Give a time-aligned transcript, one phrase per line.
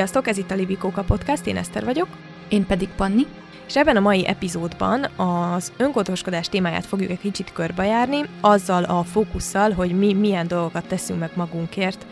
[0.00, 2.08] Sziasztok, ez itt a Livikóka Podcast, én Eszter vagyok.
[2.48, 3.26] Én pedig Panni.
[3.66, 9.70] És ebben a mai epizódban az önkotoskodás témáját fogjuk egy kicsit körbejárni, azzal a fókusszal,
[9.70, 12.06] hogy mi milyen dolgokat teszünk meg magunkért,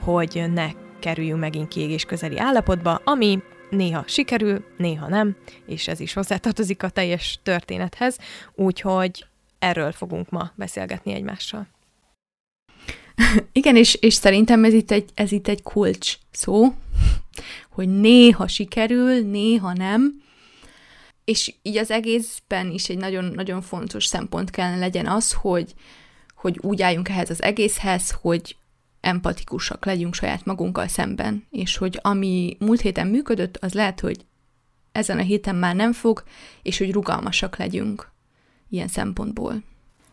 [0.00, 6.12] hogy ne kerüljünk megint kiégés közeli állapotba, ami néha sikerül, néha nem, és ez is
[6.12, 8.18] hozzátartozik a teljes történethez,
[8.54, 9.26] úgyhogy
[9.58, 11.66] erről fogunk ma beszélgetni egymással.
[13.52, 16.74] Igen, és, és szerintem ez itt, egy, ez itt egy kulcs szó,
[17.70, 20.22] hogy néha sikerül, néha nem,
[21.24, 25.74] és így az egészben is egy nagyon-nagyon fontos szempont kellene legyen az, hogy,
[26.34, 28.56] hogy úgy álljunk ehhez az egészhez, hogy
[29.00, 34.24] empatikusak legyünk saját magunkkal szemben, és hogy ami múlt héten működött, az lehet, hogy
[34.92, 36.24] ezen a héten már nem fog,
[36.62, 38.10] és hogy rugalmasak legyünk
[38.70, 39.62] ilyen szempontból.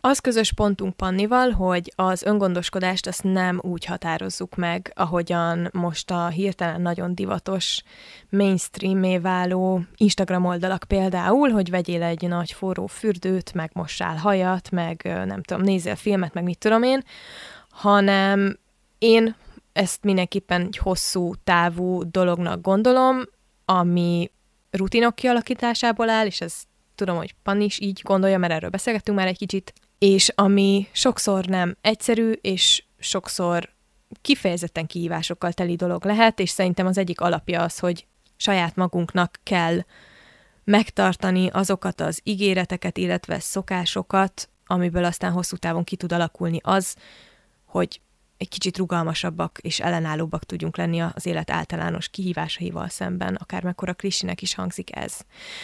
[0.06, 6.28] Az közös pontunk Pannival, hogy az öngondoskodást azt nem úgy határozzuk meg, ahogyan most a
[6.28, 7.84] hirtelen nagyon divatos
[8.30, 15.02] mainstreamé váló Instagram oldalak például, hogy vegyél egy nagy forró fürdőt, meg mossál hajat, meg
[15.26, 17.04] nem tudom, nézzél filmet, meg mit tudom én,
[17.70, 18.60] hanem
[18.98, 19.36] én
[19.74, 23.22] ezt mindenképpen egy hosszú távú dolognak gondolom,
[23.66, 24.32] ami
[24.72, 26.54] rutinok kialakításából áll, és ez
[26.96, 31.46] tudom, hogy Pan is így gondolja, mert erről beszélgettünk már egy kicsit, és ami sokszor
[31.46, 33.70] nem egyszerű, és sokszor
[34.22, 39.80] kifejezetten kihívásokkal teli dolog lehet, és szerintem az egyik alapja az, hogy saját magunknak kell
[40.64, 46.96] megtartani azokat az ígéreteket, illetve szokásokat, amiből aztán hosszú távon ki tud alakulni az,
[47.66, 48.02] hogy
[48.38, 54.42] egy kicsit rugalmasabbak és ellenállóbbak tudjunk lenni az élet általános kihívásaival szemben, akár mekkora klisinek
[54.42, 55.20] is hangzik ez.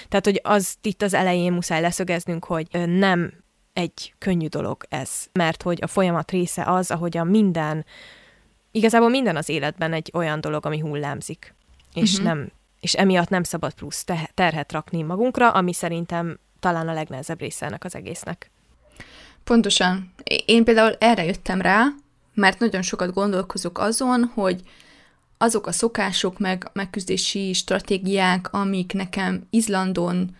[0.07, 3.33] Tehát, hogy az itt az elején muszáj leszögeznünk, hogy nem
[3.73, 7.85] egy könnyű dolog ez, mert hogy a folyamat része az, ahogy a minden,
[8.71, 11.55] igazából minden az életben egy olyan dolog, ami hullámzik,
[11.93, 12.27] és uh-huh.
[12.27, 17.65] nem, és emiatt nem szabad plusz terhet rakni magunkra, ami szerintem talán a legnehezebb része
[17.65, 18.51] ennek az egésznek.
[19.43, 20.13] Pontosan.
[20.45, 21.85] Én például erre jöttem rá,
[22.33, 24.61] mert nagyon sokat gondolkozok azon, hogy
[25.37, 30.35] azok a szokások, meg megküzdési stratégiák, amik nekem Izlandon,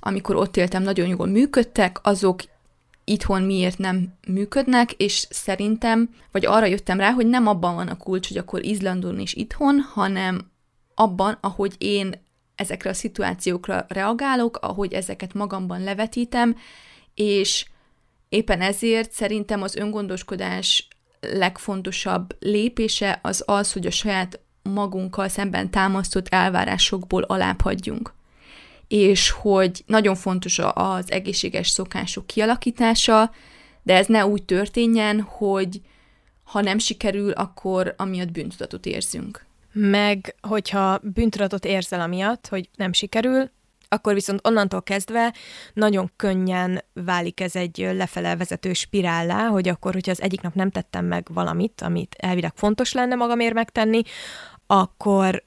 [0.00, 2.42] amikor ott éltem, nagyon jól működtek, azok
[3.04, 7.96] itthon miért nem működnek, és szerintem, vagy arra jöttem rá, hogy nem abban van a
[7.96, 10.50] kulcs, hogy akkor Izlandon is itthon, hanem
[10.94, 12.20] abban, ahogy én
[12.54, 16.56] ezekre a szituációkra reagálok, ahogy ezeket magamban levetítem,
[17.14, 17.66] és
[18.28, 20.88] éppen ezért szerintem az öngondoskodás
[21.32, 28.12] legfontosabb lépése az az, hogy a saját magunkkal szemben támasztott elvárásokból alábbhagyjunk
[28.92, 33.30] és hogy nagyon fontos az egészséges szokások kialakítása,
[33.82, 35.80] de ez ne úgy történjen, hogy
[36.44, 39.44] ha nem sikerül, akkor amiatt bűntudatot érzünk.
[39.72, 43.50] Meg, hogyha bűntudatot érzel amiatt, hogy nem sikerül,
[43.92, 45.34] akkor viszont onnantól kezdve
[45.72, 50.70] nagyon könnyen válik ez egy lefele vezető spirállá, hogy akkor, hogyha az egyik nap nem
[50.70, 54.02] tettem meg valamit, amit elvileg fontos lenne magamért megtenni,
[54.66, 55.44] akkor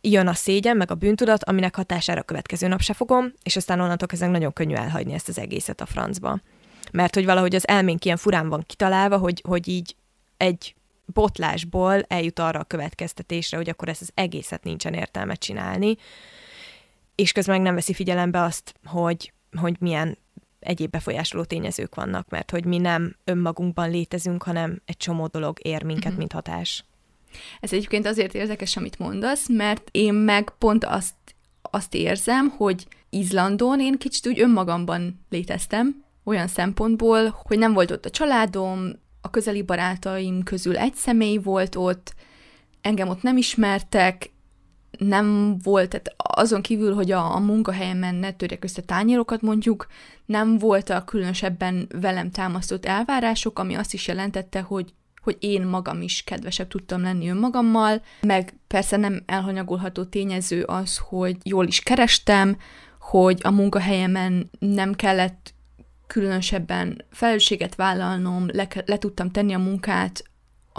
[0.00, 3.80] jön a szégyen, meg a bűntudat, aminek hatására a következő nap se fogom, és aztán
[3.80, 6.40] onnantól kezdve nagyon könnyű elhagyni ezt az egészet a francba.
[6.92, 9.96] Mert hogy valahogy az elménk ilyen furán van kitalálva, hogy, hogy így
[10.36, 10.74] egy
[11.04, 15.96] botlásból eljut arra a következtetésre, hogy akkor ezt az egészet nincsen értelme csinálni,
[17.20, 20.18] és közben meg nem veszi figyelembe azt, hogy, hogy milyen
[20.60, 25.82] egyéb befolyásoló tényezők vannak, mert hogy mi nem önmagunkban létezünk, hanem egy csomó dolog ér
[25.82, 26.18] minket, mm-hmm.
[26.18, 26.84] mint hatás.
[27.60, 31.14] Ez egyébként azért érdekes, amit mondasz, mert én meg pont azt,
[31.62, 38.04] azt érzem, hogy Izlandon én kicsit úgy önmagamban léteztem, olyan szempontból, hogy nem volt ott
[38.04, 42.14] a családom, a közeli barátaim közül egy személy volt ott,
[42.80, 44.30] engem ott nem ismertek,
[44.98, 49.86] nem volt, tehát azon kívül, hogy a, a munkahelyemen ne törjek össze tányérokat mondjuk,
[50.26, 54.92] nem voltak különösebben velem támasztott elvárások, ami azt is jelentette, hogy
[55.22, 61.36] hogy én magam is kedvesebb tudtam lenni önmagammal, meg persze nem elhanyagolható tényező az, hogy
[61.42, 62.56] jól is kerestem,
[63.00, 65.54] hogy a munkahelyemen nem kellett
[66.06, 70.24] különösebben felelősséget vállalnom, le, le tudtam tenni a munkát,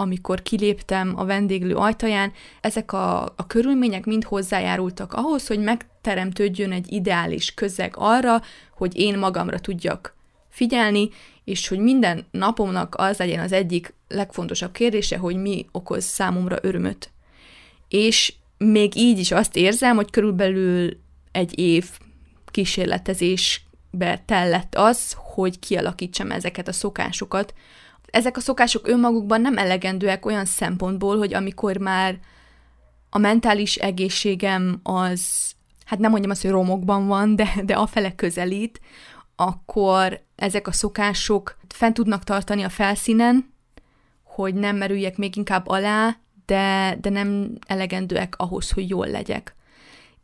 [0.00, 6.92] amikor kiléptem a vendéglő ajtaján, ezek a, a körülmények mind hozzájárultak ahhoz, hogy megteremtődjön egy
[6.92, 8.42] ideális közeg arra,
[8.74, 10.14] hogy én magamra tudjak
[10.48, 11.08] figyelni,
[11.44, 17.10] és hogy minden napomnak az legyen az egyik legfontosabb kérdése, hogy mi okoz számomra örömöt.
[17.88, 20.96] És még így is azt érzem, hogy körülbelül
[21.32, 21.90] egy év
[23.90, 27.54] kísérletezésbe tellett az, hogy kialakítsam ezeket a szokásokat.
[28.10, 32.18] Ezek a szokások önmagukban nem elegendőek olyan szempontból, hogy amikor már
[33.10, 35.52] a mentális egészségem az,
[35.84, 38.80] hát nem mondjam azt, hogy romokban van, de, de afele közelít,
[39.36, 43.52] akkor ezek a szokások fent tudnak tartani a felszínen,
[44.24, 46.16] hogy nem merüljek még inkább alá,
[46.46, 49.54] de, de nem elegendőek ahhoz, hogy jól legyek.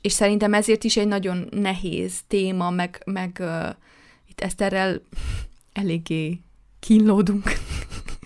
[0.06, 3.68] És szerintem ezért is egy nagyon nehéz téma, meg, meg uh,
[4.28, 5.00] itt Eszterrel
[5.82, 6.40] eléggé
[6.80, 7.52] kínlódunk.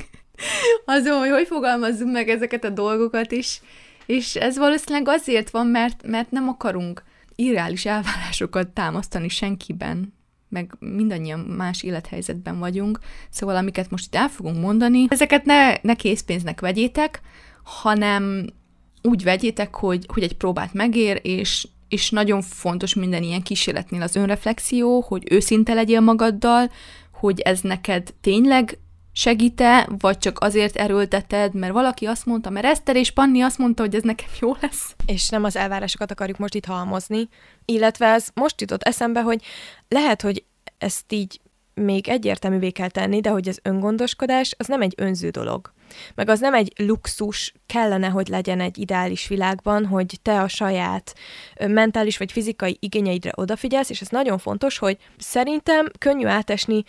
[0.85, 3.61] Azon, hogy hogy fogalmazzunk meg ezeket a dolgokat is,
[4.07, 7.05] és ez valószínűleg azért van, mert, mert nem akarunk
[7.35, 10.15] irreális elvárásokat támasztani senkiben,
[10.49, 12.99] meg mindannyian más élethelyzetben vagyunk,
[13.31, 17.21] szóval amiket most itt el fogunk mondani, ezeket ne, ne készpénznek vegyétek,
[17.63, 18.47] hanem
[19.03, 24.17] úgy vegyétek, hogy, hogy egy próbát megér, és, és nagyon fontos minden ilyen kísérletnél az
[24.17, 26.71] önreflexió, hogy őszinte legyél magaddal,
[27.13, 28.79] hogy ez neked tényleg
[29.13, 33.83] segíte, vagy csak azért erőlteted, mert valaki azt mondta, mert Eszter és Panni azt mondta,
[33.83, 34.95] hogy ez nekem jó lesz.
[35.07, 37.29] És nem az elvárásokat akarjuk most itt halmozni,
[37.65, 39.43] illetve ez most jutott eszembe, hogy
[39.89, 40.45] lehet, hogy
[40.79, 41.41] ezt így
[41.81, 45.73] még egyértelművé kell tenni, de hogy az öngondoskodás az nem egy önző dolog.
[46.15, 51.15] Meg az nem egy luxus, kellene, hogy legyen egy ideális világban, hogy te a saját
[51.67, 56.85] mentális vagy fizikai igényeidre odafigyelsz, és ez nagyon fontos, hogy szerintem könnyű átesni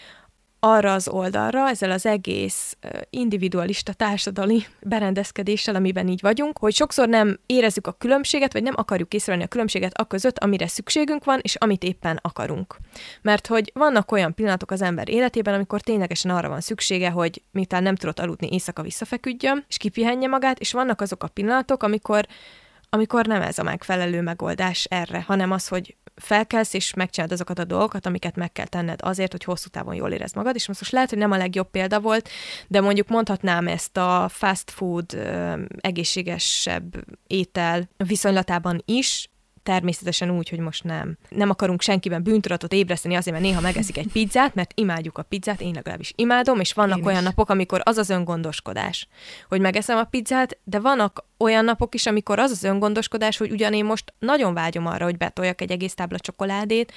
[0.64, 2.78] arra az oldalra, ezzel az egész
[3.10, 9.14] individualista társadalmi berendezkedéssel, amiben így vagyunk, hogy sokszor nem érezzük a különbséget, vagy nem akarjuk
[9.14, 12.78] észrevenni a különbséget a között, amire szükségünk van, és amit éppen akarunk.
[13.22, 17.84] Mert hogy vannak olyan pillanatok az ember életében, amikor ténylegesen arra van szüksége, hogy miután
[17.84, 22.28] nem tudott aludni, éjszaka visszafeküdjön, és kipihenje magát, és vannak azok a pillanatok, amikor
[22.94, 27.64] amikor nem ez a megfelelő megoldás erre, hanem az, hogy felkelsz és megcsinálod azokat a
[27.64, 31.10] dolgokat, amiket meg kell tenned azért, hogy hosszú távon jól érezd magad, és most lehet,
[31.10, 32.30] hogy nem a legjobb példa volt,
[32.68, 35.18] de mondjuk mondhatnám ezt a fast food
[35.78, 39.31] egészségesebb étel viszonylatában is,
[39.64, 41.18] természetesen úgy, hogy most nem.
[41.30, 45.62] Nem akarunk senkiben bűntudatot ébreszteni azért, mert néha megeszik egy pizzát, mert imádjuk a pizzát,
[45.62, 47.26] én legalábbis imádom, és vannak én olyan is.
[47.26, 49.08] napok, amikor az az öngondoskodás,
[49.48, 53.74] hogy megeszem a pizzát, de vannak olyan napok is, amikor az az öngondoskodás, hogy ugyan
[53.74, 56.94] én most nagyon vágyom arra, hogy betoljak egy egész tábla csokoládét,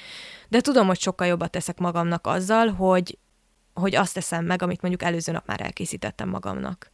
[0.49, 3.17] de tudom, hogy sokkal jobbat teszek magamnak azzal, hogy,
[3.73, 6.91] hogy azt teszem meg, amit mondjuk előző nap már elkészítettem magamnak.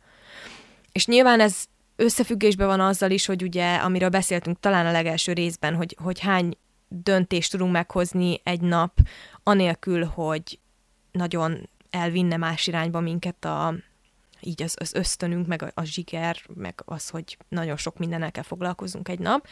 [0.91, 1.65] És nyilván ez
[2.01, 6.57] összefüggésben van azzal is, hogy ugye, amiről beszéltünk talán a legelső részben, hogy, hogy hány
[6.88, 8.98] döntést tudunk meghozni egy nap,
[9.44, 10.59] anélkül, hogy
[11.12, 13.74] nagyon elvinne más irányba minket a,
[14.42, 18.44] így az, az ösztönünk, meg a, a zsiger, meg az, hogy nagyon sok mindennel kell
[18.44, 19.47] foglalkozunk egy nap.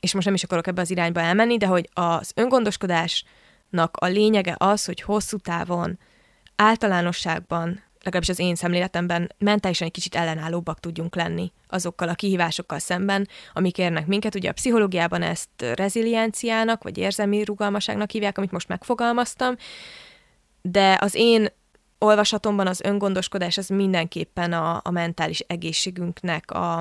[0.00, 4.54] És most nem is akarok ebbe az irányba elmenni, de hogy az öngondoskodásnak a lényege
[4.58, 5.98] az, hogy hosszú távon
[6.56, 13.28] általánosságban legalábbis az én szemléletemben mentálisan egy kicsit ellenállóbbak tudjunk lenni azokkal a kihívásokkal szemben,
[13.52, 14.34] amik érnek minket.
[14.34, 19.54] Ugye a pszichológiában ezt rezilienciának, vagy érzelmi rugalmaságnak hívják, amit most megfogalmaztam,
[20.62, 21.48] de az én
[21.98, 26.76] olvasatomban az öngondoskodás az mindenképpen a, a mentális egészségünknek a,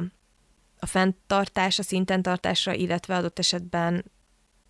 [0.79, 4.05] a fenntartása, szinten tartása, illetve adott esetben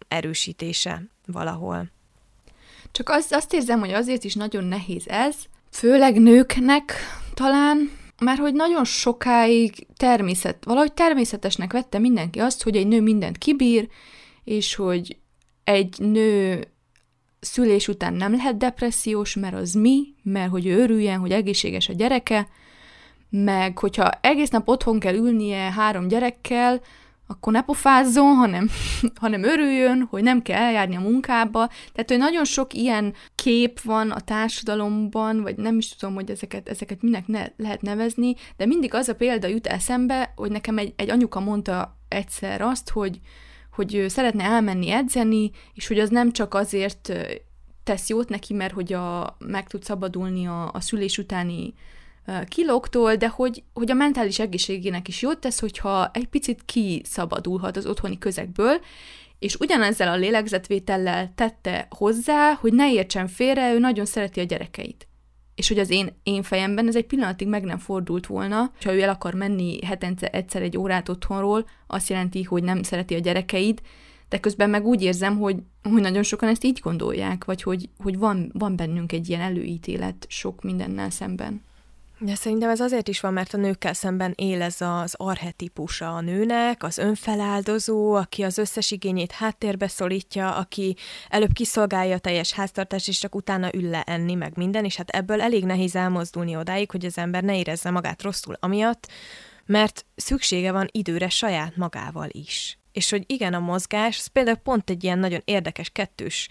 [0.07, 1.91] erősítése valahol.
[2.91, 5.35] Csak az, azt érzem, hogy azért is nagyon nehéz ez,
[5.71, 6.93] főleg nőknek
[7.33, 13.37] talán, mert hogy nagyon sokáig természet, valahogy természetesnek vette mindenki azt, hogy egy nő mindent
[13.37, 13.87] kibír,
[14.43, 15.17] és hogy
[15.63, 16.67] egy nő
[17.39, 22.47] szülés után nem lehet depressziós, mert az mi, mert hogy örüljen, hogy egészséges a gyereke,
[23.29, 26.81] meg hogyha egész nap otthon kell ülnie három gyerekkel,
[27.27, 28.69] akkor ne pofázzon, hanem,
[29.21, 31.67] hanem örüljön, hogy nem kell eljárni a munkába.
[31.67, 36.69] Tehát, hogy nagyon sok ilyen kép van a társadalomban, vagy nem is tudom, hogy ezeket,
[36.69, 40.93] ezeket minek ne, lehet nevezni, de mindig az a példa jut eszembe, hogy nekem egy,
[40.95, 43.19] egy anyuka mondta egyszer azt, hogy,
[43.71, 47.13] hogy szeretne elmenni edzeni, és hogy az nem csak azért
[47.83, 51.73] tesz jót neki, mert hogy a, meg tud szabadulni a, a szülés utáni
[52.47, 57.85] kilóktól, de hogy, hogy a mentális egészségének is jót tesz, hogyha egy picit kiszabadulhat az
[57.85, 58.79] otthoni közegből,
[59.39, 65.07] és ugyanezzel a lélegzetvétellel tette hozzá, hogy ne értsen félre, ő nagyon szereti a gyerekeit.
[65.55, 69.01] És hogy az én, én fejemben ez egy pillanatig meg nem fordult volna, ha ő
[69.01, 73.81] el akar menni hetente egyszer egy órát otthonról, azt jelenti, hogy nem szereti a gyerekeid,
[74.29, 78.17] de közben meg úgy érzem, hogy, hogy nagyon sokan ezt így gondolják, vagy hogy, hogy
[78.17, 81.61] van, van bennünk egy ilyen előítélet sok mindennel szemben.
[82.19, 86.21] De szerintem ez azért is van, mert a nőkkel szemben él ez az arhetipusa a
[86.21, 90.95] nőnek, az önfeláldozó, aki az összes igényét háttérbe szorítja, aki
[91.29, 95.09] előbb kiszolgálja a teljes háztartást, és csak utána ül le enni, meg minden, és hát
[95.09, 99.07] ebből elég nehéz elmozdulni odáig, hogy az ember ne érezze magát rosszul amiatt,
[99.65, 102.77] mert szüksége van időre saját magával is.
[102.91, 106.49] És hogy igen, a mozgás, ez például pont egy ilyen nagyon érdekes kettős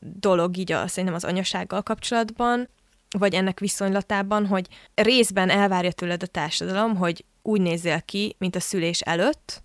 [0.00, 2.68] dolog így a, szerintem az anyasággal kapcsolatban,
[3.18, 8.60] vagy ennek viszonylatában, hogy részben elvárja tőled a társadalom, hogy úgy nézzél ki, mint a
[8.60, 9.62] szülés előtt,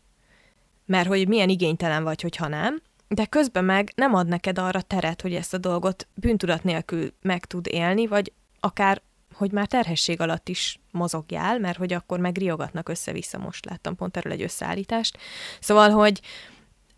[0.86, 5.22] mert hogy milyen igénytelen vagy, hogyha nem, de közben meg nem ad neked arra teret,
[5.22, 9.02] hogy ezt a dolgot bűntudat nélkül meg tud élni, vagy akár,
[9.34, 14.18] hogy már terhesség alatt is mozogjál, mert hogy akkor meg riogatnak össze-vissza, most láttam pont
[14.18, 15.18] erről egy összeállítást.
[15.60, 16.22] Szóval, hogy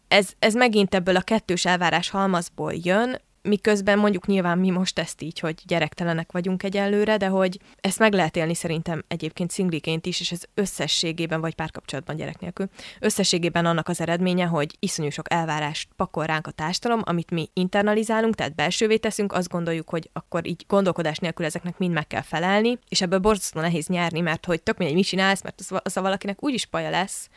[0.07, 5.21] ez, ez megint ebből a kettős elvárás halmazból jön, miközben mondjuk nyilván mi most ezt
[5.21, 10.19] így, hogy gyerektelenek vagyunk egyelőre, de hogy ezt meg lehet élni szerintem egyébként szingliként is,
[10.19, 15.89] és ez összességében, vagy párkapcsolatban gyerek nélkül, összességében annak az eredménye, hogy iszonyú sok elvárást
[15.95, 20.65] pakol ránk a társadalom, amit mi internalizálunk, tehát belsővé teszünk, azt gondoljuk, hogy akkor így
[20.67, 24.77] gondolkodás nélkül ezeknek mind meg kell felelni, és ebből borzasztó nehéz nyerni, mert hogy tök
[24.77, 27.29] mindegy, mit csinálsz, mert az, az a valakinek úgyis paja lesz,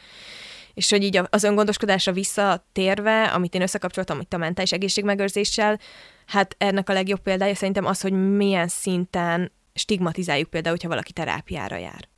[0.78, 5.78] és hogy így az öngondoskodásra visszatérve, amit én összekapcsoltam itt a mentális egészségmegőrzéssel,
[6.26, 11.76] hát ennek a legjobb példája szerintem az, hogy milyen szinten stigmatizáljuk például, hogyha valaki terápiára
[11.76, 12.08] jár.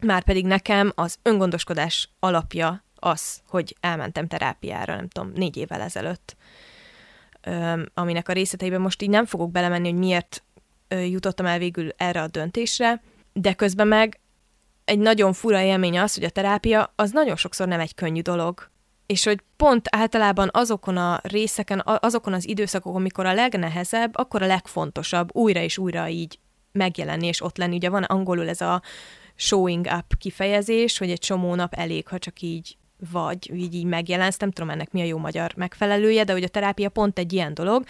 [0.00, 6.36] Márpedig nekem az öngondoskodás alapja az, hogy elmentem terápiára, nem tudom, négy évvel ezelőtt,
[7.94, 10.44] aminek a részleteiben most így nem fogok belemenni, hogy miért
[10.88, 13.02] jutottam el végül erre a döntésre,
[13.32, 14.20] de közben meg
[14.88, 18.70] egy nagyon fura élmény az, hogy a terápia az nagyon sokszor nem egy könnyű dolog.
[19.06, 24.46] És hogy pont általában azokon a részeken, azokon az időszakokon, amikor a legnehezebb, akkor a
[24.46, 26.38] legfontosabb újra és újra így
[26.72, 27.76] megjelenni és ott lenni.
[27.76, 28.82] Ugye van angolul ez a
[29.34, 32.76] showing up kifejezés, hogy egy csomó nap elég, ha csak így
[33.10, 36.48] vagy így, így megjelensz, nem tudom ennek mi a jó magyar megfelelője, de hogy a
[36.48, 37.84] terápia pont egy ilyen dolog,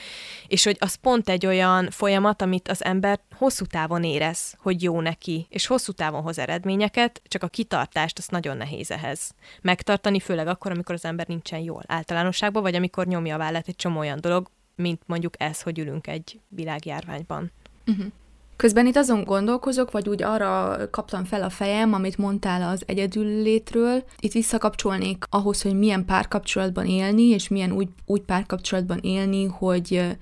[0.46, 5.00] és hogy az pont egy olyan folyamat, amit az ember hosszú távon érez, hogy jó
[5.00, 10.46] neki, és hosszú távon hoz eredményeket, csak a kitartást azt nagyon nehéz ehhez megtartani, főleg
[10.46, 14.20] akkor, amikor az ember nincsen jól általánosságban, vagy amikor nyomja a vállát egy csomó olyan
[14.20, 17.52] dolog, mint mondjuk ez, hogy ülünk egy világjárványban.
[17.86, 18.06] Uh-huh.
[18.58, 24.04] Közben itt azon gondolkozok, vagy úgy arra kaptam fel a fejem, amit mondtál az egyedüllétről.
[24.18, 30.16] Itt visszakapcsolnék ahhoz, hogy milyen párkapcsolatban élni, és milyen úgy, úgy párkapcsolatban élni, hogy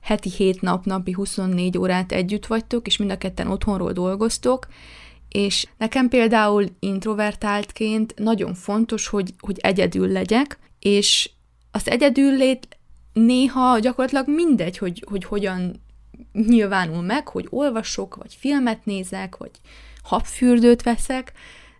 [0.00, 4.66] heti 7 nap, napi 24 órát együtt vagytok, és mind a ketten otthonról dolgoztok,
[5.28, 11.30] és nekem például introvertáltként nagyon fontos, hogy, hogy egyedül legyek, és
[11.70, 12.78] az egyedüllét
[13.12, 15.86] néha gyakorlatilag mindegy, hogy, hogy hogyan
[16.32, 19.50] nyilvánul meg, hogy olvasok, vagy filmet nézek, vagy
[20.02, 21.32] habfürdőt veszek,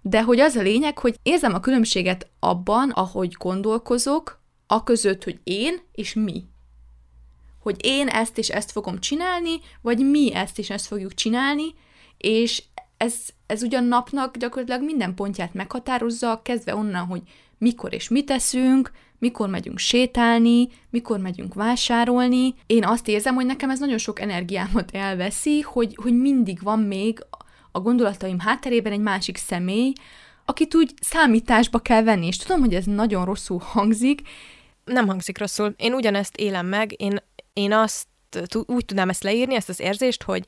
[0.02, 5.40] de hogy az a lényeg, hogy érzem a különbséget abban, ahogy gondolkozok, a között, hogy
[5.44, 6.44] én és mi.
[7.62, 11.74] Hogy én ezt és ezt fogom csinálni, vagy mi ezt és ezt fogjuk csinálni,
[12.16, 12.62] és
[12.96, 13.14] ez,
[13.46, 17.22] ez ugyan napnak gyakorlatilag minden pontját meghatározza, kezdve onnan, hogy
[17.58, 22.54] mikor és mit teszünk, mikor megyünk sétálni, mikor megyünk vásárolni.
[22.66, 27.18] Én azt érzem, hogy nekem ez nagyon sok energiámat elveszi, hogy, hogy mindig van még
[27.72, 29.92] a gondolataim hátterében egy másik személy,
[30.44, 34.20] akit úgy számításba kell venni, és tudom, hogy ez nagyon rosszul hangzik.
[34.84, 35.74] Nem hangzik rosszul.
[35.76, 37.16] Én ugyanezt élem meg, én,
[37.52, 38.06] én azt
[38.66, 40.44] úgy tudnám ezt leírni, ezt az érzést, hogy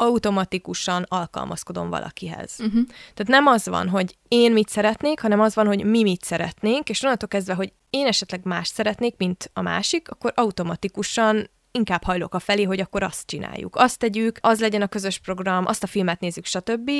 [0.00, 2.54] automatikusan alkalmazkodom valakihez.
[2.58, 2.86] Uh-huh.
[3.14, 6.88] Tehát nem az van, hogy én mit szeretnék, hanem az van, hogy mi mit szeretnénk,
[6.88, 12.34] és onnantól kezdve, hogy én esetleg más szeretnék, mint a másik, akkor automatikusan inkább hajlok
[12.34, 13.76] a felé, hogy akkor azt csináljuk.
[13.76, 16.90] Azt tegyük, az legyen a közös program, azt a filmet nézzük, stb.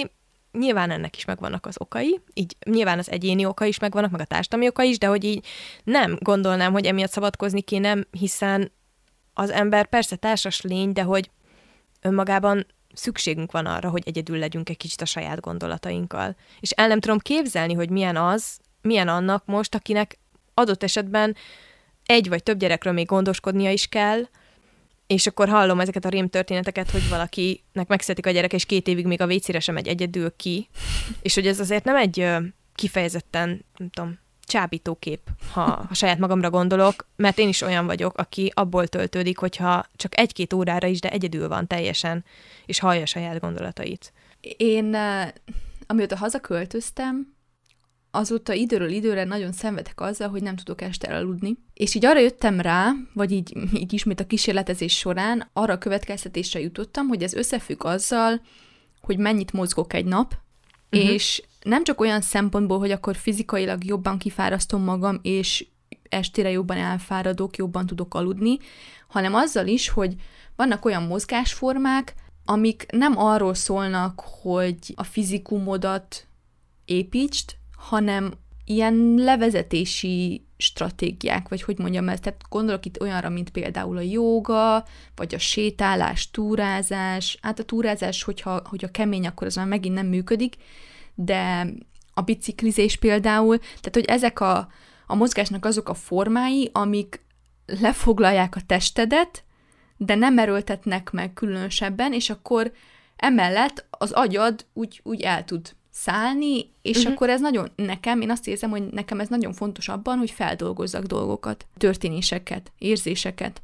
[0.52, 4.24] Nyilván ennek is megvannak az okai, így nyilván az egyéni oka is megvannak, meg a
[4.24, 5.46] társadalmi oka is, de hogy így
[5.84, 8.72] nem gondolnám, hogy emiatt szabadkozni kéne, hiszen
[9.34, 11.30] az ember persze társas lény, de hogy
[12.00, 16.36] önmagában szükségünk van arra, hogy egyedül legyünk egy kicsit a saját gondolatainkkal.
[16.60, 20.18] És el nem tudom képzelni, hogy milyen az, milyen annak most, akinek
[20.54, 21.36] adott esetben
[22.06, 24.28] egy vagy több gyerekről még gondoskodnia is kell,
[25.06, 29.06] és akkor hallom ezeket a rém történeteket, hogy valakinek megszületik a gyerek, és két évig
[29.06, 30.68] még a vécére sem megy egyedül ki,
[31.22, 32.26] és hogy ez azért nem egy
[32.74, 34.18] kifejezetten, nem tudom,
[34.48, 35.20] csábító kép,
[35.52, 40.18] ha, ha saját magamra gondolok, mert én is olyan vagyok, aki abból töltődik, hogyha csak
[40.18, 42.24] egy-két órára is, de egyedül van teljesen,
[42.66, 44.12] és hallja saját gondolatait.
[44.56, 44.96] Én,
[45.86, 47.36] amióta hazaköltöztem,
[48.10, 51.56] azóta időről időre nagyon szenvedek azzal, hogy nem tudok este aludni.
[51.74, 56.60] És így arra jöttem rá, vagy így, így ismét a kísérletezés során, arra a következtetésre
[56.60, 58.40] jutottam, hogy ez összefügg azzal,
[59.00, 60.34] hogy mennyit mozgok egy nap,
[60.90, 61.10] uh-huh.
[61.10, 65.66] és nem csak olyan szempontból, hogy akkor fizikailag jobban kifárasztom magam, és
[66.08, 68.58] estére jobban elfáradok, jobban tudok aludni,
[69.08, 70.14] hanem azzal is, hogy
[70.56, 76.26] vannak olyan mozgásformák, amik nem arról szólnak, hogy a fizikumodat
[76.84, 78.32] építsd, hanem
[78.64, 84.84] ilyen levezetési stratégiák, vagy hogy mondjam ezt, tehát gondolok itt olyanra, mint például a jóga,
[85.14, 90.06] vagy a sétálás, túrázás, hát a túrázás, hogyha, hogyha kemény, akkor az már megint nem
[90.06, 90.56] működik,
[91.20, 91.66] de
[92.14, 94.68] a biciklizés például, tehát hogy ezek a,
[95.06, 97.20] a mozgásnak azok a formái, amik
[97.80, 99.44] lefoglalják a testedet,
[99.96, 102.72] de nem erőltetnek meg különösebben, és akkor
[103.16, 107.12] emellett az agyad úgy, úgy el tud szállni, és uh-huh.
[107.12, 111.04] akkor ez nagyon, nekem, én azt érzem, hogy nekem ez nagyon fontos abban, hogy feldolgozzak
[111.04, 113.62] dolgokat, történéseket, érzéseket.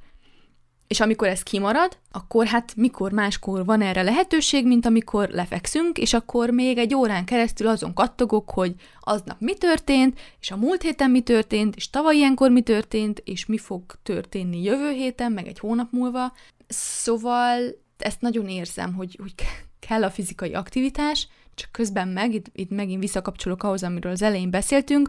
[0.87, 6.13] És amikor ez kimarad, akkor hát mikor máskor van erre lehetőség, mint amikor lefekszünk, és
[6.13, 11.11] akkor még egy órán keresztül azon kattogok, hogy aznap mi történt, és a múlt héten
[11.11, 15.59] mi történt, és tavaly ilyenkor mi történt, és mi fog történni jövő héten, meg egy
[15.59, 16.33] hónap múlva.
[16.69, 17.59] Szóval
[17.99, 19.35] ezt nagyon érzem, hogy, hogy
[19.79, 24.51] kell a fizikai aktivitás, csak közben meg, itt, itt megint visszakapcsolok ahhoz, amiről az elején
[24.51, 25.09] beszéltünk,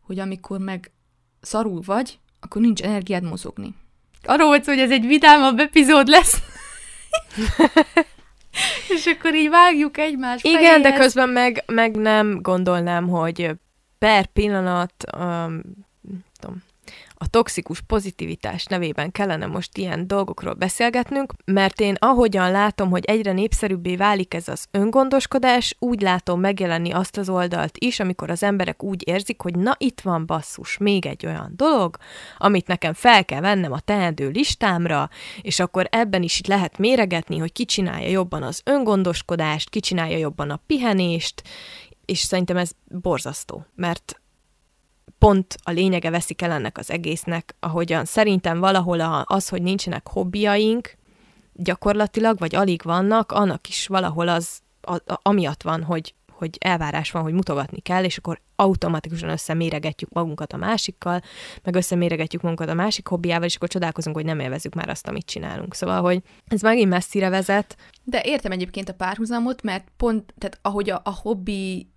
[0.00, 0.92] hogy amikor meg
[1.40, 3.74] szarul vagy, akkor nincs energiád mozogni.
[4.24, 6.38] Arról volt szó, hogy ez egy vidámabb epizód lesz.
[8.94, 10.82] És akkor így vágjuk egymás Igen, fejéhez.
[10.82, 13.50] de közben meg, meg nem gondolnám, hogy
[13.98, 15.60] per pillanat, um,
[17.20, 23.32] a toxikus pozitivitás nevében kellene most ilyen dolgokról beszélgetnünk, mert én ahogyan látom, hogy egyre
[23.32, 28.82] népszerűbbé válik ez az öngondoskodás, úgy látom megjelenni azt az oldalt is, amikor az emberek
[28.82, 31.96] úgy érzik, hogy na itt van basszus, még egy olyan dolog,
[32.38, 35.08] amit nekem fel kell vennem a teendő listámra,
[35.42, 40.16] és akkor ebben is itt lehet méregetni, hogy ki csinálja jobban az öngondoskodást, ki csinálja
[40.16, 41.42] jobban a pihenést,
[42.04, 44.20] és szerintem ez borzasztó, mert
[45.18, 50.96] pont a lényege veszik el ennek az egésznek, ahogyan szerintem valahol az, hogy nincsenek hobbiaink,
[51.52, 57.10] gyakorlatilag, vagy alig vannak, annak is valahol az, a, a, amiatt van, hogy, hogy elvárás
[57.10, 61.20] van, hogy mutogatni kell, és akkor automatikusan összeméregetjük magunkat a másikkal,
[61.62, 65.26] meg összeméregetjük magunkat a másik hobbiával, és akkor csodálkozunk, hogy nem élvezünk már azt, amit
[65.26, 65.74] csinálunk.
[65.74, 67.76] Szóval, hogy ez megint messzire vezet.
[68.04, 71.88] De értem egyébként a párhuzamot, mert pont, tehát ahogy a, a hobbi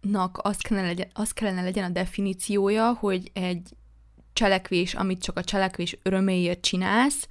[0.00, 3.68] nak az kellene, legyen, az kellene legyen a definíciója, hogy egy
[4.32, 7.28] cselekvés, amit csak a cselekvés öröméért csinálsz,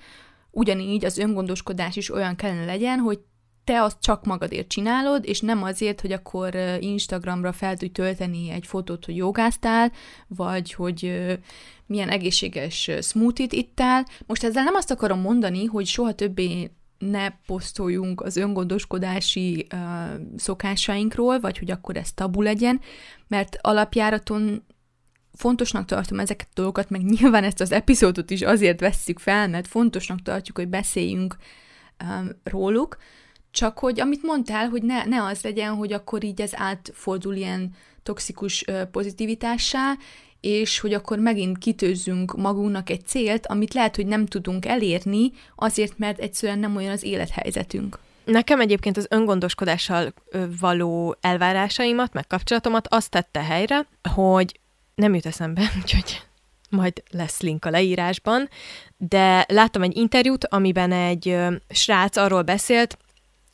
[0.51, 3.19] ugyanígy az öngondoskodás is olyan kellene legyen, hogy
[3.63, 8.65] te azt csak magadért csinálod, és nem azért, hogy akkor Instagramra fel tudj tölteni egy
[8.65, 9.91] fotót, hogy jogáztál,
[10.27, 11.29] vagy hogy
[11.86, 14.05] milyen egészséges smoothie-t ittál.
[14.25, 19.80] Most ezzel nem azt akarom mondani, hogy soha többé ne posztoljunk az öngondoskodási uh,
[20.38, 22.82] szokásainkról, vagy hogy akkor ez tabu legyen,
[23.28, 24.64] mert alapjáraton
[25.34, 29.68] fontosnak tartom ezeket a dolgokat, meg nyilván ezt az epizódot is azért vesszük fel, mert
[29.68, 31.38] fontosnak tartjuk, hogy beszéljünk
[32.04, 32.98] um, róluk,
[33.52, 37.74] csak hogy amit mondtál, hogy ne, ne az legyen, hogy akkor így ez átfordul ilyen
[38.04, 39.98] toxikus uh, pozitivitássá,
[40.41, 45.97] és hogy akkor megint kitőzzünk magunknak egy célt, amit lehet, hogy nem tudunk elérni, azért,
[45.97, 47.99] mert egyszerűen nem olyan az élethelyzetünk.
[48.25, 50.13] Nekem egyébként az öngondoskodással
[50.60, 54.60] való elvárásaimat, meg kapcsolatomat azt tette helyre, hogy
[54.95, 56.21] nem jut eszembe, úgyhogy
[56.69, 58.49] majd lesz link a leírásban,
[58.97, 61.38] de láttam egy interjút, amiben egy
[61.69, 62.97] srác arról beszélt,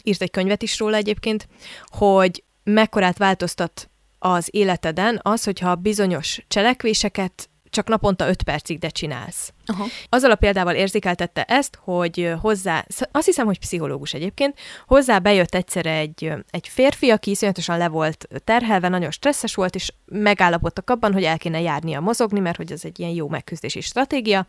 [0.03, 1.47] írt egy könyvet is róla egyébként,
[1.85, 3.89] hogy mekkorát változtat
[4.25, 9.53] az életeden az, hogyha bizonyos cselekvéseket csak naponta 5 percig de csinálsz.
[9.65, 9.85] Aha.
[10.09, 15.85] Azzal a példával érzékeltette ezt, hogy hozzá, azt hiszem, hogy pszichológus egyébként, hozzá bejött egyszer
[15.85, 21.23] egy, egy férfi, aki iszonyatosan le volt terhelve, nagyon stresszes volt, és megállapodtak abban, hogy
[21.23, 24.47] el kéne járnia mozogni, mert hogy ez egy ilyen jó megküzdési stratégia,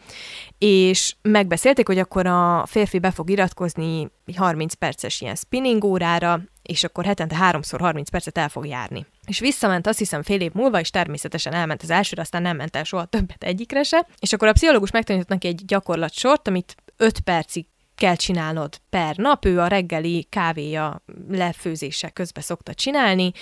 [0.59, 6.85] és megbeszélték, hogy akkor a férfi be fog iratkozni 30 perces ilyen spinning órára, és
[6.85, 9.07] akkor hetente háromszor 30 percet el fog járni.
[9.27, 12.77] És visszament azt hiszem fél év múlva, és természetesen elment az elsőre, aztán nem ment
[12.77, 14.07] el soha többet egyikre se.
[14.19, 19.45] És akkor a pszichológus megtanított neki egy gyakorlatsort, amit 5 percig kell csinálnod per nap,
[19.45, 23.33] ő a reggeli kávéja lefőzése közben szokta csinálni,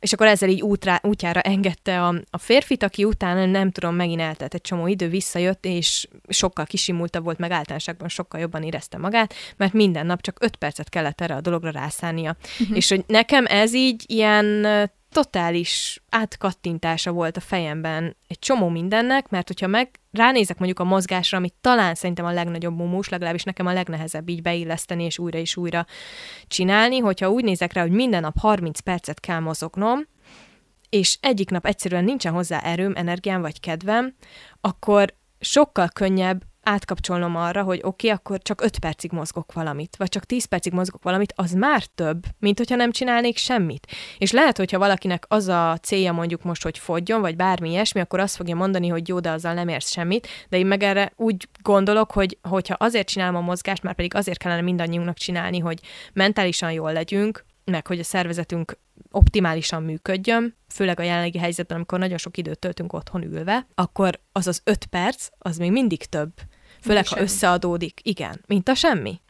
[0.00, 4.20] és akkor ezzel így útrá, útjára engedte a, a férfit, aki utána nem tudom, megint
[4.20, 9.34] eltelt egy csomó idő, visszajött, és sokkal kisimultabb volt, meg általánosságban sokkal jobban érezte magát,
[9.56, 12.36] mert minden nap csak öt percet kellett erre a dologra rászállnia.
[12.60, 12.76] Uh-huh.
[12.76, 14.66] És hogy nekem ez így ilyen
[15.10, 21.38] totális átkattintása volt a fejemben egy csomó mindennek, mert hogyha meg ránézek mondjuk a mozgásra,
[21.38, 25.56] amit talán szerintem a legnagyobb mumus, legalábbis nekem a legnehezebb így beilleszteni és újra és
[25.56, 25.86] újra
[26.46, 30.06] csinálni, hogyha úgy nézek rá, hogy minden nap 30 percet kell mozognom,
[30.88, 34.14] és egyik nap egyszerűen nincsen hozzá erőm, energiám vagy kedvem,
[34.60, 40.08] akkor sokkal könnyebb átkapcsolnom arra, hogy oké, okay, akkor csak 5 percig mozgok valamit, vagy
[40.08, 43.86] csak 10 percig mozgok valamit, az már több, mint hogyha nem csinálnék semmit.
[44.18, 48.20] És lehet, hogyha valakinek az a célja mondjuk most, hogy fogjon, vagy bármi ilyesmi, akkor
[48.20, 51.48] azt fogja mondani, hogy jó, de azzal nem érsz semmit, de én meg erre úgy
[51.62, 55.78] gondolok, hogy hogyha azért csinálom a mozgást, már pedig azért kellene mindannyiunknak csinálni, hogy
[56.12, 58.78] mentálisan jól legyünk, meg hogy a szervezetünk
[59.10, 64.46] optimálisan működjön, főleg a jelenlegi helyzetben, amikor nagyon sok időt töltünk otthon ülve, akkor az
[64.46, 66.32] az öt perc, az még mindig több.
[66.82, 68.00] Főleg, ha összeadódik.
[68.02, 69.20] Igen, mint a semmi.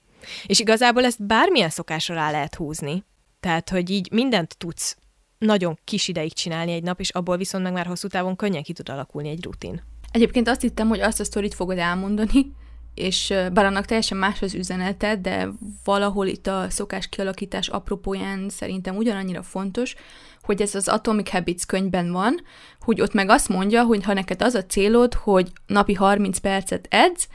[0.47, 3.05] És igazából ezt bármilyen szokásra rá lehet húzni.
[3.41, 4.97] Tehát, hogy így mindent tudsz
[5.39, 8.73] nagyon kis ideig csinálni egy nap, és abból viszont meg már hosszú távon könnyen ki
[8.73, 9.83] tud alakulni egy rutin.
[10.11, 12.53] Egyébként azt hittem, hogy azt a sztorit fogod elmondani,
[12.95, 15.49] és bár annak teljesen más az üzenete, de
[15.85, 19.95] valahol itt a szokás kialakítás apropóján szerintem ugyanannyira fontos,
[20.43, 22.41] hogy ez az Atomic Habits könyvben van,
[22.81, 26.87] hogy ott meg azt mondja, hogy ha neked az a célod, hogy napi 30 percet
[26.91, 27.29] edz,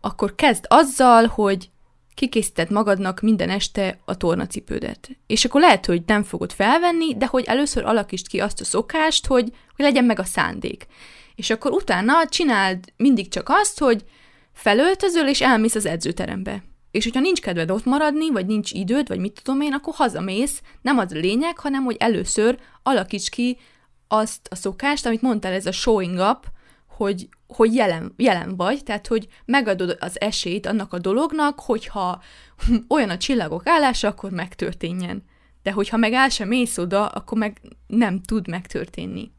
[0.00, 1.70] akkor kezd azzal, hogy
[2.14, 5.08] kikészíted magadnak minden este a tornacipődet.
[5.26, 9.26] És akkor lehet, hogy nem fogod felvenni, de hogy először alakítsd ki azt a szokást,
[9.26, 10.86] hogy, hogy legyen meg a szándék.
[11.34, 14.04] És akkor utána csináld mindig csak azt, hogy
[14.58, 16.62] felöltözöl, és elmész az edzőterembe.
[16.90, 20.62] És hogyha nincs kedved ott maradni, vagy nincs időd, vagy mit tudom én, akkor hazamész.
[20.82, 23.58] Nem az a lényeg, hanem hogy először alakíts ki
[24.08, 26.46] azt a szokást, amit mondtál, ez a showing up,
[26.86, 32.22] hogy, hogy jelen, jelen vagy, tehát hogy megadod az esélyt annak a dolognak, hogyha
[32.94, 35.24] olyan a csillagok állása, akkor megtörténjen.
[35.62, 39.32] De hogyha meg el sem mész oda, akkor meg nem tud megtörténni.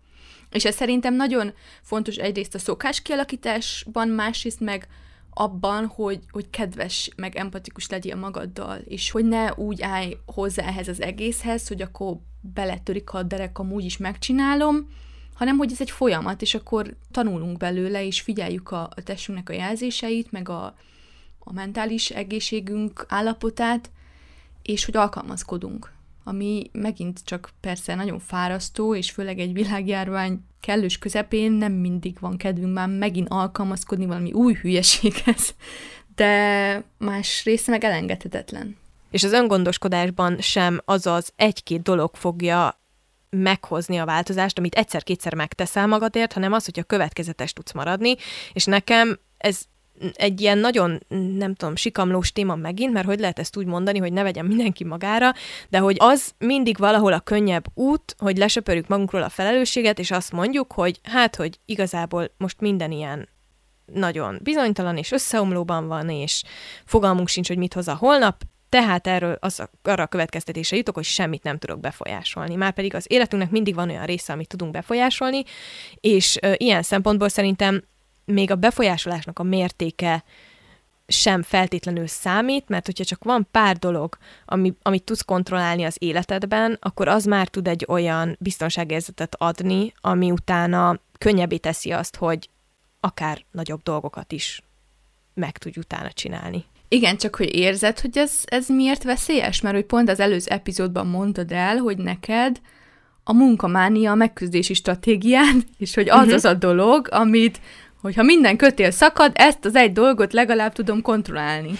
[0.51, 4.87] És ez szerintem nagyon fontos egyrészt a szokás kialakításban, másrészt meg
[5.29, 10.87] abban, hogy, hogy kedves, meg empatikus legyél magaddal, és hogy ne úgy állj hozzá ehhez
[10.87, 14.87] az egészhez, hogy akkor beletörik a derek, amúgy is megcsinálom,
[15.33, 19.53] hanem hogy ez egy folyamat, és akkor tanulunk belőle, és figyeljük a, a testünknek a
[19.53, 20.75] jelzéseit, meg a,
[21.39, 23.91] a mentális egészségünk állapotát,
[24.61, 31.51] és hogy alkalmazkodunk ami megint csak persze nagyon fárasztó, és főleg egy világjárvány kellős közepén
[31.51, 35.55] nem mindig van kedvünk már megint alkalmazkodni valami új hülyeséghez,
[36.15, 38.77] de más része meg elengedhetetlen.
[39.11, 42.79] És az öngondoskodásban sem az az egy-két dolog fogja
[43.29, 48.15] meghozni a változást, amit egyszer-kétszer megteszel magadért, hanem az, hogyha következetes tudsz maradni,
[48.53, 49.61] és nekem ez
[50.13, 50.99] egy ilyen nagyon,
[51.37, 54.83] nem tudom, sikamlós téma megint, mert hogy lehet ezt úgy mondani, hogy ne vegyen mindenki
[54.83, 55.33] magára,
[55.69, 60.31] de hogy az mindig valahol a könnyebb út, hogy lesöpörjük magunkról a felelősséget, és azt
[60.31, 63.29] mondjuk, hogy hát, hogy igazából most minden ilyen
[63.93, 66.43] nagyon bizonytalan és összeomlóban van, és
[66.85, 71.03] fogalmunk sincs, hogy mit hoz a holnap, tehát erről az arra a következtetésre jutok, hogy
[71.03, 72.55] semmit nem tudok befolyásolni.
[72.55, 75.43] Márpedig az életünknek mindig van olyan része, amit tudunk befolyásolni,
[75.99, 77.83] és ilyen szempontból szerintem
[78.31, 80.23] még a befolyásolásnak a mértéke
[81.07, 86.77] sem feltétlenül számít, mert hogyha csak van pár dolog, ami, amit tudsz kontrollálni az életedben,
[86.81, 92.49] akkor az már tud egy olyan biztonságérzetet adni, ami utána könnyebbé teszi azt, hogy
[92.99, 94.63] akár nagyobb dolgokat is
[95.33, 96.65] meg tudj utána csinálni.
[96.87, 99.61] Igen, csak hogy érzed, hogy ez, ez miért veszélyes?
[99.61, 102.61] Mert hogy pont az előző epizódban mondtad el, hogy neked
[103.23, 106.33] a munkamánia a megküzdési stratégián, és hogy az uh-huh.
[106.33, 107.59] az a dolog, amit
[108.01, 111.71] hogyha minden kötél szakad, ezt az egy dolgot legalább tudom kontrollálni.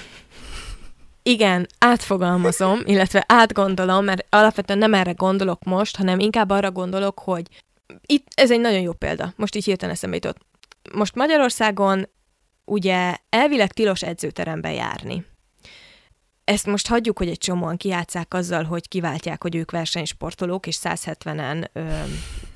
[1.24, 7.48] Igen, átfogalmazom, illetve átgondolom, mert alapvetően nem erre gondolok most, hanem inkább arra gondolok, hogy
[8.06, 9.34] itt ez egy nagyon jó példa.
[9.36, 10.38] Most így hirtelen eszembe jutott.
[10.94, 12.10] Most Magyarországon
[12.66, 15.26] ugye elvileg tilos edzőterembe járni.
[16.44, 21.68] Ezt most hagyjuk, hogy egy csomóan kiátszák azzal, hogy kiváltják, hogy ők versenysportolók, és 170-en
[21.74, 21.82] ö,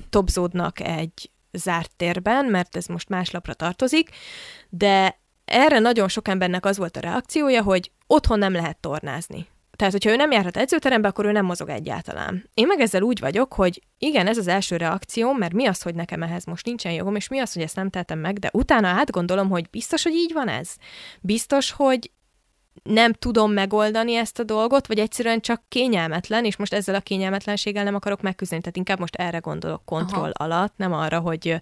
[0.09, 4.09] topzódnak egy zárt térben, mert ez most más lapra tartozik,
[4.69, 9.47] de erre nagyon sok embernek az volt a reakciója, hogy otthon nem lehet tornázni.
[9.77, 12.49] Tehát, hogyha ő nem járhat edzőterembe, akkor ő nem mozog egyáltalán.
[12.53, 15.95] Én meg ezzel úgy vagyok, hogy igen, ez az első reakció, mert mi az, hogy
[15.95, 18.87] nekem ehhez most nincsen jogom, és mi az, hogy ezt nem tettem meg, de utána
[18.87, 20.75] átgondolom, hogy biztos, hogy így van ez.
[21.21, 22.11] Biztos, hogy
[22.83, 27.83] nem tudom megoldani ezt a dolgot, vagy egyszerűen csak kényelmetlen, és most ezzel a kényelmetlenséggel
[27.83, 30.53] nem akarok megküzdeni, tehát inkább most erre gondolok kontroll Aha.
[30.53, 31.59] alatt, nem arra, hogy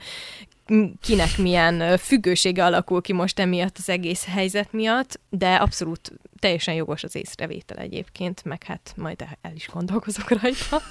[1.02, 7.04] kinek milyen függősége alakul ki most emiatt az egész helyzet miatt, de abszolút teljesen jogos
[7.04, 10.82] az észrevétel egyébként, meg hát majd el is gondolkozok rajta.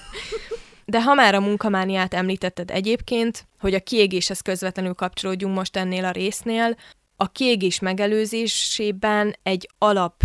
[0.85, 6.11] De ha már a munkamániát említetted egyébként, hogy a kiégéshez közvetlenül kapcsolódjunk most ennél a
[6.11, 6.77] résznél,
[7.23, 10.23] a kiégés megelőzésében egy alap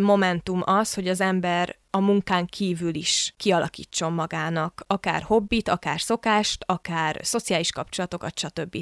[0.00, 6.64] momentum az, hogy az ember a munkán kívül is kialakítson magának, akár hobbit, akár szokást,
[6.66, 8.76] akár szociális kapcsolatokat, stb.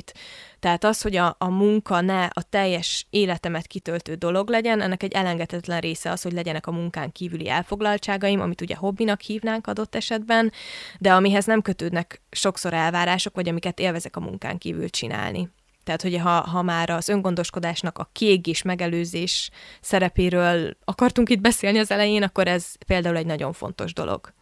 [0.61, 5.13] Tehát az, hogy a, a munka ne a teljes életemet kitöltő dolog legyen, ennek egy
[5.13, 10.53] elengedhetetlen része az, hogy legyenek a munkán kívüli elfoglaltságaim, amit ugye hobbinak hívnánk adott esetben,
[10.99, 15.51] de amihez nem kötődnek sokszor elvárások, vagy amiket élvezek a munkán kívül csinálni.
[15.85, 21.91] Tehát, hogy ha, ha már az öngondoskodásnak a kiégés, megelőzés szerepéről akartunk itt beszélni az
[21.91, 24.33] elején, akkor ez például egy nagyon fontos dolog.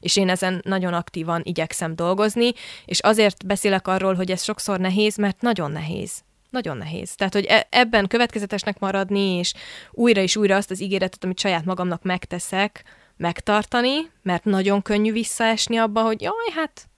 [0.00, 2.52] És én ezen nagyon aktívan igyekszem dolgozni,
[2.84, 6.22] és azért beszélek arról, hogy ez sokszor nehéz, mert nagyon nehéz.
[6.50, 7.14] Nagyon nehéz.
[7.14, 9.54] Tehát, hogy e- ebben következetesnek maradni, és
[9.90, 12.84] újra és újra azt az ígéretet, amit saját magamnak megteszek,
[13.16, 16.88] megtartani, mert nagyon könnyű visszaesni abba, hogy jaj, hát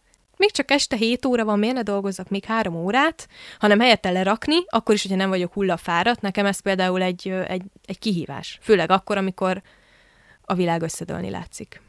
[0.40, 4.56] még csak este 7 óra van, miért ne dolgozzak még három órát, hanem helyette lerakni,
[4.66, 8.58] akkor is, hogyha nem vagyok hullafáradt, nekem ez például egy, egy, egy kihívás.
[8.62, 9.62] Főleg akkor, amikor
[10.42, 11.80] a világ összedőlni látszik.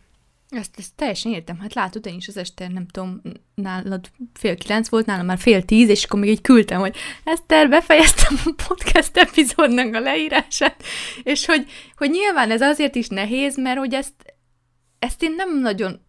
[0.50, 1.60] Ezt, ezt teljesen értem.
[1.60, 3.22] Hát látod, én is az este, nem tudom,
[3.56, 7.70] nálad fél kilenc volt, nálam már fél tíz, és akkor még így küldtem, hogy Eszter,
[7.70, 10.84] befejeztem a podcast epizódnak a leírását,
[11.24, 14.14] és hogy, hogy nyilván ez azért is nehéz, mert hogy ezt,
[15.00, 16.02] ezt én nem nagyon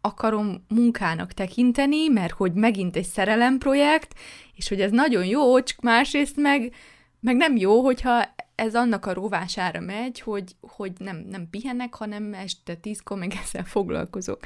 [0.00, 4.14] akarom munkának tekinteni, mert hogy megint egy szerelemprojekt,
[4.54, 6.74] és hogy ez nagyon jó, csak másrészt meg,
[7.20, 12.34] meg nem jó, hogyha ez annak a rovására megy, hogy, hogy nem, nem pihenek, hanem
[12.34, 14.40] este tízkor meg ezzel foglalkozok.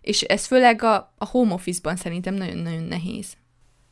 [0.00, 3.36] És ez főleg a, a home office-ban szerintem nagyon-nagyon nehéz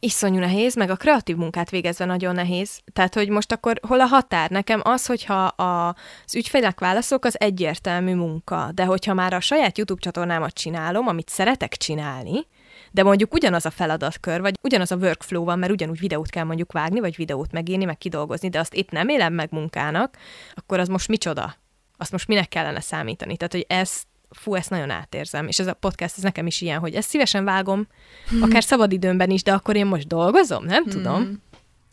[0.00, 2.80] iszonyú nehéz, meg a kreatív munkát végezve nagyon nehéz.
[2.92, 4.50] Tehát, hogy most akkor hol a határ?
[4.50, 5.88] Nekem az, hogyha a,
[6.24, 8.70] az ügyfélek válaszok, az egyértelmű munka.
[8.74, 12.46] De hogyha már a saját YouTube csatornámat csinálom, amit szeretek csinálni,
[12.90, 16.72] de mondjuk ugyanaz a feladatkör, vagy ugyanaz a workflow van, mert ugyanúgy videót kell mondjuk
[16.72, 20.16] vágni, vagy videót megírni, meg kidolgozni, de azt épp nem élem meg munkának,
[20.54, 21.54] akkor az most micsoda?
[21.96, 23.36] Azt most minek kellene számítani?
[23.36, 26.78] Tehát, hogy ezt fú, ezt nagyon átérzem, és ez a podcast, ez nekem is ilyen,
[26.78, 27.86] hogy ezt szívesen vágom,
[28.28, 28.42] hmm.
[28.42, 30.92] akár szabadidőmben is, de akkor én most dolgozom, nem hmm.
[30.92, 31.42] tudom.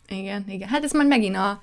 [0.08, 0.68] Igen, igen.
[0.68, 1.62] Hát ez majd megint a,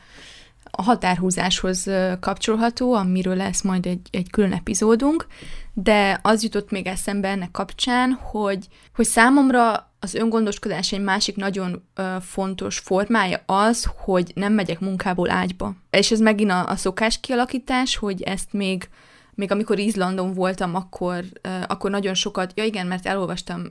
[0.70, 5.26] a határhúzáshoz kapcsolható, amiről lesz majd egy, egy külön epizódunk,
[5.72, 11.84] de az jutott még eszembe ennek kapcsán, hogy, hogy számomra az öngondoskodás egy másik nagyon
[11.94, 15.74] ö, fontos formája az, hogy nem megyek munkából ágyba.
[15.90, 18.88] És ez megint a, a szokás kialakítás, hogy ezt még
[19.34, 21.24] még amikor Izlandon voltam, akkor,
[21.66, 23.62] akkor nagyon sokat, ja igen, mert elolvastam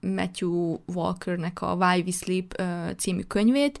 [0.00, 2.62] Matthew Walkernek a Why We Sleep
[2.96, 3.80] című könyvét,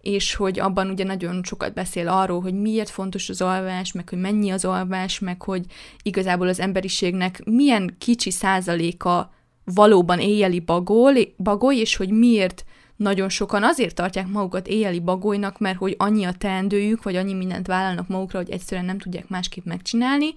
[0.00, 4.18] és hogy abban ugye nagyon sokat beszél arról, hogy miért fontos az alvás, meg hogy
[4.18, 5.64] mennyi az alvás, meg hogy
[6.02, 12.64] igazából az emberiségnek milyen kicsi százaléka valóban éjjeli bagol, bagoly, és hogy miért
[12.96, 17.66] nagyon sokan azért tartják magukat éjjeli bagolynak, mert hogy annyi a teendőjük, vagy annyi mindent
[17.66, 20.34] vállalnak magukra, hogy egyszerűen nem tudják másképp megcsinálni.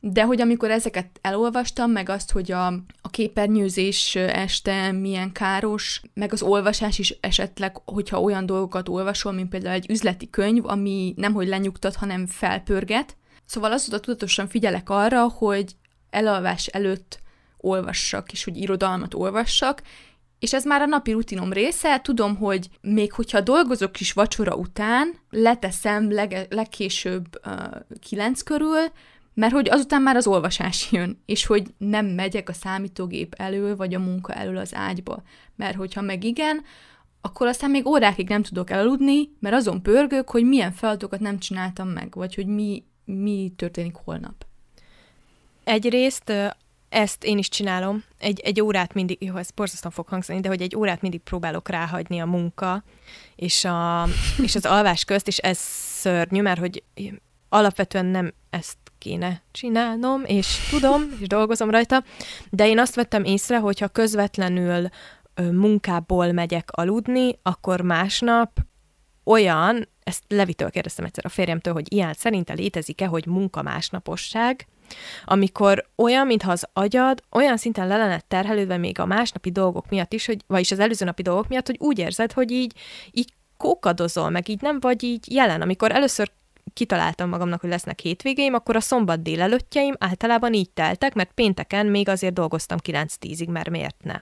[0.00, 2.66] De hogy amikor ezeket elolvastam, meg azt, hogy a,
[3.02, 9.48] a képernyőzés este milyen káros, meg az olvasás is esetleg, hogyha olyan dolgokat olvasol, mint
[9.48, 13.16] például egy üzleti könyv, ami nemhogy lenyugtat, hanem felpörget.
[13.44, 15.76] Szóval azóta tudatosan figyelek arra, hogy
[16.10, 17.20] elalvás előtt
[17.56, 19.82] olvassak, és hogy irodalmat olvassak,
[20.38, 25.14] és ez már a napi rutinom része, tudom, hogy még hogyha dolgozok is vacsora után,
[25.30, 27.52] leteszem leg- legkésőbb uh,
[28.00, 28.84] kilenc körül,
[29.34, 33.94] mert hogy azután már az olvasás jön, és hogy nem megyek a számítógép elől, vagy
[33.94, 35.22] a munka elől az ágyba.
[35.56, 36.62] Mert hogyha meg igen,
[37.20, 41.88] akkor aztán még órákig nem tudok elaludni, mert azon pörgök, hogy milyen feladatokat nem csináltam
[41.88, 44.46] meg, vagy hogy mi, mi történik holnap.
[45.64, 46.32] Egyrészt
[46.88, 48.04] ezt én is csinálom.
[48.18, 51.68] Egy, egy órát mindig, jó, ez borzasztóan fog hangzani, de hogy egy órát mindig próbálok
[51.68, 52.82] ráhagyni a munka
[53.36, 54.06] és, a,
[54.42, 56.82] és az alvás közt, és ez szörnyű, mert hogy
[57.48, 62.04] alapvetően nem ezt kéne csinálnom, és tudom, és dolgozom rajta,
[62.50, 64.88] de én azt vettem észre, hogyha közvetlenül
[65.34, 68.60] munkából megyek aludni, akkor másnap
[69.24, 74.66] olyan, ezt Levitől kérdeztem egyszer a férjemtől, hogy ilyen szerinte létezik-e, hogy munka másnaposság,
[75.24, 80.12] amikor olyan, mintha az agyad olyan szinten le lenne terhelődve még a másnapi dolgok miatt
[80.12, 82.72] is, hogy, vagyis az előző napi dolgok miatt, hogy úgy érzed, hogy így,
[83.10, 85.62] így kókadozol, meg így nem vagy így jelen.
[85.62, 86.30] Amikor először
[86.72, 92.08] kitaláltam magamnak, hogy lesznek hétvégéim, akkor a szombat délelőttjeim általában így teltek, mert pénteken még
[92.08, 94.20] azért dolgoztam 9-10-ig, mert miért ne.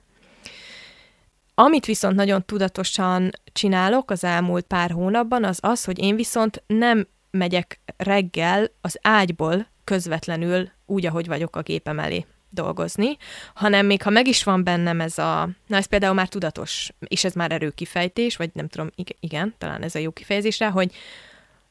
[1.55, 7.07] Amit viszont nagyon tudatosan csinálok az elmúlt pár hónapban, az az, hogy én viszont nem
[7.31, 13.17] megyek reggel az ágyból közvetlenül úgy, ahogy vagyok a gépem elé dolgozni,
[13.55, 17.25] hanem még ha meg is van bennem ez a, na ez például már tudatos, és
[17.25, 20.93] ez már erőkifejtés, vagy nem tudom, igen, talán ez a jó kifejezés rá, hogy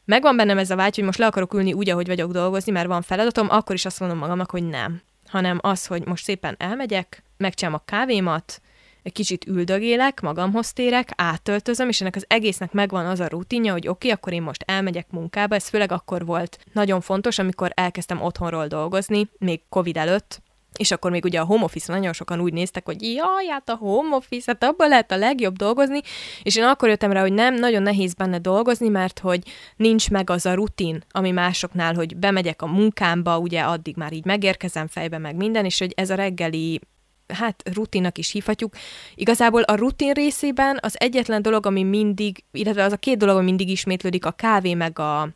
[0.05, 2.87] megvan bennem ez a vágy, hogy most le akarok ülni úgy, ahogy vagyok dolgozni, mert
[2.87, 5.01] van feladatom, akkor is azt mondom magamnak, hogy nem.
[5.27, 8.61] Hanem az, hogy most szépen elmegyek, megcsinálom a kávémat,
[9.03, 13.87] egy kicsit üldögélek, magamhoz térek, átöltözöm, és ennek az egésznek megvan az a rutinja, hogy
[13.87, 18.21] oké, okay, akkor én most elmegyek munkába, ez főleg akkor volt nagyon fontos, amikor elkezdtem
[18.21, 20.41] otthonról dolgozni, még Covid előtt,
[20.77, 23.75] és akkor még ugye a home office nagyon sokan úgy néztek, hogy jaj, hát a
[23.75, 25.99] home office, hát abban lehet a legjobb dolgozni,
[26.43, 29.41] és én akkor jöttem rá, hogy nem, nagyon nehéz benne dolgozni, mert hogy
[29.75, 34.25] nincs meg az a rutin, ami másoknál, hogy bemegyek a munkámba, ugye addig már így
[34.25, 36.81] megérkezem fejbe meg minden, és hogy ez a reggeli
[37.27, 38.75] hát rutinnak is hívhatjuk.
[39.15, 43.45] Igazából a rutin részében az egyetlen dolog, ami mindig, illetve az a két dolog, ami
[43.45, 45.29] mindig ismétlődik, a kávé meg a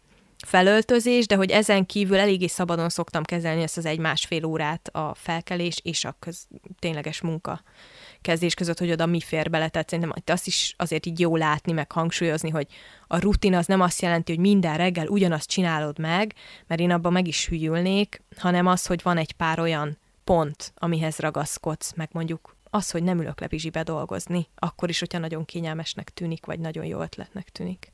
[0.46, 5.80] felöltözés, de hogy ezen kívül eléggé szabadon szoktam kezelni ezt az egy-másfél órát a felkelés
[5.84, 6.48] és a köz,
[6.80, 7.62] tényleges munka
[8.22, 9.70] kezdés között, hogy oda mi fér bele.
[9.70, 12.68] Tehát szerintem azt is azért így jó látni, meg hangsúlyozni, hogy
[13.08, 16.34] a rutin az nem azt jelenti, hogy minden reggel ugyanazt csinálod meg,
[16.68, 19.98] mert én abban meg is hűlnék, hanem az, hogy van egy pár olyan
[20.28, 25.20] pont, amihez ragaszkodsz, meg mondjuk az, hogy nem ülök le Bizsibe dolgozni, akkor is, hogyha
[25.20, 27.92] nagyon kényelmesnek tűnik, vagy nagyon jó ötletnek tűnik.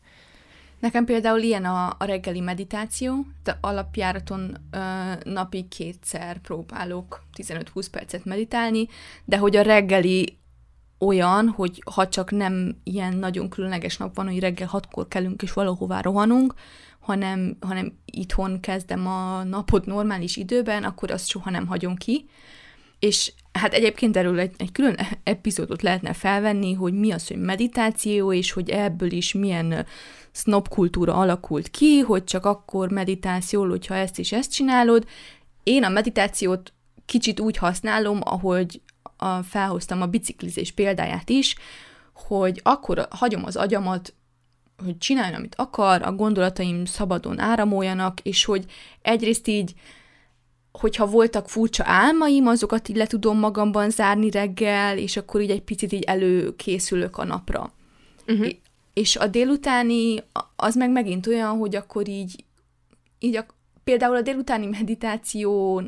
[0.80, 4.80] Nekem például ilyen a, a reggeli meditáció, de alapjáraton ö,
[5.24, 8.88] napi kétszer próbálok 15-20 percet meditálni,
[9.26, 10.38] de hogy a reggeli
[11.00, 15.54] olyan, hogy ha csak nem ilyen nagyon különleges nap van, hogy reggel hatkor kelünk és
[15.54, 16.54] valahová rohanunk,
[17.04, 22.26] hanem, hanem itthon kezdem a napot normális időben, akkor azt soha nem hagyom ki.
[23.00, 28.34] És hát egyébként erről egy, egy külön epizódot lehetne felvenni, hogy mi az, hogy meditáció,
[28.34, 29.86] és hogy ebből is milyen
[30.32, 35.08] snob kultúra alakult ki, hogy csak akkor meditálsz jól, hogyha ezt is ezt csinálod.
[35.64, 36.74] Én a meditációt
[37.06, 38.82] kicsit úgy használom, ahogy
[39.18, 41.56] a, felhoztam a biciklizés példáját is,
[42.14, 44.14] hogy akkor hagyom az agyamat
[44.84, 48.66] hogy csináljon, amit akar, a gondolataim szabadon áramoljanak, és hogy
[49.02, 49.74] egyrészt így,
[50.72, 55.62] hogyha voltak furcsa álmaim, azokat így le tudom magamban zárni reggel, és akkor így egy
[55.62, 57.72] picit így előkészülök a napra.
[58.28, 58.50] Uh-huh.
[58.94, 60.24] És a délutáni,
[60.56, 62.44] az meg megint olyan, hogy akkor így,
[63.20, 63.46] így a,
[63.84, 65.82] például a délutáni meditáció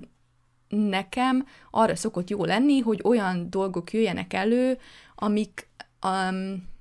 [0.69, 4.77] nekem arra szokott jó lenni, hogy olyan dolgok jöjjenek elő,
[5.15, 5.67] amik
[6.05, 6.73] um,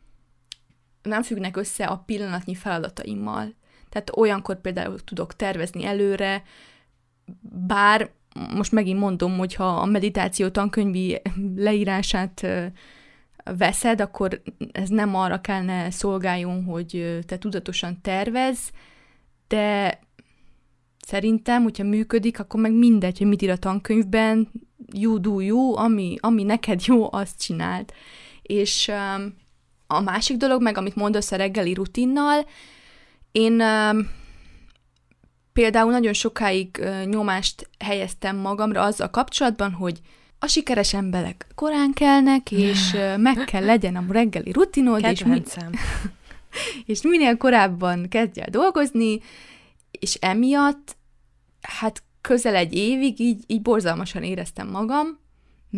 [1.05, 3.55] nem függnek össze a pillanatnyi feladataimmal.
[3.89, 6.43] Tehát olyankor például tudok tervezni előre,
[7.67, 8.11] bár
[8.55, 11.21] most megint mondom, hogy ha a meditáció tankönyvi
[11.57, 12.47] leírását
[13.45, 18.59] veszed, akkor ez nem arra kellene szolgáljon, hogy te tudatosan tervez,
[19.49, 19.99] de
[20.99, 24.49] szerintem, hogyha működik, akkor meg mindegy, hogy mit ír a tankönyvben,
[24.93, 27.93] you do you, ami, ami neked jó, azt csináld.
[28.43, 29.35] És um,
[29.87, 32.47] a másik dolog meg, amit mondasz a reggeli rutinnal,
[33.33, 34.05] én uh,
[35.53, 40.01] például nagyon sokáig nyomást helyeztem magamra azzal kapcsolatban, hogy
[40.39, 45.33] a sikeres emberek korán kelnek, és meg kell legyen a reggeli rutinod, és, mi-
[46.93, 49.21] és minél korábban kezdj el dolgozni,
[49.91, 50.97] és emiatt
[51.61, 55.19] hát közel egy évig így, így borzalmasan éreztem magam,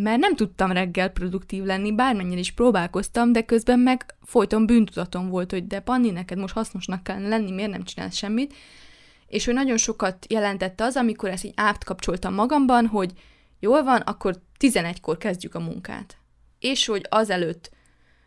[0.03, 5.51] mert nem tudtam reggel produktív lenni, bármennyire is próbálkoztam, de közben meg folyton bűntudatom volt,
[5.51, 8.55] hogy de Panni, neked most hasznosnak kellene lenni, miért nem csinálsz semmit.
[9.27, 13.13] És hogy nagyon sokat jelentette az, amikor ezt így átkapcsoltam magamban, hogy
[13.61, 16.17] jól van, akkor 11-kor kezdjük a munkát.
[16.59, 17.71] És hogy azelőtt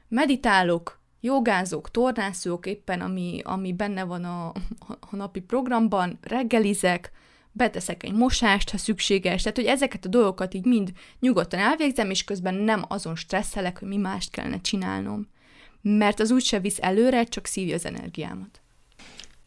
[0.08, 4.48] meditálok, jogázok, tornászok éppen, ami, ami benne van a,
[5.00, 7.12] a napi programban, reggelizek,
[7.60, 12.24] beteszek egy mosást, ha szükséges, tehát hogy ezeket a dolgokat így mind nyugodtan elvégzem, és
[12.24, 15.28] közben nem azon stresszelek, hogy mi mást kellene csinálnom.
[15.82, 18.62] Mert az úgyse visz előre, csak szívja az energiámat.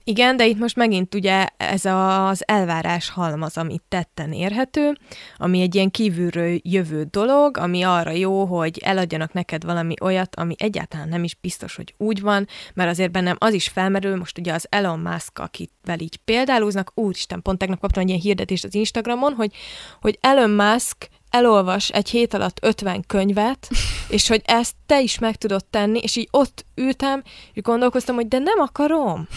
[0.04, 4.98] Igen, de itt most megint ugye ez az elvárás halmaz, amit tetten érhető,
[5.36, 10.54] ami egy ilyen kívülről jövő dolog, ami arra jó, hogy eladjanak neked valami olyat, ami
[10.58, 14.52] egyáltalán nem is biztos, hogy úgy van, mert azért bennem az is felmerül, most ugye
[14.52, 19.32] az Elon Musk, akivel így példálóznak, úristen, pont tegnap kaptam egy ilyen hirdetést az Instagramon,
[19.32, 19.52] hogy,
[20.00, 23.68] hogy Elon Musk elolvas egy hét alatt 50 könyvet,
[24.08, 27.22] és hogy ezt te is meg tudod tenni, és így ott ültem,
[27.52, 29.28] és gondolkoztam, hogy de nem akarom.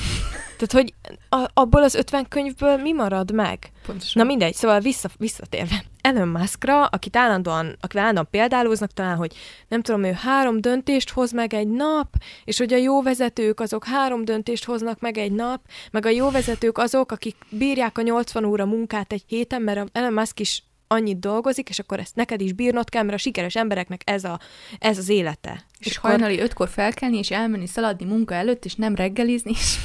[0.58, 0.94] Tehát, hogy
[1.30, 3.72] a, abból az 50 könyvből mi marad meg?
[3.86, 4.22] Pontosan.
[4.22, 5.84] Na mindegy, szóval vissza, visszatérve.
[6.02, 9.36] Elon Muskra, akit állandóan, akivel állandóan példálóznak talán, hogy
[9.68, 12.08] nem tudom, ő három döntést hoz meg egy nap,
[12.44, 16.30] és hogy a jó vezetők azok három döntést hoznak meg egy nap, meg a jó
[16.30, 21.20] vezetők azok, akik bírják a 80 óra munkát egy héten, mert Elon Musk is annyit
[21.20, 24.40] dolgozik, és akkor ezt neked is bírnod kell, mert a sikeres embereknek ez, a,
[24.80, 25.66] ez az élete.
[25.80, 29.78] És, és hajnali ötkor felkelni, és elmenni szaladni munka előtt, és nem reggelizni, és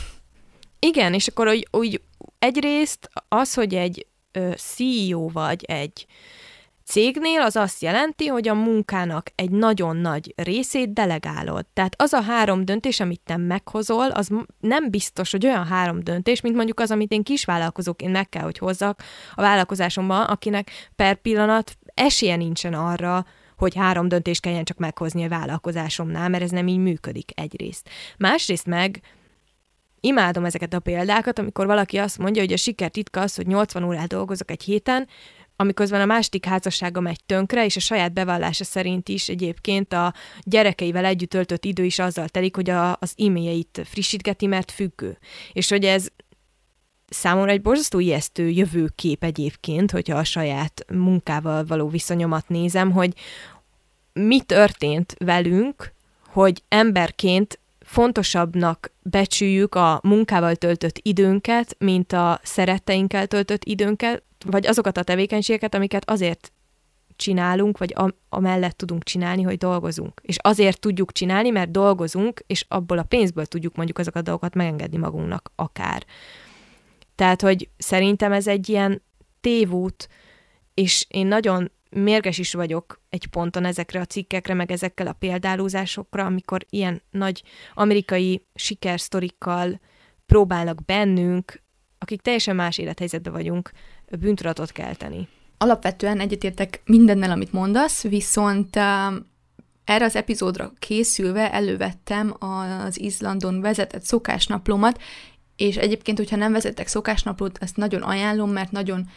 [0.80, 2.02] Igen, és akkor úgy, úgy
[2.38, 6.06] egyrészt az, hogy egy ö, CEO vagy egy
[6.90, 11.66] cégnél az azt jelenti, hogy a munkának egy nagyon nagy részét delegálod.
[11.66, 14.28] Tehát az a három döntés, amit te meghozol, az
[14.60, 18.58] nem biztos, hogy olyan három döntés, mint mondjuk az, amit én kisvállalkozóként meg kell, hogy
[18.58, 19.02] hozzak
[19.34, 23.26] a vállalkozásomban, akinek per pillanat esélye nincsen arra,
[23.56, 27.88] hogy három döntést kelljen csak meghozni a vállalkozásomnál, mert ez nem így működik egyrészt.
[28.18, 29.00] Másrészt meg
[30.00, 33.84] imádom ezeket a példákat, amikor valaki azt mondja, hogy a siker titka az, hogy 80
[33.84, 35.08] órát dolgozok egy héten,
[35.56, 41.04] amiközben a másik házassága megy tönkre, és a saját bevallása szerint is egyébként a gyerekeivel
[41.04, 45.18] együtt töltött idő is azzal telik, hogy a, az e-mailjeit frissítgeti, mert függő.
[45.52, 46.06] És hogy ez
[47.08, 53.12] számomra egy borzasztó ijesztő jövőkép egyébként, hogyha a saját munkával való viszonyomat nézem, hogy
[54.12, 55.92] mi történt velünk,
[56.26, 57.59] hogy emberként
[57.90, 65.74] fontosabbnak becsüljük a munkával töltött időnket, mint a szeretteinkkel töltött időnket, vagy azokat a tevékenységeket,
[65.74, 66.52] amiket azért
[67.16, 67.94] csinálunk, vagy
[68.28, 70.20] amellett tudunk csinálni, hogy dolgozunk.
[70.22, 74.54] És azért tudjuk csinálni, mert dolgozunk, és abból a pénzből tudjuk mondjuk azokat a dolgokat
[74.54, 76.04] megengedni magunknak akár.
[77.14, 79.02] Tehát, hogy szerintem ez egy ilyen
[79.40, 80.08] tévút,
[80.74, 86.24] és én nagyon mérges is vagyok egy ponton ezekre a cikkekre, meg ezekkel a példálózásokra,
[86.24, 87.42] amikor ilyen nagy
[87.74, 89.80] amerikai sikersztorikkal
[90.26, 91.62] próbálnak bennünk,
[91.98, 93.70] akik teljesen más élethelyzetben vagyunk,
[94.18, 95.28] bűntudatot kelteni.
[95.58, 98.76] Alapvetően egyetértek mindennel, amit mondasz, viszont
[99.84, 105.02] erre az epizódra készülve elővettem az Izlandon vezetett szokásnaplómat,
[105.56, 109.08] és egyébként, hogyha nem vezettek szokásnaplót, ezt nagyon ajánlom, mert nagyon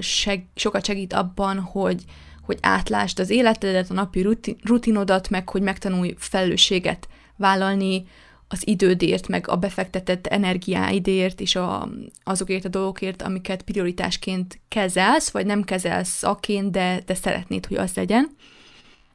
[0.00, 2.04] seg, sokat segít abban, hogy,
[2.42, 4.28] hogy átlásd az életedet, a napi
[4.62, 8.06] rutinodat, meg hogy megtanulj felelősséget vállalni
[8.48, 11.88] az idődért, meg a befektetett energiáidért, és a,
[12.24, 17.94] azokért a dolgokért, amiket prioritásként kezelsz, vagy nem kezelsz szaként, de, de szeretnéd, hogy az
[17.94, 18.36] legyen.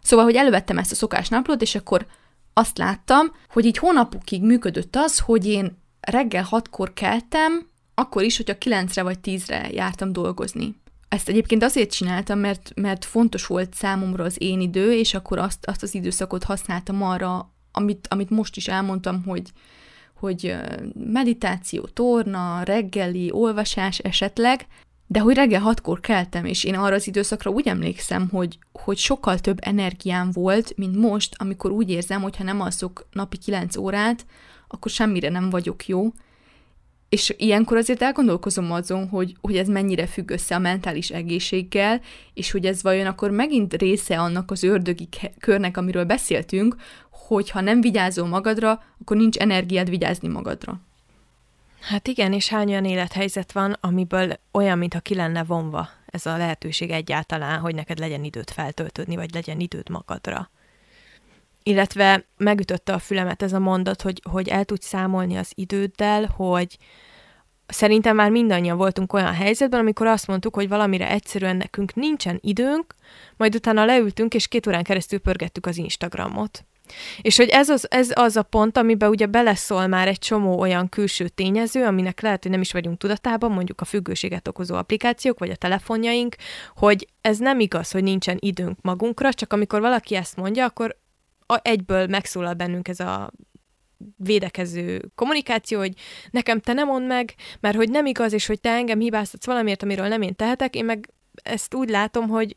[0.02, 2.06] Szóval, hogy elővettem ezt a szokásnaplót, és akkor
[2.54, 7.68] azt láttam, hogy így hónapokig működött az, hogy én reggel hatkor keltem,
[8.00, 10.76] akkor is, hogyha kilencre vagy tízre jártam dolgozni.
[11.10, 15.66] Ezt egyébként azért csináltam, mert, mert fontos volt számomra az én idő, és akkor azt,
[15.68, 19.52] azt az időszakot használtam arra, amit, amit most is elmondtam, hogy,
[20.14, 20.56] hogy
[20.94, 24.68] meditáció, torna, reggeli, olvasás esetleg,
[25.08, 29.40] de hogy reggel hatkor keltem, és én arra az időszakra úgy emlékszem, hogy, hogy sokkal
[29.40, 34.26] több energiám volt, mint most, amikor úgy érzem, hogy ha nem alszok napi 9 órát,
[34.68, 36.12] akkor semmire nem vagyok jó.
[37.10, 42.02] És ilyenkor azért elgondolkozom azon, hogy, hogy ez mennyire függ össze a mentális egészséggel,
[42.34, 46.76] és hogy ez vajon akkor megint része annak az ördögi körnek, amiről beszéltünk,
[47.10, 50.82] hogy ha nem vigyázol magadra, akkor nincs energiád vigyázni magadra.
[51.80, 56.38] Hát igen, és hány olyan élethelyzet van, amiből olyan, mintha ki lenne vonva ez a
[56.38, 60.50] lehetőség egyáltalán, hogy neked legyen időt feltöltődni, vagy legyen időd magadra.
[61.68, 66.78] Illetve megütötte a fülemet ez a mondat, hogy, hogy el tudsz számolni az időddel, hogy
[67.68, 72.96] szerintem már mindannyian voltunk olyan helyzetben, amikor azt mondtuk, hogy valamire egyszerűen nekünk nincsen időnk,
[73.38, 76.66] majd utána leültünk, és két órán keresztül pörgettük az Instagramot.
[77.22, 80.90] És hogy ez az, ez az a pont, amiben ugye beleszól már egy csomó olyan
[80.90, 85.50] külső tényező, aminek lehet, hogy nem is vagyunk tudatában, mondjuk a függőséget okozó applikációk, vagy
[85.50, 86.36] a telefonjaink,
[86.76, 90.98] hogy ez nem igaz, hogy nincsen időnk magunkra, csak amikor valaki ezt mondja, akkor
[91.56, 93.32] egyből megszólal bennünk ez a
[94.18, 95.94] védekező kommunikáció, hogy
[96.32, 99.84] nekem te nem mondd meg, mert hogy nem igaz, és hogy te engem hibáztatsz valamiért,
[99.84, 101.10] amiről nem én tehetek, én meg
[101.44, 102.56] ezt úgy látom, hogy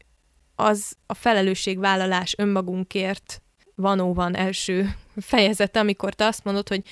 [0.55, 3.43] az a felelősségvállalás önmagunkért
[3.74, 6.82] vanó van első fejezete, amikor te azt mondod, hogy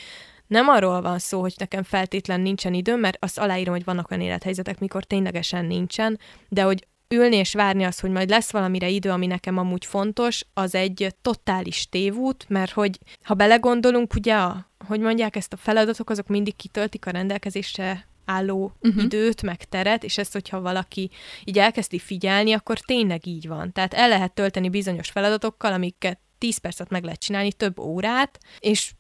[0.47, 4.23] nem arról van szó, hogy nekem feltétlen nincsen időm, mert azt aláírom, hogy vannak olyan
[4.23, 6.19] élethelyzetek, mikor ténylegesen nincsen,
[6.49, 10.45] de hogy ülni és várni azt, hogy majd lesz valamire idő, ami nekem amúgy fontos,
[10.55, 16.11] az egy totális tévút, mert hogy ha belegondolunk, ugye, a, hogy mondják ezt a feladatok,
[16.11, 19.03] azok mindig kitöltik a rendelkezésre álló uh-huh.
[19.03, 21.11] időt, meg teret, és ezt, hogyha valaki
[21.45, 23.73] így elkezdi figyelni, akkor tényleg így van.
[23.73, 28.93] Tehát el lehet tölteni bizonyos feladatokkal, amiket 10 percet meg lehet csinálni, több órát, és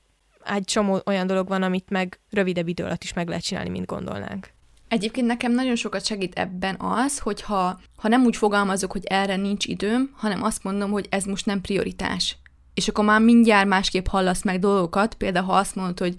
[0.45, 3.87] egy csomó olyan dolog van, amit meg rövidebb idő alatt is meg lehet csinálni, mint
[3.87, 4.57] gondolnánk.
[4.89, 9.67] Egyébként nekem nagyon sokat segít ebben az, hogy ha, nem úgy fogalmazok, hogy erre nincs
[9.67, 12.37] időm, hanem azt mondom, hogy ez most nem prioritás.
[12.75, 16.17] És akkor már mindjárt másképp hallasz meg dolgokat, például ha azt mondod, hogy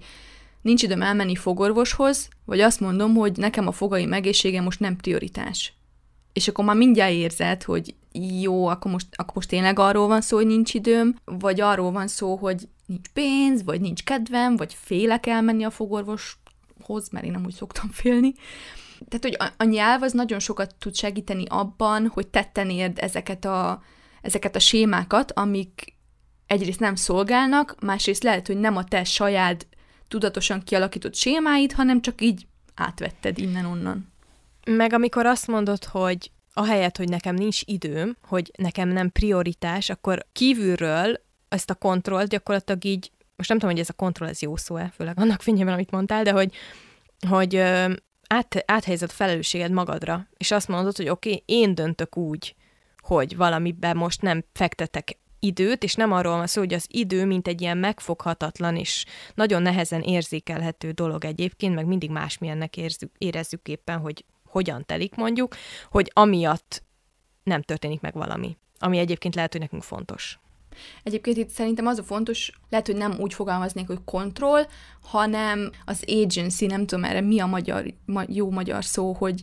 [0.62, 5.72] nincs időm elmenni fogorvoshoz, vagy azt mondom, hogy nekem a fogai megészsége most nem prioritás.
[6.32, 7.94] És akkor már mindjárt érzed, hogy
[8.40, 12.08] jó, akkor most, akkor most tényleg arról van szó, hogy nincs időm, vagy arról van
[12.08, 16.38] szó, hogy nincs pénz, vagy nincs kedvem, vagy félek elmenni a fogorvoshoz,
[16.90, 18.32] hoz, mert én nem úgy szoktam félni.
[19.08, 23.44] Tehát, hogy a, a nyelv az nagyon sokat tud segíteni abban, hogy tetten érd ezeket
[23.44, 23.82] a,
[24.22, 25.96] ezeket a sémákat, amik
[26.46, 29.66] egyrészt nem szolgálnak, másrészt lehet, hogy nem a te saját
[30.08, 34.12] tudatosan kialakított sémáid, hanem csak így átvetted innen-onnan.
[34.66, 40.26] Meg amikor azt mondod, hogy ahelyett, hogy nekem nincs időm, hogy nekem nem prioritás, akkor
[40.32, 43.10] kívülről ezt a kontrollt gyakorlatilag így,
[43.40, 46.22] most nem tudom, hogy ez a kontroll, ez jó szó-e, főleg annak fényében, amit mondtál,
[46.22, 46.54] de hogy,
[47.28, 47.56] hogy
[48.28, 52.54] át, áthelyezed felelősséged magadra, és azt mondod, hogy oké, okay, én döntök úgy,
[52.98, 57.48] hogy valamiben most nem fektetek időt, és nem arról van szó, hogy az idő, mint
[57.48, 63.98] egy ilyen megfoghatatlan és nagyon nehezen érzékelhető dolog egyébként, meg mindig másmilyennek érzük, érezzük éppen,
[63.98, 65.54] hogy hogyan telik mondjuk,
[65.90, 66.82] hogy amiatt
[67.42, 70.38] nem történik meg valami, ami egyébként lehet, hogy nekünk fontos.
[71.02, 74.66] Egyébként itt szerintem az a fontos, lehet, hogy nem úgy fogalmaznék, hogy kontroll,
[75.02, 77.84] hanem az agency, nem tudom erre mi a magyar,
[78.26, 79.42] jó magyar szó, hogy,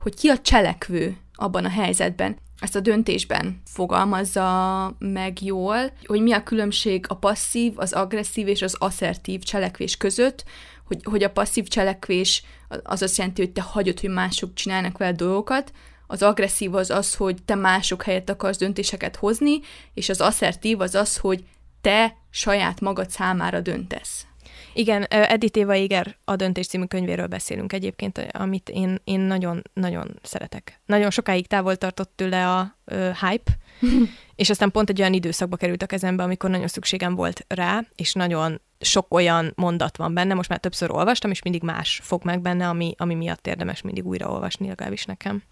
[0.00, 2.36] hogy ki a cselekvő abban a helyzetben.
[2.60, 8.62] Ezt a döntésben fogalmazza meg jól, hogy mi a különbség a passzív, az agresszív és
[8.62, 10.44] az asszertív cselekvés között,
[10.86, 12.42] hogy, hogy a passzív cselekvés
[12.82, 15.72] az azt jelenti, hogy te hagyod, hogy mások csinálnak vele dolgokat,
[16.10, 19.60] az agresszív az az, hogy te mások helyett akarsz döntéseket hozni,
[19.94, 21.44] és az asszertív az az, hogy
[21.80, 24.26] te saját magad számára döntesz.
[24.72, 30.18] Igen, Edith Éva Iger a Döntés című könyvéről beszélünk egyébként, amit én, én nagyon, nagyon
[30.22, 30.80] szeretek.
[30.86, 33.52] Nagyon sokáig távol tartott tőle a uh, hype,
[34.34, 38.12] és aztán pont egy olyan időszakba került a kezembe, amikor nagyon szükségem volt rá, és
[38.12, 42.40] nagyon sok olyan mondat van benne, most már többször olvastam, és mindig más fog meg
[42.40, 45.42] benne, ami, ami miatt érdemes mindig újraolvasni, legalábbis nekem.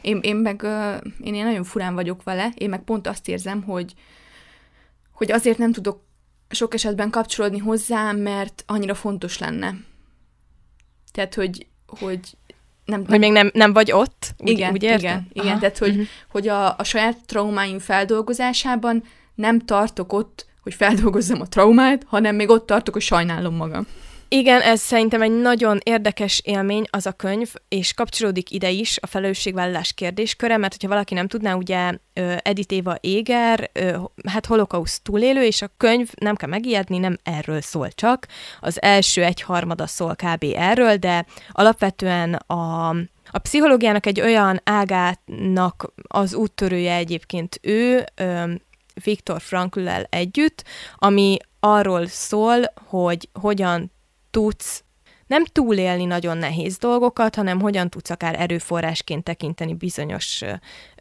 [0.00, 0.62] Én, én meg,
[1.20, 3.94] én, én nagyon furán vagyok vele, én meg pont azt érzem, hogy,
[5.12, 6.04] hogy azért nem tudok
[6.48, 9.74] sok esetben kapcsolódni hozzá, mert annyira fontos lenne.
[11.12, 12.20] Tehát, hogy, hogy
[12.84, 14.98] nem, hogy még nem, nem vagy ott, úgy, igen, úgy értem?
[14.98, 15.58] Igen, igen, Aha.
[15.58, 16.06] tehát, hogy, uh-huh.
[16.28, 19.04] hogy a, a saját traumáim feldolgozásában
[19.34, 23.86] nem tartok ott, hogy feldolgozzam a traumát, hanem még ott tartok, hogy sajnálom magam.
[24.28, 29.06] Igen, ez szerintem egy nagyon érdekes élmény az a könyv, és kapcsolódik ide is a
[29.06, 31.92] felelősségvállalás kérdésköre, mert hogyha valaki nem tudná, ugye
[32.42, 33.70] Edith Éva Éger,
[34.28, 38.26] hát holokauszt túlélő, és a könyv nem kell megijedni, nem erről szól csak.
[38.60, 40.44] Az első egyharmada szól kb.
[40.56, 42.94] erről, de alapvetően a
[43.30, 48.04] a pszichológiának egy olyan ágának az úttörője egyébként ő,
[49.04, 50.64] Viktor frankl együtt,
[50.94, 52.58] ami arról szól,
[52.88, 53.90] hogy hogyan
[54.30, 54.84] tudsz
[55.26, 60.42] nem túlélni nagyon nehéz dolgokat, hanem hogyan tudsz akár erőforrásként tekinteni bizonyos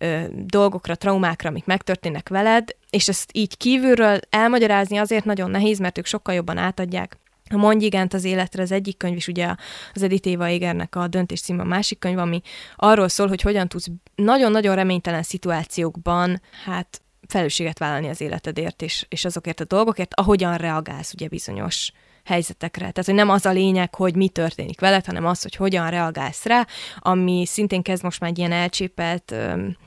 [0.01, 5.97] ö, dolgokra, traumákra, amik megtörténnek veled, és ezt így kívülről elmagyarázni azért nagyon nehéz, mert
[5.97, 7.17] ők sokkal jobban átadják
[7.49, 8.61] a Mondj igent az életre.
[8.61, 9.55] Az egyik könyv is, ugye
[9.93, 12.41] az Edith Éva Égernek a Döntés cím a másik könyv, ami
[12.75, 19.25] arról szól, hogy hogyan tudsz nagyon-nagyon reménytelen szituációkban, hát felelősséget vállalni az életedért, és, és
[19.25, 21.91] azokért a dolgokért, ahogyan reagálsz ugye bizonyos
[22.25, 22.79] helyzetekre.
[22.79, 26.45] Tehát, hogy nem az a lényeg, hogy mi történik veled, hanem az, hogy hogyan reagálsz
[26.45, 26.67] rá,
[26.99, 29.77] ami szintén kezd most már egy ilyen elcsépelt öm,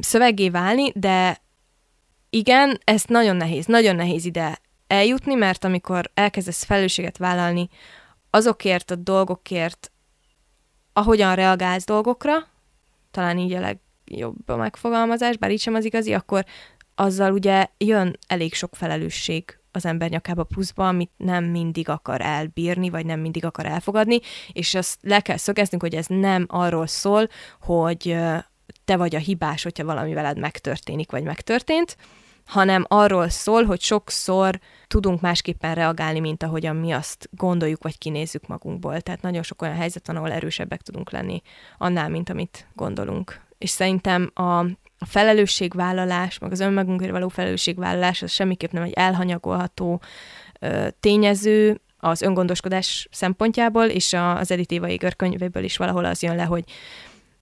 [0.00, 1.40] szövegé válni, de
[2.30, 7.68] igen, ez nagyon nehéz, nagyon nehéz ide eljutni, mert amikor elkezdesz felelősséget vállalni
[8.30, 9.92] azokért a dolgokért,
[10.92, 12.46] ahogyan reagálsz dolgokra,
[13.10, 16.44] talán így a legjobb a megfogalmazás, bár így sem az igazi, akkor
[16.94, 22.90] azzal ugye jön elég sok felelősség az ember nyakába pluszba, amit nem mindig akar elbírni,
[22.90, 24.20] vagy nem mindig akar elfogadni,
[24.52, 27.28] és azt le kell szögeznünk, hogy ez nem arról szól,
[27.60, 28.16] hogy
[28.84, 31.96] te vagy a hibás, hogyha valami veled megtörténik, vagy megtörtént,
[32.46, 38.46] hanem arról szól, hogy sokszor tudunk másképpen reagálni, mint ahogyan mi azt gondoljuk, vagy kinézzük
[38.46, 39.00] magunkból.
[39.00, 41.42] Tehát nagyon sok olyan helyzet van, ahol erősebbek tudunk lenni
[41.78, 43.46] annál, mint amit gondolunk.
[43.58, 44.58] És szerintem a,
[44.98, 50.00] a felelősségvállalás, meg az önmagunkért való felelősségvállalás, az semmiképp nem egy elhanyagolható
[50.60, 56.22] ö, tényező az öngondoskodás szempontjából, és a, az Edith Éva Éger könyvéből is valahol az
[56.22, 56.64] jön le, hogy,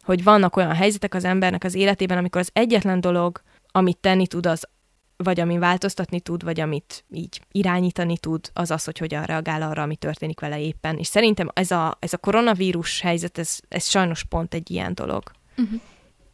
[0.03, 3.43] hogy vannak olyan helyzetek az embernek az életében, amikor az egyetlen dolog,
[3.73, 4.69] amit tenni tud, az
[5.17, 9.83] vagy amin változtatni tud, vagy amit így irányítani tud, az az, hogy hogyan reagál arra,
[9.83, 10.99] ami történik vele éppen.
[10.99, 15.23] És szerintem ez a, ez a koronavírus helyzet, ez, ez sajnos pont egy ilyen dolog.
[15.57, 15.81] Uh-huh.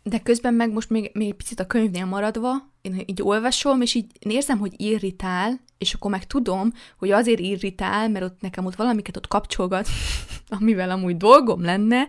[0.03, 4.07] De közben meg most még, még picit a könyvnél maradva, én így olvasom, és így
[4.19, 9.17] érzem, hogy irritál, és akkor meg tudom, hogy azért irritál, mert ott nekem ott valamiket
[9.17, 9.89] ott kapcsolgat,
[10.61, 12.07] amivel amúgy dolgom lenne,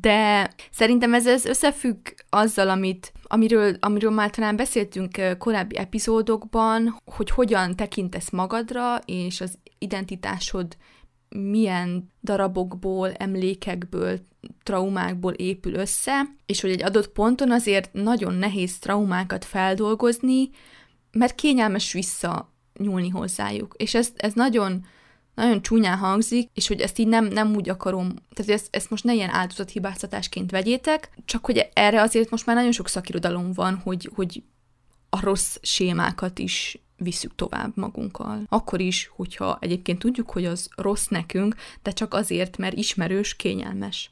[0.00, 7.30] de szerintem ez, ez összefügg azzal, amit, amiről, amiről már talán beszéltünk korábbi epizódokban, hogy
[7.30, 10.76] hogyan tekintesz magadra, és az identitásod
[11.34, 14.18] milyen darabokból, emlékekből,
[14.62, 20.50] traumákból épül össze, és hogy egy adott ponton azért nagyon nehéz traumákat feldolgozni,
[21.12, 23.74] mert kényelmes vissza nyúlni hozzájuk.
[23.76, 24.84] És ez, ez nagyon,
[25.34, 29.04] nagyon csúnyán hangzik, és hogy ezt így nem, nem úgy akarom, tehát ezt, ezt most
[29.04, 34.10] ne ilyen áldozathibáztatásként vegyétek, csak hogy erre azért most már nagyon sok szakirodalom van, hogy,
[34.14, 34.42] hogy
[35.10, 38.42] a rossz sémákat is visszük tovább magunkkal.
[38.48, 44.10] Akkor is, hogyha egyébként tudjuk, hogy az rossz nekünk, de csak azért, mert ismerős, kényelmes.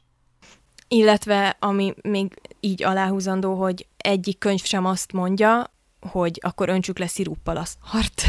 [0.87, 7.07] Illetve, ami még így aláhúzandó, hogy egyik könyv sem azt mondja, hogy akkor öntsük le
[7.07, 8.23] sziruppal azt hart.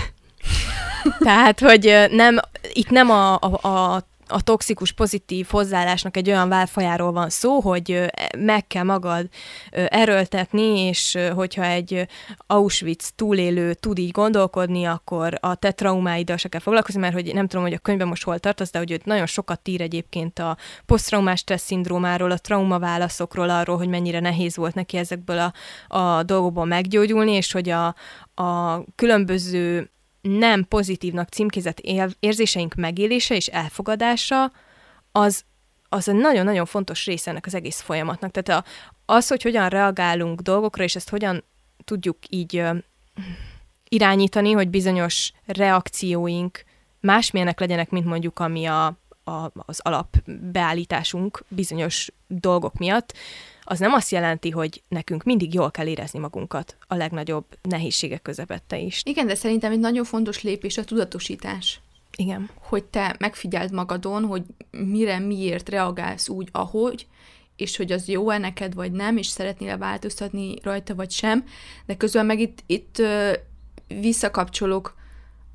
[1.19, 2.39] Tehát, hogy nem,
[2.73, 8.11] itt nem a, a, a a toxikus pozitív hozzáállásnak egy olyan válfajáról van szó, hogy
[8.39, 9.29] meg kell magad
[9.71, 12.07] erőltetni, és hogyha egy
[12.47, 17.47] Auschwitz túlélő tud így gondolkodni, akkor a te traumáiddal se kell foglalkozni, mert hogy nem
[17.47, 20.57] tudom, hogy a könyvben most hol tartasz, de hogy nagyon sokat ír egyébként a
[20.87, 25.53] posztraumás stressz szindrómáról, a traumaválaszokról, arról, hogy mennyire nehéz volt neki ezekből a,
[25.97, 27.95] a dolgokból meggyógyulni, és hogy a,
[28.35, 29.91] a különböző
[30.23, 31.81] nem pozitívnak címkézett
[32.21, 34.53] érzéseink megélése és elfogadása,
[35.13, 35.45] az,
[35.89, 38.31] az egy nagyon-nagyon fontos része ennek az egész folyamatnak.
[38.31, 38.69] Tehát a,
[39.13, 41.45] az, hogy hogyan reagálunk dolgokra, és ezt hogyan
[41.85, 42.71] tudjuk így ö,
[43.89, 46.65] irányítani, hogy bizonyos reakcióink
[47.01, 48.87] másmilyenek legyenek, mint mondjuk ami a,
[49.25, 53.15] a, az alapbeállításunk bizonyos dolgok miatt,
[53.73, 58.79] az nem azt jelenti, hogy nekünk mindig jól kell érezni magunkat a legnagyobb nehézségek közepette
[58.79, 59.03] is.
[59.05, 61.81] Igen, de szerintem egy nagyon fontos lépés a tudatosítás.
[62.17, 62.51] Igen.
[62.55, 67.07] Hogy te megfigyeld magadon, hogy mire, miért reagálsz úgy, ahogy,
[67.57, 71.45] és hogy az jó-e neked, vagy nem, és szeretnél változtatni rajta, vagy sem.
[71.87, 73.03] De közben meg itt, itt
[73.87, 74.95] visszakapcsolok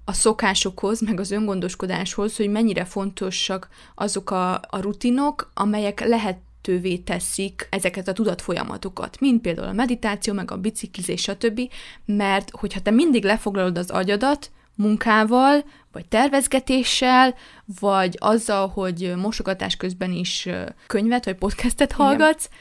[0.06, 6.38] a szokásokhoz, meg az öngondoskodáshoz, hogy mennyire fontosak azok a, a rutinok, amelyek lehet
[6.68, 11.62] lehetővé teszik ezeket a tudatfolyamatokat, mint például a meditáció, meg a biciklizés, stb.,
[12.06, 17.36] mert hogyha te mindig lefoglalod az agyadat munkával, vagy tervezgetéssel,
[17.80, 20.48] vagy azzal, hogy mosogatás közben is
[20.88, 22.60] könyvet vagy podcastet hallgatsz, Igen.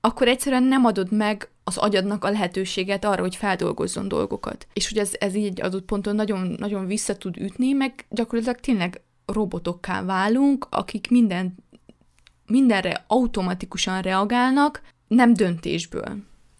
[0.00, 4.66] akkor egyszerűen nem adod meg az agyadnak a lehetőséget arra, hogy feldolgozzon dolgokat.
[4.72, 8.60] És hogy ez, ez így egy adott ponton nagyon, nagyon vissza tud ütni, meg gyakorlatilag
[8.60, 11.54] tényleg robotokká válunk, akik minden
[12.48, 16.16] mindenre automatikusan reagálnak, nem döntésből.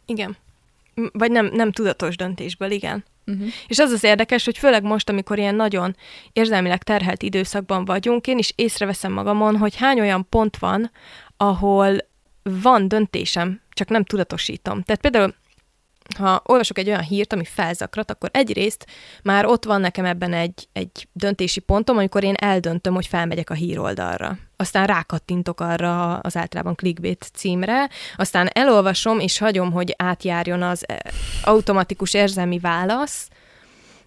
[0.07, 0.36] Igen.
[1.12, 3.05] Vagy nem, nem tudatos döntésből, igen.
[3.26, 3.49] Uh-huh.
[3.66, 5.97] És az az érdekes, hogy főleg most, amikor ilyen nagyon
[6.32, 10.91] érzelmileg terhelt időszakban vagyunk, én is észreveszem magamon, hogy hány olyan pont van,
[11.36, 11.97] ahol
[12.43, 14.82] van döntésem, csak nem tudatosítom.
[14.82, 15.34] Tehát például
[16.17, 18.87] ha olvasok egy olyan hírt, ami felzakrat, akkor egyrészt
[19.23, 23.55] már ott van nekem ebben egy, egy döntési pontom, amikor én eldöntöm, hogy felmegyek a
[23.55, 24.39] híroldalra.
[24.57, 30.97] Aztán rákattintok arra az általában clickbait címre, aztán elolvasom és hagyom, hogy átjárjon az eh,
[31.43, 33.29] automatikus érzelmi válasz,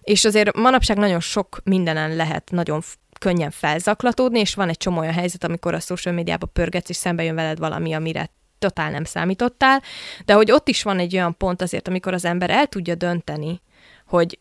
[0.02, 2.82] és azért manapság nagyon sok mindenen lehet nagyon
[3.18, 7.22] könnyen felzaklatódni, és van egy csomó olyan helyzet, amikor a social médiába pörgetsz, és szembe
[7.22, 8.30] jön veled valami, amire
[8.62, 9.82] totál nem számítottál,
[10.24, 13.60] de hogy ott is van egy olyan pont azért, amikor az ember el tudja dönteni,
[14.06, 14.38] hogy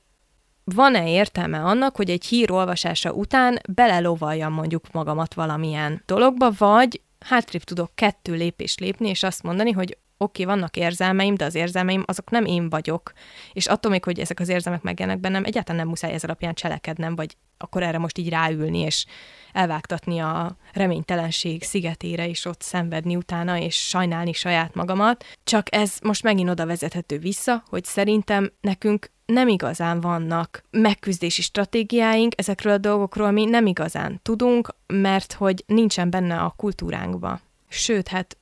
[0.63, 7.63] van-e értelme annak, hogy egy hír olvasása után belelovaljam mondjuk magamat valamilyen dologba, vagy hátrébb
[7.63, 12.03] tudok kettő lépést lépni, és azt mondani, hogy oké, okay, vannak érzelmeim, de az érzelmeim
[12.05, 13.11] azok nem én vagyok.
[13.53, 17.15] És attól még, hogy ezek az érzelmek megjelennek bennem, egyáltalán nem muszáj ez alapján cselekednem,
[17.15, 19.05] vagy akkor erre most így ráülni, és
[19.53, 25.25] elvágtatni a reménytelenség szigetére, és ott szenvedni utána, és sajnálni saját magamat.
[25.43, 32.33] Csak ez most megint oda vezethető vissza, hogy szerintem nekünk nem igazán vannak megküzdési stratégiáink,
[32.37, 37.39] ezekről a dolgokról mi nem igazán tudunk, mert hogy nincsen benne a kultúránkba.
[37.67, 38.37] Sőt, hát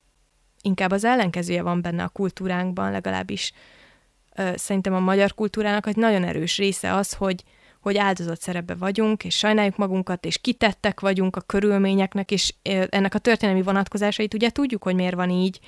[0.62, 3.52] inkább az ellenkezője van benne a kultúránkban, legalábbis
[4.56, 7.44] szerintem a magyar kultúrának egy nagyon erős része az, hogy,
[7.80, 12.54] hogy áldozat szerepbe vagyunk, és sajnáljuk magunkat, és kitettek vagyunk a körülményeknek, és
[12.90, 15.60] ennek a történelmi vonatkozásait ugye tudjuk, hogy miért van így,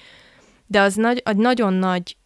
[0.67, 2.17] de az nagy, egy nagyon nagy,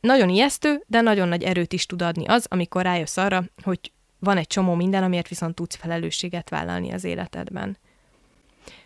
[0.00, 4.36] nagyon ijesztő, de nagyon nagy erőt is tud adni az, amikor rájössz arra, hogy van
[4.36, 7.76] egy csomó minden, amiért viszont tudsz felelősséget vállalni az életedben.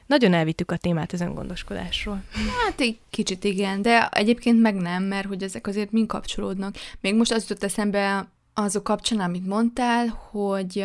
[0.07, 2.23] Nagyon elvittük a témát az öngondoskodásról.
[2.65, 6.75] Hát egy kicsit igen, de egyébként meg nem, mert hogy ezek azért mind kapcsolódnak.
[7.01, 10.85] Még most az jutott eszembe azok kapcsán, amit mondtál, hogy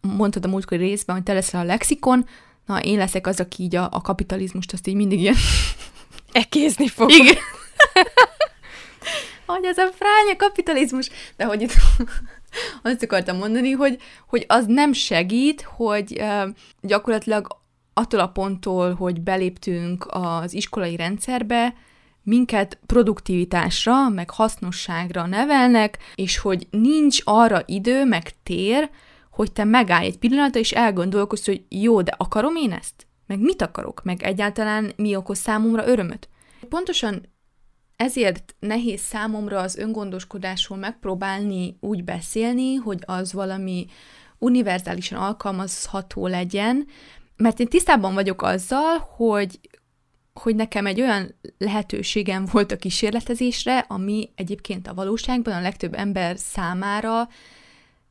[0.00, 2.26] mondtad a múltkori részben, hogy te leszel a lexikon,
[2.66, 5.34] na én leszek az, aki így a, a kapitalizmust azt így mindig ilyen...
[6.32, 7.10] Ekézni fog.
[7.10, 7.36] Igen.
[9.46, 11.72] hogy ez a fránya kapitalizmus, de hogy itt
[12.82, 16.48] azt akartam mondani, hogy, hogy az nem segít, hogy uh,
[16.80, 17.46] gyakorlatilag
[17.94, 21.74] attól a ponttól, hogy beléptünk az iskolai rendszerbe,
[22.28, 28.90] minket produktivitásra, meg hasznosságra nevelnek, és hogy nincs arra idő, meg tér,
[29.30, 33.06] hogy te megállj egy pillanatra, és elgondolkozz, hogy jó, de akarom én ezt?
[33.26, 34.00] Meg mit akarok?
[34.04, 36.28] Meg egyáltalán mi okoz számomra örömöt?
[36.68, 37.22] Pontosan
[37.96, 43.86] ezért nehéz számomra az öngondoskodásról megpróbálni úgy beszélni, hogy az valami
[44.38, 46.86] univerzálisan alkalmazható legyen,
[47.36, 49.60] mert én tisztában vagyok azzal, hogy,
[50.38, 56.38] hogy nekem egy olyan lehetőségem volt a kísérletezésre, ami egyébként a valóságban a legtöbb ember
[56.38, 57.28] számára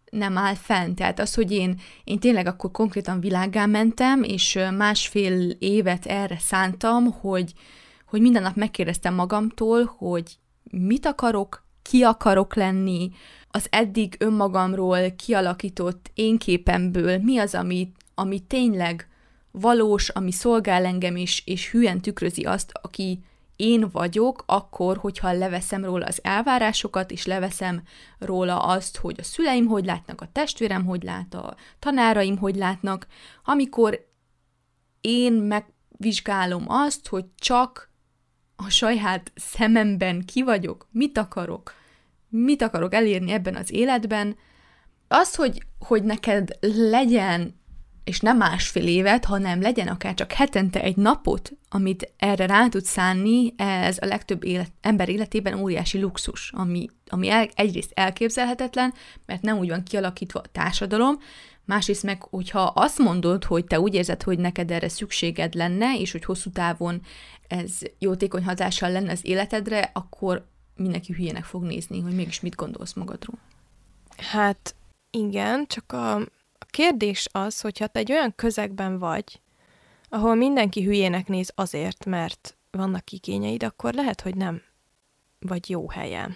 [0.10, 0.96] nem áll fent.
[0.96, 7.12] Tehát az, hogy én, én tényleg akkor konkrétan világgá mentem, és másfél évet erre szántam,
[7.12, 7.54] hogy,
[8.06, 10.38] hogy minden nap megkérdeztem magamtól, hogy
[10.72, 13.10] mit akarok, ki akarok lenni,
[13.52, 19.08] az eddig önmagamról kialakított én képemből mi az, ami, ami tényleg
[19.60, 23.20] valós, ami szolgál engem is, és hülyen tükrözi azt, aki
[23.58, 27.82] én vagyok, akkor, hogyha leveszem róla az elvárásokat, és leveszem
[28.20, 33.08] róla azt, hogy a szüleim hogy látnak, a testvérem hogy lát, a tanáraim hogy látnak,
[33.44, 34.08] amikor
[35.02, 37.92] én megvizsgálom azt, hogy csak
[38.56, 41.74] a saját szememben ki vagyok, mit akarok,
[42.30, 44.36] mit akarok elérni ebben az életben,
[45.08, 46.58] az, hogy, hogy neked
[46.90, 47.57] legyen
[48.08, 52.90] és nem másfél évet, hanem legyen akár csak hetente egy napot, amit erre rá tudsz
[52.90, 58.94] szánni, ez a legtöbb élet, ember életében óriási luxus, ami, ami el, egyrészt elképzelhetetlen,
[59.26, 61.20] mert nem úgy van kialakítva a társadalom,
[61.66, 66.12] másrészt meg, hogyha azt mondod, hogy te úgy érzed, hogy neked erre szükséged lenne, és
[66.12, 67.02] hogy hosszú távon
[67.48, 72.94] ez jótékony hatással lenne az életedre, akkor mindenki hülyének fog nézni, hogy mégis mit gondolsz
[72.94, 73.38] magadról.
[74.18, 74.76] Hát
[75.12, 76.20] igen, csak a,
[76.78, 79.42] kérdés az, hogyha te egy olyan közegben vagy,
[80.10, 84.62] ahol mindenki hülyének néz azért, mert vannak igényeid, akkor lehet, hogy nem
[85.40, 86.36] vagy jó helyen.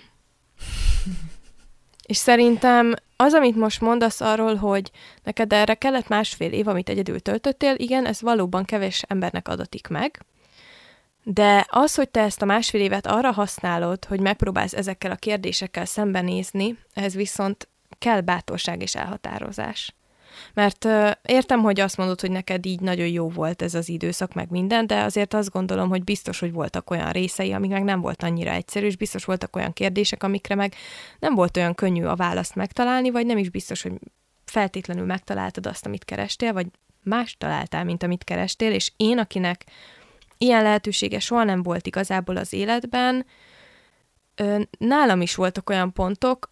[2.06, 4.92] És szerintem az, amit most mondasz arról, hogy
[5.24, 10.26] neked erre kellett másfél év, amit egyedül töltöttél, igen, ez valóban kevés embernek adatik meg,
[11.24, 15.86] de az, hogy te ezt a másfél évet arra használod, hogy megpróbálsz ezekkel a kérdésekkel
[15.86, 17.68] szembenézni, ehhez viszont
[18.00, 19.94] kell bátorság és elhatározás.
[20.54, 20.88] Mert
[21.22, 24.88] értem, hogy azt mondod, hogy neked így nagyon jó volt ez az időszak, meg minden,
[24.88, 28.52] de azért azt gondolom, hogy biztos, hogy voltak olyan részei, amik meg nem volt annyira
[28.52, 30.76] egyszerű, és biztos voltak olyan kérdések, amikre meg
[31.20, 33.94] nem volt olyan könnyű a választ megtalálni, vagy nem is biztos, hogy
[34.46, 36.68] feltétlenül megtaláltad azt, amit kerestél, vagy
[37.04, 39.66] más találtál, mint amit kerestél, és én, akinek
[40.38, 43.26] ilyen lehetősége soha nem volt igazából az életben,
[44.78, 46.50] nálam is voltak olyan pontok,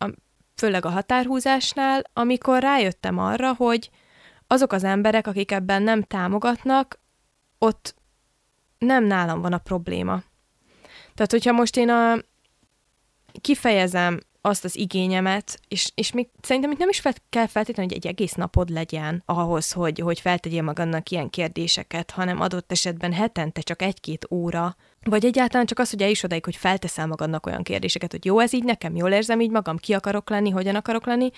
[0.60, 3.90] főleg a határhúzásnál, amikor rájöttem arra, hogy
[4.48, 7.00] azok az emberek, akik ebben nem támogatnak,
[7.58, 7.96] ott
[8.78, 10.22] nem nálam van a probléma.
[11.14, 12.18] Tehát, hogyha most én a,
[13.42, 18.04] kifejezem azt az igényemet, és, és még szerintem itt nem is fel, kell feltétlenül, hogy
[18.04, 23.62] egy egész napod legyen ahhoz, hogy, hogy feltegyél magadnak ilyen kérdéseket, hanem adott esetben hetente
[23.62, 27.64] csak egy-két óra, vagy egyáltalán csak az, hogy el is odaig, hogy felteszel magadnak olyan
[27.64, 31.06] kérdéseket, hogy jó ez így nekem, jól érzem így magam, ki akarok lenni, hogyan akarok
[31.06, 31.30] lenni.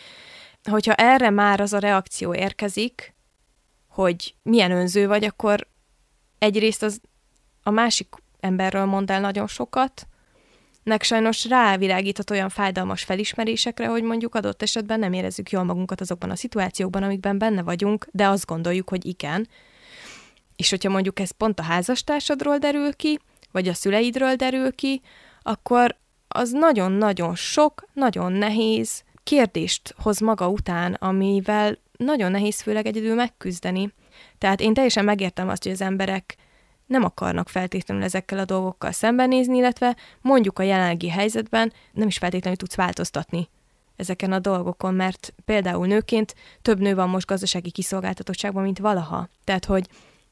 [0.70, 3.16] Hogyha erre már az a reakció érkezik,
[3.88, 5.68] hogy milyen önző vagy, akkor
[6.38, 7.02] egyrészt az
[7.64, 10.08] a másik emberről mond el nagyon sokat,
[10.84, 16.30] nek sajnos rávilágíthat olyan fájdalmas felismerésekre, hogy mondjuk adott esetben nem érezzük jól magunkat azokban
[16.30, 19.48] a szituációkban, amikben benne vagyunk, de azt gondoljuk, hogy igen.
[20.56, 23.20] És hogyha mondjuk ez pont a házastársadról derül ki,
[23.52, 25.02] vagy a szüleidről derül ki,
[25.42, 33.16] akkor az nagyon-nagyon sok, nagyon nehéz kérdést hoz maga után, amivel nagyon nehéz főleg egyedül
[33.16, 33.94] megküzdeni.
[34.38, 36.36] Tehát én teljesen megértem azt, hogy az emberek
[36.92, 42.58] nem akarnak feltétlenül ezekkel a dolgokkal szembenézni, illetve mondjuk a jelenlegi helyzetben nem is feltétlenül
[42.58, 43.50] tudsz változtatni
[43.96, 49.28] ezeken a dolgokon, mert például nőként több nő van most gazdasági kiszolgáltatottságban, mint valaha.
[49.44, 49.88] Tehát, hogy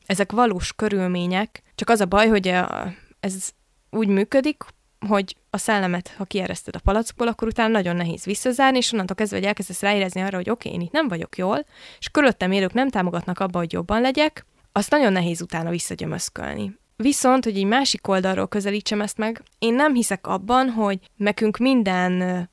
[0.05, 3.49] ezek valós körülmények, csak az a baj, hogy a, ez
[3.89, 4.64] úgy működik,
[5.07, 9.38] hogy a szellemet, ha kiereszted a palackból, akkor utána nagyon nehéz visszazárni, és onnantól kezdve,
[9.38, 11.66] hogy elkezdesz ráérezni arra, hogy oké, okay, én itt nem vagyok jól,
[11.99, 16.78] és körülöttem élők nem támogatnak abba, hogy jobban legyek, azt nagyon nehéz utána visszagyömöszkölni.
[16.95, 22.49] Viszont, hogy egy másik oldalról közelítsem ezt meg, én nem hiszek abban, hogy nekünk minden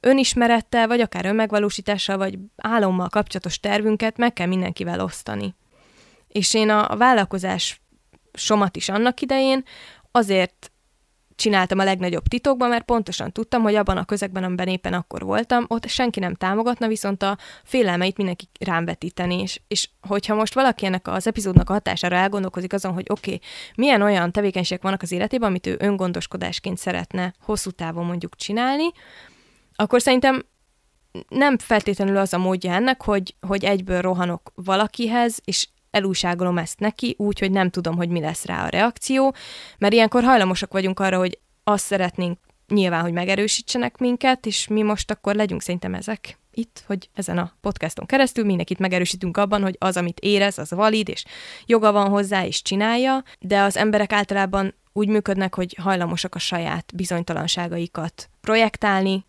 [0.00, 5.54] önismerettel, vagy akár önmegvalósítással, vagy álommal kapcsolatos tervünket meg kell mindenkivel osztani.
[6.28, 7.80] És én a vállalkozás
[8.32, 9.64] somat is annak idején
[10.10, 10.72] azért
[11.36, 15.64] csináltam a legnagyobb titokban, mert pontosan tudtam, hogy abban a közegben, amiben éppen akkor voltam,
[15.68, 20.86] ott senki nem támogatna, viszont a félelmeit mindenki rám vetíteni, és, és hogyha most valaki
[20.86, 25.12] ennek az epizódnak a hatására elgondolkozik azon, hogy oké, okay, milyen olyan tevékenységek vannak az
[25.12, 28.86] életében, amit ő öngondoskodásként szeretne hosszú távon mondjuk csinálni,
[29.74, 30.44] akkor szerintem
[31.28, 37.14] nem feltétlenül az a módja ennek, hogy, hogy egyből rohanok valakihez, és elúságolom ezt neki,
[37.18, 39.34] úgy, hogy nem tudom, hogy mi lesz rá a reakció,
[39.78, 45.10] mert ilyenkor hajlamosak vagyunk arra, hogy azt szeretnénk nyilván, hogy megerősítsenek minket, és mi most
[45.10, 49.96] akkor legyünk szerintem ezek itt, hogy ezen a podcaston keresztül mindenkit megerősítünk abban, hogy az,
[49.96, 51.24] amit érez, az valid, és
[51.66, 56.92] joga van hozzá, és csinálja, de az emberek általában úgy működnek, hogy hajlamosak a saját
[56.94, 59.24] bizonytalanságaikat projektálni,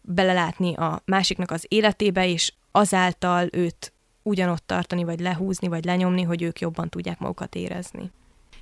[0.00, 3.92] belelátni a másiknak az életébe, és azáltal őt
[4.26, 8.10] ugyanott tartani, vagy lehúzni, vagy lenyomni, hogy ők jobban tudják magukat érezni.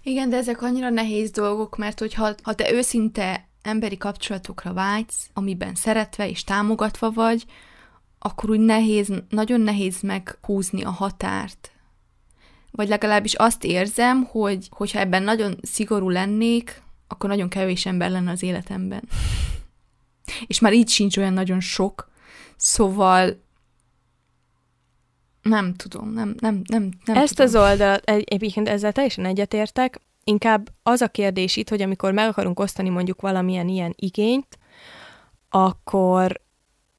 [0.02, 5.74] Igen, de ezek annyira nehéz dolgok, mert hogyha ha te őszinte emberi kapcsolatokra vágysz, amiben
[5.74, 7.44] szeretve és támogatva vagy,
[8.18, 11.70] akkor úgy nehéz, nagyon nehéz meghúzni a határt.
[12.70, 18.30] Vagy legalábbis azt érzem, hogy hogyha ebben nagyon szigorú lennék, akkor nagyon kevés ember lenne
[18.30, 19.08] az életemben.
[20.46, 22.10] és már így sincs olyan nagyon sok,
[22.56, 23.43] szóval
[25.44, 27.46] nem tudom, nem, nem, nem, nem Ezt tudom.
[27.46, 32.60] az oldalat, egyébként ezzel teljesen egyetértek, inkább az a kérdés itt, hogy amikor meg akarunk
[32.60, 34.58] osztani mondjuk valamilyen ilyen igényt,
[35.50, 36.40] akkor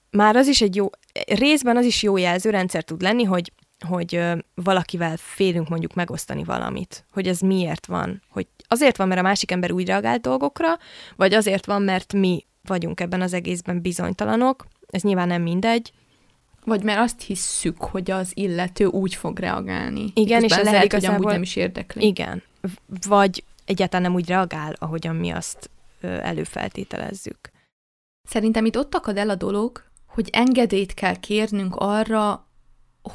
[0.09, 0.89] már az is egy jó,
[1.27, 3.51] részben az is jó jelzőrendszer tud lenni, hogy,
[3.87, 4.21] hogy
[4.53, 9.51] valakivel félünk mondjuk megosztani valamit, hogy ez miért van, hogy azért van, mert a másik
[9.51, 10.77] ember úgy reagált dolgokra,
[11.15, 15.91] vagy azért van, mert mi vagyunk ebben az egészben bizonytalanok, ez nyilván nem mindegy,
[16.65, 20.11] vagy mert azt hisszük, hogy az illető úgy fog reagálni.
[20.13, 21.15] Igen, és ez lehet, igazából...
[21.15, 22.05] hogy amúgy nem is érdekli.
[22.05, 22.43] Igen.
[23.07, 25.69] Vagy egyáltalán nem úgy reagál, ahogyan mi azt
[26.01, 27.51] előfeltételezzük.
[28.27, 32.47] Szerintem itt ott akad el a dolog, hogy engedélyt kell kérnünk arra,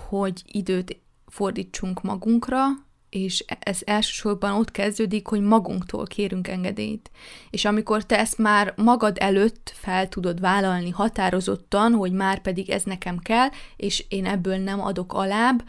[0.09, 0.97] hogy időt
[1.27, 2.65] fordítsunk magunkra,
[3.11, 7.11] és ez elsősorban ott kezdődik, hogy magunktól kérünk engedélyt.
[7.51, 12.83] És amikor te ezt már magad előtt fel tudod vállalni határozottan, hogy már pedig ez
[12.83, 15.65] nekem kell, és én ebből nem adok alább,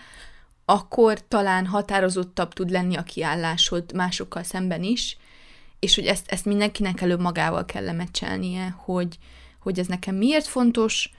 [0.66, 5.18] akkor talán határozottabb tud lenni a kiállásod másokkal szemben is,
[5.80, 9.18] és hogy ezt, ezt mindenkinek előbb magával kell lemecselnie, hogy,
[9.60, 11.12] hogy ez nekem miért fontos,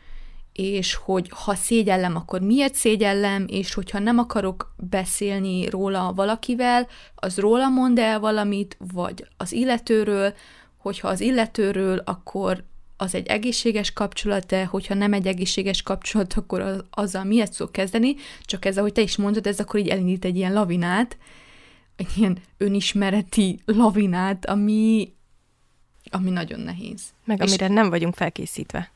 [0.52, 7.38] és hogy ha szégyellem, akkor miért szégyellem, és hogyha nem akarok beszélni róla valakivel, az
[7.38, 10.34] róla mond el valamit, vagy az illetőről,
[10.76, 12.64] hogyha az illetőről, akkor
[12.96, 17.72] az egy egészséges kapcsolat, de hogyha nem egy egészséges kapcsolat, akkor az, azzal miért szok
[17.72, 21.16] kezdeni, csak ez, ahogy te is mondod, ez akkor így elindít egy ilyen lavinát,
[21.96, 25.12] egy ilyen önismereti lavinát, ami,
[26.10, 27.02] ami nagyon nehéz.
[27.24, 28.92] Meg és amire nem vagyunk felkészítve.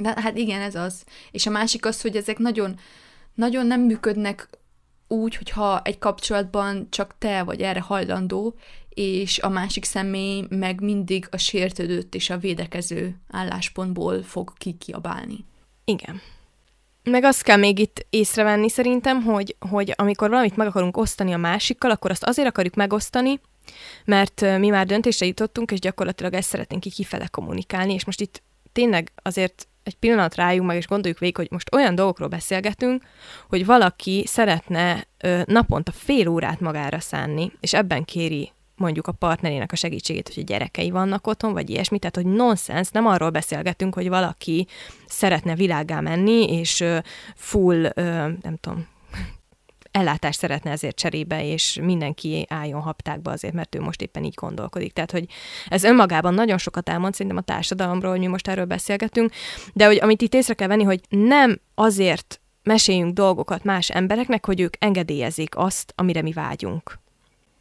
[0.00, 1.04] De hát igen, ez az.
[1.30, 2.78] És a másik az, hogy ezek nagyon,
[3.34, 4.48] nagyon nem működnek
[5.08, 8.54] úgy, hogyha egy kapcsolatban csak te vagy erre hajlandó,
[8.88, 15.44] és a másik személy meg mindig a sértődött és a védekező álláspontból fog kikiabálni.
[15.84, 16.20] Igen.
[17.04, 21.36] Meg azt kell még itt észrevenni szerintem, hogy, hogy amikor valamit meg akarunk osztani a
[21.36, 23.40] másikkal, akkor azt azért akarjuk megosztani,
[24.04, 28.42] mert mi már döntésre jutottunk, és gyakorlatilag ezt szeretnénk ki kifele kommunikálni, és most itt
[28.72, 33.02] tényleg azért egy pillanat rájunk meg, és gondoljuk végig, hogy most olyan dolgokról beszélgetünk,
[33.48, 39.72] hogy valaki szeretne ö, naponta fél órát magára szánni, és ebben kéri mondjuk a partnerének
[39.72, 43.94] a segítségét, hogy a gyerekei vannak otthon, vagy ilyesmi, tehát hogy nonsens, nem arról beszélgetünk,
[43.94, 44.66] hogy valaki
[45.06, 46.84] szeretne világá menni, és
[47.34, 47.92] full,
[48.42, 48.86] nem tudom,
[49.90, 54.92] ellátást szeretne ezért cserébe, és mindenki álljon haptákba azért, mert ő most éppen így gondolkodik.
[54.92, 55.24] Tehát, hogy
[55.68, 59.32] ez önmagában nagyon sokat elmond szerintem a társadalomról, hogy mi most erről beszélgetünk,
[59.72, 64.60] de hogy amit itt észre kell venni, hogy nem azért meséljünk dolgokat más embereknek, hogy
[64.60, 66.98] ők engedélyezik azt, amire mi vágyunk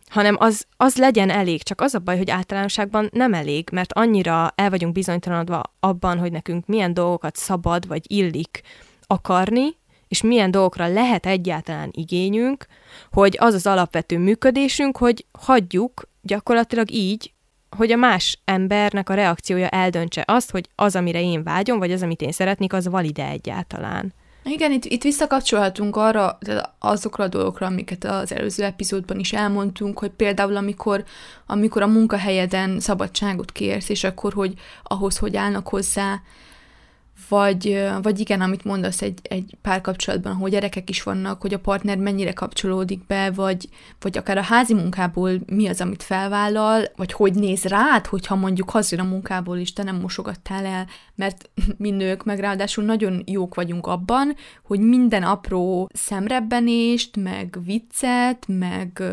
[0.09, 1.63] hanem az, az legyen elég.
[1.63, 6.32] Csak az a baj, hogy általánosságban nem elég, mert annyira el vagyunk bizonytalanodva abban, hogy
[6.32, 8.61] nekünk milyen dolgokat szabad vagy illik
[9.07, 9.77] akarni,
[10.10, 12.66] és milyen dolgokra lehet egyáltalán igényünk,
[13.12, 17.34] hogy az az alapvető működésünk, hogy hagyjuk gyakorlatilag így,
[17.78, 22.01] hogy a más embernek a reakciója eldöntse azt, hogy az, amire én vágyom, vagy az,
[22.01, 24.14] amit én szeretnék, az valide egyáltalán.
[24.43, 26.38] Igen, itt, itt visszakapcsolhatunk arra,
[26.80, 31.03] azokra a dolgokra, amiket az előző epizódban is elmondtunk, hogy például amikor,
[31.45, 34.53] amikor a munkahelyeden szabadságot kérsz, és akkor, hogy
[34.84, 36.22] ahhoz, hogy állnak hozzá,
[37.30, 41.97] vagy, vagy igen, amit mondasz egy, egy párkapcsolatban, hogy gyerekek is vannak, hogy a partner
[41.97, 47.34] mennyire kapcsolódik be, vagy, vagy akár a házi munkából mi az, amit felvállal, vagy hogy
[47.34, 52.24] néz rád, hogyha mondjuk hazira a munkából is te nem mosogattál el, mert mi nők
[52.24, 59.03] meg ráadásul nagyon jók vagyunk abban, hogy minden apró szemrebbenést, meg viccet, meg,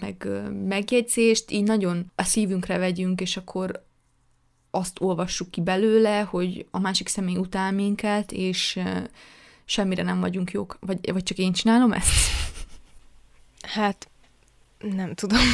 [0.00, 0.28] meg
[0.68, 3.90] megjegyzést így nagyon a szívünkre vegyünk, és akkor
[4.74, 8.80] azt olvassuk ki belőle, hogy a másik személy utál minket, és
[9.64, 10.76] semmire nem vagyunk jók.
[10.80, 12.30] Vagy, vagy csak én csinálom ezt?
[13.62, 14.08] Hát,
[14.78, 15.38] nem tudom.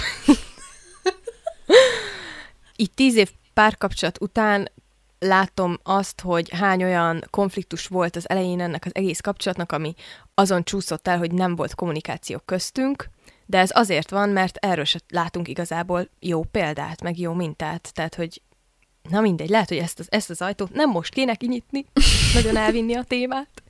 [2.76, 4.70] Itt tíz év párkapcsolat után
[5.18, 9.94] látom azt, hogy hány olyan konfliktus volt az elején ennek az egész kapcsolatnak, ami
[10.34, 13.08] azon csúszott el, hogy nem volt kommunikáció köztünk,
[13.46, 17.90] de ez azért van, mert erről se látunk igazából jó példát, meg jó mintát.
[17.94, 18.42] Tehát, hogy
[19.08, 21.86] Na mindegy, lehet, hogy ezt az, ezt az ajtót nem most kéne kinyitni,
[22.34, 23.62] nagyon elvinni a témát.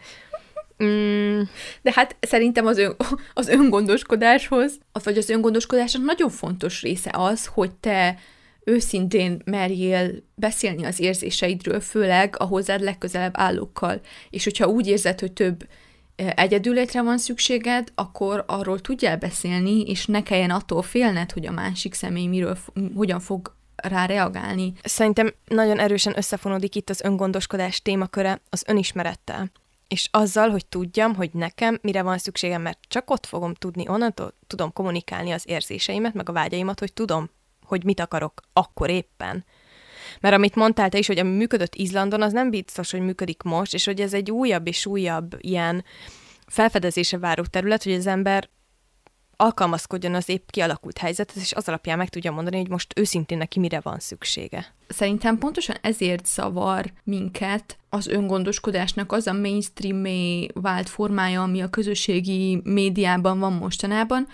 [0.85, 1.41] Mm.
[1.83, 2.97] De hát szerintem az, ön,
[3.35, 8.19] az öngondoskodáshoz, vagy az öngondoskodásnak nagyon fontos része az, hogy te
[8.65, 14.01] őszintén merjél beszélni az érzéseidről, főleg a hozzád legközelebb állókkal.
[14.31, 15.69] És hogyha úgy érzed, hogy több
[16.17, 21.53] e, egyedülétre van szükséged, akkor arról tudjál beszélni, és ne kelljen attól félned, hogy a
[21.53, 22.59] másik személy miről,
[22.95, 24.73] hogyan fog rá reagálni.
[24.83, 29.51] Szerintem nagyon erősen összefonódik itt az öngondoskodás témaköre az önismerettel.
[29.89, 34.35] És azzal, hogy tudjam, hogy nekem mire van szükségem, mert csak ott fogom tudni, onnantól
[34.47, 37.31] tudom kommunikálni az érzéseimet, meg a vágyaimat, hogy tudom,
[37.63, 39.45] hogy mit akarok akkor éppen.
[40.21, 43.75] Mert amit mondtál te is, hogy ami működött Izlandon, az nem biztos, hogy működik most,
[43.75, 45.85] és hogy ez egy újabb és újabb ilyen
[46.47, 48.49] felfedezése váró terület, hogy az ember
[49.41, 53.59] alkalmazkodjon az épp kialakult helyzethez, és az alapján meg tudja mondani, hogy most őszintén neki
[53.59, 54.75] mire van szüksége.
[54.89, 60.05] Szerintem pontosan ezért zavar minket az öngondoskodásnak az a mainstream
[60.55, 64.27] vált formája, ami a közösségi médiában van mostanában,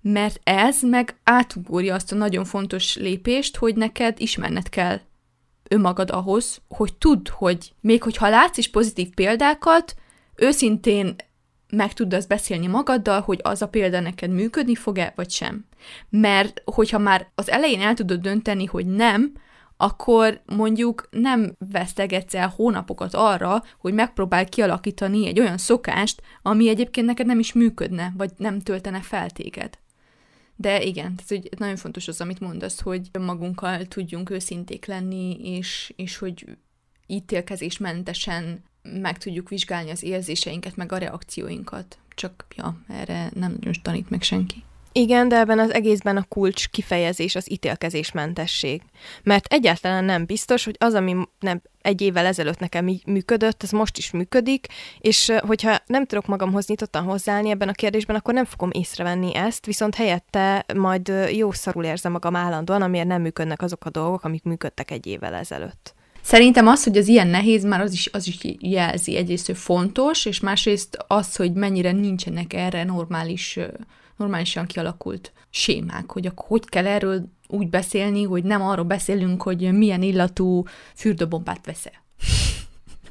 [0.00, 5.00] mert ez meg átugorja azt a nagyon fontos lépést, hogy neked ismerned kell
[5.68, 9.94] önmagad ahhoz, hogy tudd, hogy még hogyha látsz is pozitív példákat,
[10.34, 11.16] őszintén
[11.70, 15.64] meg tudd azt beszélni magaddal, hogy az a példa neked működni fog-e, vagy sem.
[16.08, 19.32] Mert hogyha már az elején el tudod dönteni, hogy nem,
[19.76, 27.06] akkor mondjuk nem vesztegetsz el hónapokat arra, hogy megpróbál kialakítani egy olyan szokást, ami egyébként
[27.06, 29.78] neked nem is működne, vagy nem töltene fel téged.
[30.56, 35.92] De igen, tehát hogy nagyon fontos az, amit mondasz, hogy magunkkal tudjunk őszinték lenni, és,
[35.96, 36.44] és hogy
[37.06, 41.98] ítélkezésmentesen meg tudjuk vizsgálni az érzéseinket, meg a reakcióinkat.
[42.14, 44.64] Csak, ja, erre nem nagyon tanít meg senki.
[44.92, 48.82] Igen, de ebben az egészben a kulcs kifejezés az ítélkezésmentesség.
[49.22, 53.98] Mert egyáltalán nem biztos, hogy az, ami nem egy évvel ezelőtt nekem működött, az most
[53.98, 54.66] is működik,
[54.98, 59.66] és hogyha nem tudok magamhoz nyitottan hozzáállni ebben a kérdésben, akkor nem fogom észrevenni ezt,
[59.66, 64.42] viszont helyette majd jó szarul érzem magam állandóan, amiért nem működnek azok a dolgok, amik
[64.42, 65.94] működtek egy évvel ezelőtt.
[66.22, 70.24] Szerintem az, hogy az ilyen nehéz, már az is, az is jelzi egyrészt, hogy fontos,
[70.24, 73.58] és másrészt az, hogy mennyire nincsenek erre normális,
[74.16, 79.72] normálisan kialakult sémák, hogy akkor hogy kell erről úgy beszélni, hogy nem arról beszélünk, hogy
[79.72, 80.64] milyen illatú
[80.94, 82.04] fürdőbombát veszel.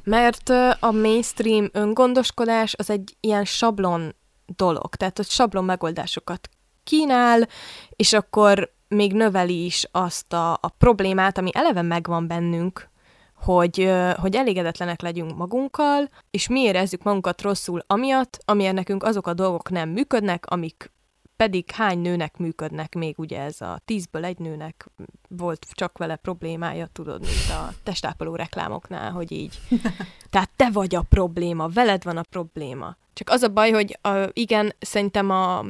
[0.04, 0.48] Mert
[0.80, 4.14] a mainstream öngondoskodás az egy ilyen sablon
[4.56, 6.48] dolog, tehát hogy sablon megoldásokat
[6.84, 7.48] kínál,
[7.90, 12.89] és akkor még növeli is azt a, a problémát, ami eleve megvan bennünk,
[13.40, 19.34] hogy, hogy elégedetlenek legyünk magunkkal, és mi érezzük magunkat rosszul amiatt, amiért nekünk azok a
[19.34, 20.92] dolgok nem működnek, amik
[21.36, 24.90] pedig hány nőnek működnek még, ugye ez a tízből egy nőnek
[25.28, 29.60] volt csak vele problémája, tudod, mint a testápoló reklámoknál, hogy így.
[30.30, 32.96] Tehát te vagy a probléma, veled van a probléma.
[33.12, 35.64] Csak az a baj, hogy a, igen, szerintem a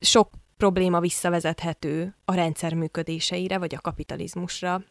[0.00, 4.82] sok probléma visszavezethető a rendszer működéseire, vagy a kapitalizmusra,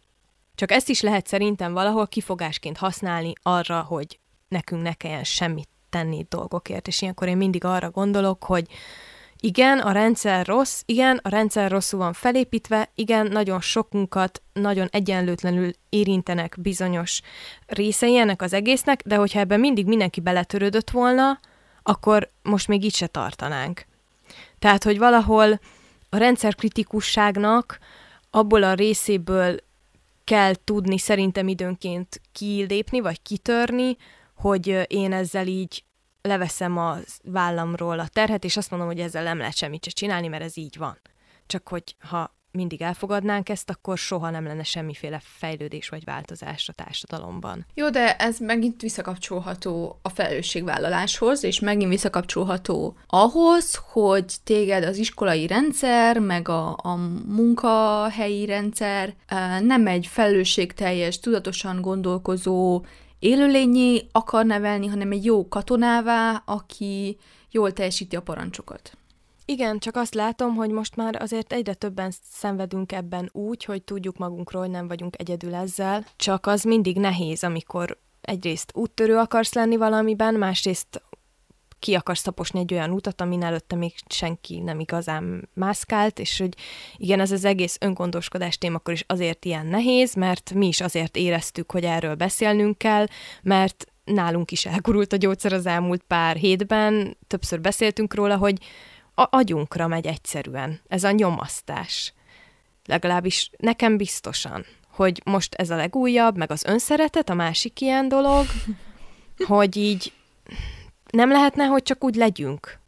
[0.58, 6.26] csak ezt is lehet szerintem valahol kifogásként használni arra, hogy nekünk ne kelljen semmit tenni
[6.30, 6.88] dolgokért.
[6.88, 8.68] És ilyenkor én mindig arra gondolok, hogy
[9.40, 15.72] igen, a rendszer rossz, igen, a rendszer rosszul van felépítve, igen, nagyon sokunkat nagyon egyenlőtlenül
[15.90, 17.22] érintenek bizonyos
[17.66, 21.40] részei ennek az egésznek, de hogyha ebben mindig mindenki beletörődött volna,
[21.84, 23.86] akkor most még így se tartanánk.
[24.60, 25.60] Tehát, hogy valahol
[26.10, 27.80] a rendszerkritikusságnak
[28.30, 29.66] abból a részéből
[30.28, 33.98] kell tudni szerintem időnként kilépni, vagy kitörni,
[34.36, 35.84] hogy én ezzel így
[36.22, 40.28] leveszem a vállamról a terhet, és azt mondom, hogy ezzel nem lehet semmit se csinálni,
[40.28, 41.00] mert ez így van.
[41.46, 46.74] Csak hogy ha mindig elfogadnánk ezt, akkor soha nem lenne semmiféle fejlődés vagy változás a
[46.74, 47.66] társadalomban.
[47.74, 55.48] Jó, de ez megint visszakapcsolható a felelősségvállaláshoz, és megint visszakapcsolható ahhoz, hogy téged az iskolai
[55.48, 56.96] rendszer, meg a, a
[57.26, 59.16] munkahelyi rendszer
[59.62, 62.86] nem egy felelősségteljes, tudatosan gondolkozó
[63.20, 67.18] élőlényé akar nevelni, hanem egy jó katonává, aki
[67.52, 68.97] jól teljesíti a parancsokat.
[69.50, 74.18] Igen, csak azt látom, hogy most már azért egyre többen szenvedünk ebben úgy, hogy tudjuk
[74.18, 80.34] magunkról, nem vagyunk egyedül ezzel, csak az mindig nehéz, amikor egyrészt úttörő akarsz lenni valamiben,
[80.34, 81.02] másrészt
[81.80, 86.54] ki akarsz taposni egy olyan utat, amin előtte még senki nem igazán mászkált, és hogy
[86.98, 91.72] igen, ez az egész öngondoskodás témakor is azért ilyen nehéz, mert mi is azért éreztük,
[91.72, 93.06] hogy erről beszélnünk kell,
[93.42, 98.58] mert nálunk is elgurult a gyógyszer az elmúlt pár hétben, többször beszéltünk róla, hogy
[99.20, 102.14] a agyunkra megy egyszerűen ez a nyomasztás.
[102.86, 108.46] Legalábbis nekem biztosan, hogy most ez a legújabb, meg az önszeretet, a másik ilyen dolog,
[109.48, 110.14] hogy így
[111.12, 112.80] nem lehetne, hogy csak úgy legyünk.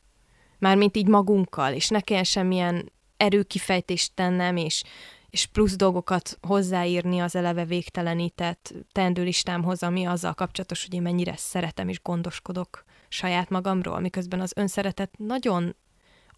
[0.60, 4.84] Mármint így magunkkal, és ne kelljen semmilyen erőkifejtést tennem, és,
[5.30, 11.90] és plusz dolgokat hozzáírni az eleve végtelenített teendőlistámhoz, ami azzal kapcsolatos, hogy én mennyire szeretem
[11.90, 15.76] és gondoskodok saját magamról, miközben az önszeretet nagyon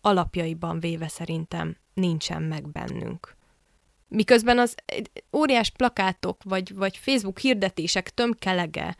[0.01, 3.35] alapjaiban véve szerintem nincsen meg bennünk.
[4.07, 4.75] Miközben az
[5.31, 8.95] óriás plakátok vagy, vagy Facebook hirdetések tömkelege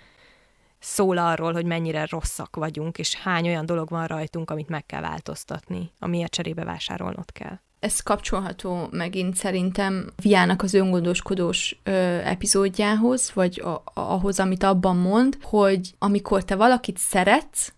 [0.80, 5.02] szól arról, hogy mennyire rosszak vagyunk, és hány olyan dolog van rajtunk, amit meg kell
[5.02, 7.60] változtatni, amiért cserébe vásárolnod kell.
[7.80, 11.92] Ez kapcsolható megint szerintem Viának az öngondoskodós ö,
[12.24, 17.74] epizódjához, vagy a, ahhoz, amit abban mond, hogy amikor te valakit szeretsz,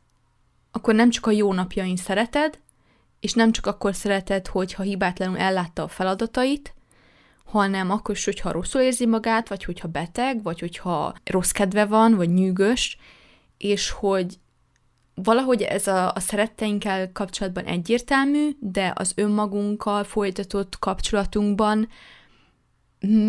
[0.72, 2.60] akkor nem csak a jó napjain szereted,
[3.24, 6.74] és nem csak akkor szereted, hogyha hibátlanul ellátta a feladatait,
[7.46, 12.16] hanem akkor is, hogyha rosszul érzi magát, vagy hogyha beteg, vagy hogyha rossz kedve van,
[12.16, 12.98] vagy nyűgös,
[13.58, 14.40] és hogy
[15.16, 21.90] valahogy ez a, a szeretteinkkel kapcsolatban egyértelmű, de az önmagunkkal folytatott kapcsolatunkban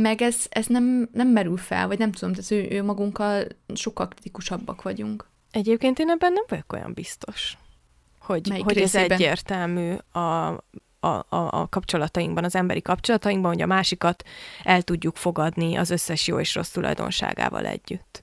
[0.03, 4.09] meg ez, ez nem, nem merül fel, vagy nem tudom, tehát ő, ő magunkkal sokkal
[4.09, 5.29] kritikusabbak vagyunk.
[5.51, 7.57] Egyébként én ebben nem vagyok olyan biztos
[8.25, 10.19] hogy, hogy ez egyértelmű a,
[11.01, 14.25] a, a, a kapcsolatainkban, az emberi kapcsolatainkban, hogy a másikat
[14.63, 18.23] el tudjuk fogadni az összes jó és rossz tulajdonságával együtt.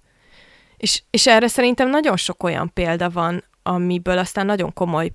[0.77, 5.11] És, és erre szerintem nagyon sok olyan példa van, amiből aztán nagyon komoly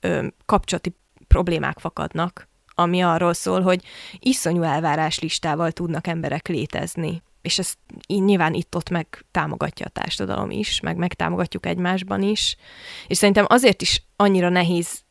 [0.00, 0.96] ö, kapcsolati
[1.28, 3.84] problémák fakadnak, ami arról szól, hogy
[4.18, 10.80] iszonyú elvárás listával tudnak emberek létezni és ezt nyilván itt-ott meg támogatja a társadalom is,
[10.80, 12.56] meg megtámogatjuk egymásban is,
[13.06, 15.04] és szerintem azért is annyira nehéz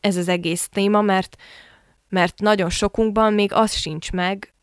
[0.00, 1.36] ez az egész téma, mert,
[2.08, 4.54] mert nagyon sokunkban még az sincs meg,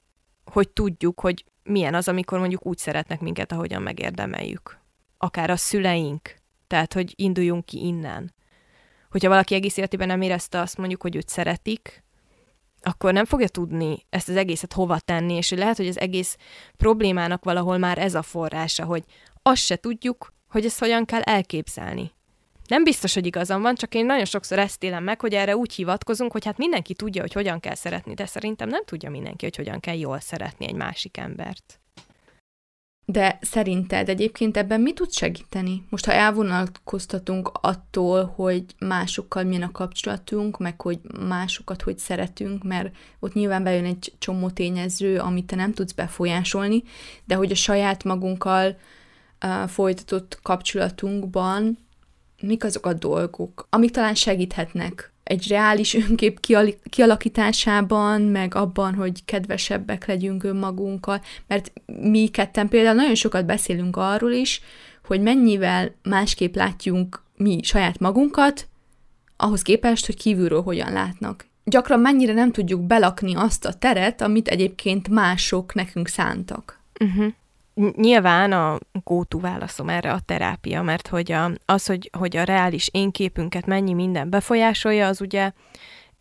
[0.46, 4.80] hogy tudjuk, hogy milyen az, amikor mondjuk úgy szeretnek minket, ahogyan megérdemeljük.
[5.18, 6.36] Akár a szüleink,
[6.68, 8.34] tehát, hogy induljunk ki innen.
[9.10, 12.03] Hogyha valaki egész életében nem érezte azt mondjuk, hogy őt szeretik,
[12.84, 16.38] akkor nem fogja tudni ezt az egészet hova tenni, és lehet, hogy az egész
[16.78, 19.04] problémának valahol már ez a forrása, hogy
[19.42, 22.12] azt se tudjuk, hogy ezt hogyan kell elképzelni.
[22.68, 25.74] Nem biztos, hogy igazam van, csak én nagyon sokszor ezt élem meg, hogy erre úgy
[25.74, 29.56] hivatkozunk, hogy hát mindenki tudja, hogy hogyan kell szeretni, de szerintem nem tudja mindenki, hogy
[29.56, 31.83] hogyan kell jól szeretni egy másik embert.
[33.06, 35.86] De szerinted egyébként ebben mi tud segíteni?
[35.90, 42.96] Most ha elvonalkoztatunk attól, hogy másokkal milyen a kapcsolatunk, meg hogy másokat hogy szeretünk, mert
[43.20, 46.84] ott nyilván bejön egy csomó tényező, amit te nem tudsz befolyásolni,
[47.26, 48.78] de hogy a saját magunkkal
[49.46, 51.78] uh, folytatott kapcsolatunkban
[52.42, 56.40] mik azok a dolgok, amik talán segíthetnek egy reális önkép
[56.90, 64.32] kialakításában, meg abban, hogy kedvesebbek legyünk önmagunkkal, mert mi ketten például nagyon sokat beszélünk arról
[64.32, 64.62] is,
[65.06, 68.68] hogy mennyivel másképp látjunk mi saját magunkat,
[69.38, 71.46] ahhoz képest, hogy kívülről hogyan látnak.
[71.64, 76.80] Gyakran mennyire nem tudjuk belakni azt a teret, amit egyébként mások nekünk szántak.
[77.00, 77.34] Uh-huh
[77.96, 82.90] nyilván a gótú válaszom erre a terápia, mert hogy a, az, hogy, hogy a reális
[82.92, 85.52] énképünket mennyi minden befolyásolja, az ugye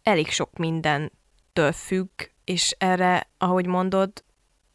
[0.03, 2.11] elég sok mindentől függ,
[2.45, 4.11] és erre, ahogy mondod,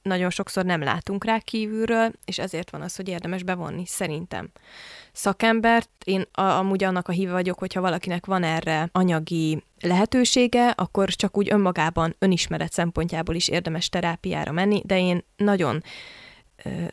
[0.02, 4.52] nagyon sokszor nem látunk rá kívülről, és ezért van az, hogy érdemes bevonni, szerintem.
[5.12, 11.10] Szakembert, én a, amúgy annak a híve vagyok, hogyha valakinek van erre anyagi lehetősége, akkor
[11.10, 15.84] csak úgy önmagában, önismeret szempontjából is érdemes terápiára menni, de én nagyon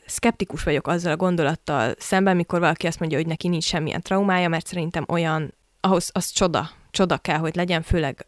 [0.06, 4.48] szkeptikus vagyok azzal a gondolattal szemben, mikor valaki azt mondja, hogy neki nincs semmilyen traumája,
[4.48, 8.26] mert szerintem olyan, ahhoz az csoda, csoda kell, hogy legyen, főleg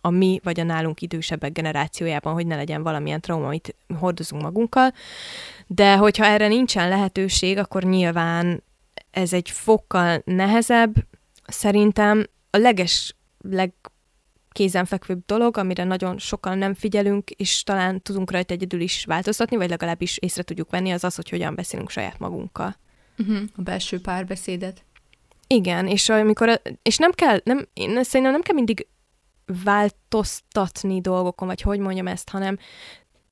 [0.00, 4.92] a mi vagy a nálunk idősebbek generációjában, hogy ne legyen valamilyen trauma, amit hordozunk magunkkal.
[5.66, 8.62] De hogyha erre nincsen lehetőség, akkor nyilván
[9.10, 10.94] ez egy fokkal nehezebb.
[11.46, 13.72] Szerintem a leges, leg
[14.52, 19.68] kézenfekvőbb dolog, amire nagyon sokan nem figyelünk, és talán tudunk rajta egyedül is változtatni, vagy
[19.68, 22.76] legalábbis észre tudjuk venni, az az, hogy hogyan beszélünk saját magunkkal.
[23.18, 24.84] Uh-huh, a belső párbeszédet.
[25.46, 28.86] Igen, és amikor, és nem kell, nem, én szerintem nem kell mindig
[29.64, 32.58] változtatni dolgokon, vagy hogy mondjam ezt, hanem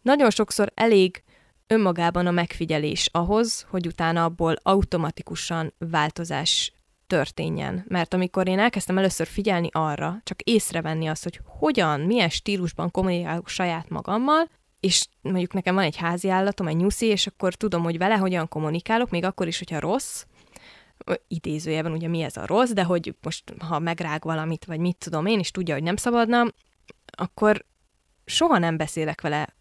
[0.02, 1.22] nagyon sokszor elég
[1.66, 6.72] önmagában a megfigyelés ahhoz, hogy utána abból automatikusan változás
[7.08, 7.84] történjen.
[7.88, 13.48] Mert amikor én elkezdtem először figyelni arra, csak észrevenni azt, hogy hogyan, milyen stílusban kommunikálok
[13.48, 14.48] saját magammal,
[14.80, 18.48] és mondjuk nekem van egy házi állatom, egy nyuszi, és akkor tudom, hogy vele hogyan
[18.48, 20.24] kommunikálok, még akkor is, hogyha rossz,
[21.28, 25.26] idézőjelben ugye mi ez a rossz, de hogy most ha megrág valamit, vagy mit tudom
[25.26, 26.46] én, és tudja, hogy nem szabadna,
[27.16, 27.64] akkor
[28.24, 29.56] soha nem beszélek vele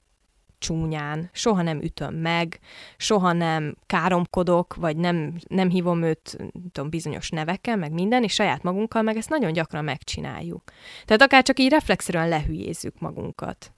[0.60, 2.60] csúnyán, soha nem ütöm meg,
[2.98, 6.38] soha nem káromkodok, vagy nem, nem hívom őt
[6.72, 10.64] tudom, bizonyos nevekkel, meg minden, és saját magunkkal meg ezt nagyon gyakran megcsináljuk.
[11.06, 13.72] Tehát akár csak így reflexzerűen lehülyézzük magunkat.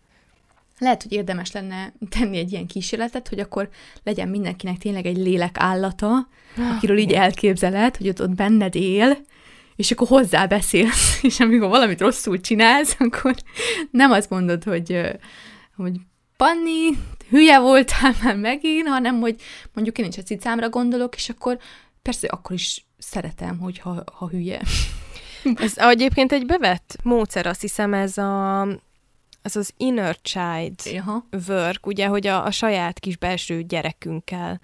[0.79, 3.69] Lehet, hogy érdemes lenne tenni egy ilyen kísérletet, hogy akkor
[4.03, 6.27] legyen mindenkinek tényleg egy lélek állata,
[6.75, 9.17] akiről így elképzeled, hogy ott, ott benned él,
[9.75, 13.35] és akkor hozzá beszélsz, és amikor valamit rosszul csinálsz, akkor
[13.91, 15.01] nem azt mondod, hogy,
[15.75, 15.99] hogy
[16.43, 16.89] Panni,
[17.29, 19.35] hülye voltál már megint, hanem hogy
[19.73, 21.57] mondjuk én is a cicámra gondolok, és akkor
[22.01, 24.61] persze akkor is szeretem, hogyha ha hülye.
[25.55, 28.67] Ez egyébként egy bevett módszer, azt hiszem ez a
[29.41, 31.27] ez az inner child Aha.
[31.47, 34.61] work, ugye, hogy a, a saját kis belső gyerekünkkel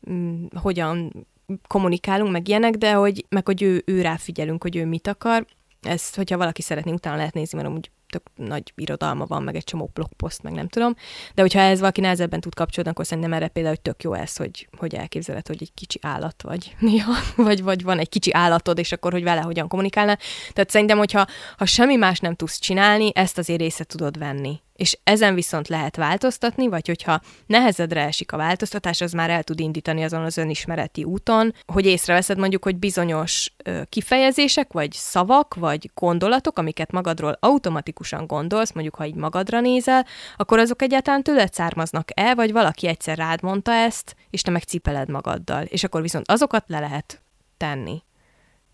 [0.00, 1.26] m, mm, hogyan
[1.66, 5.46] kommunikálunk, meg ilyenek, de hogy, meg hogy ő, ő ráfigyelünk, hogy ő mit akar.
[5.82, 9.64] Ezt, hogyha valaki szeretné, utána lehet nézni, mert amúgy tök nagy irodalma van, meg egy
[9.64, 10.94] csomó blogpost, meg nem tudom.
[11.34, 14.36] De hogyha ez valaki nehezebben tud kapcsolódni, akkor szerintem erre például hogy tök jó ez,
[14.36, 18.78] hogy, hogy elképzeled, hogy egy kicsi állat vagy néha, vagy, vagy van egy kicsi állatod,
[18.78, 20.16] és akkor, hogy vele hogyan kommunikálna.
[20.52, 21.26] Tehát szerintem, hogyha
[21.56, 25.96] ha semmi más nem tudsz csinálni, ezt azért észre tudod venni és ezen viszont lehet
[25.96, 31.04] változtatni, vagy hogyha nehezedre esik a változtatás, az már el tud indítani azon az önismereti
[31.04, 33.54] úton, hogy észreveszed mondjuk, hogy bizonyos
[33.88, 40.58] kifejezések, vagy szavak, vagy gondolatok, amiket magadról automatikusan gondolsz, mondjuk ha így magadra nézel, akkor
[40.58, 45.62] azok egyáltalán tőled származnak-e, vagy valaki egyszer rád mondta ezt, és te meg cipeled magaddal,
[45.62, 47.22] és akkor viszont azokat le lehet
[47.56, 48.04] tenni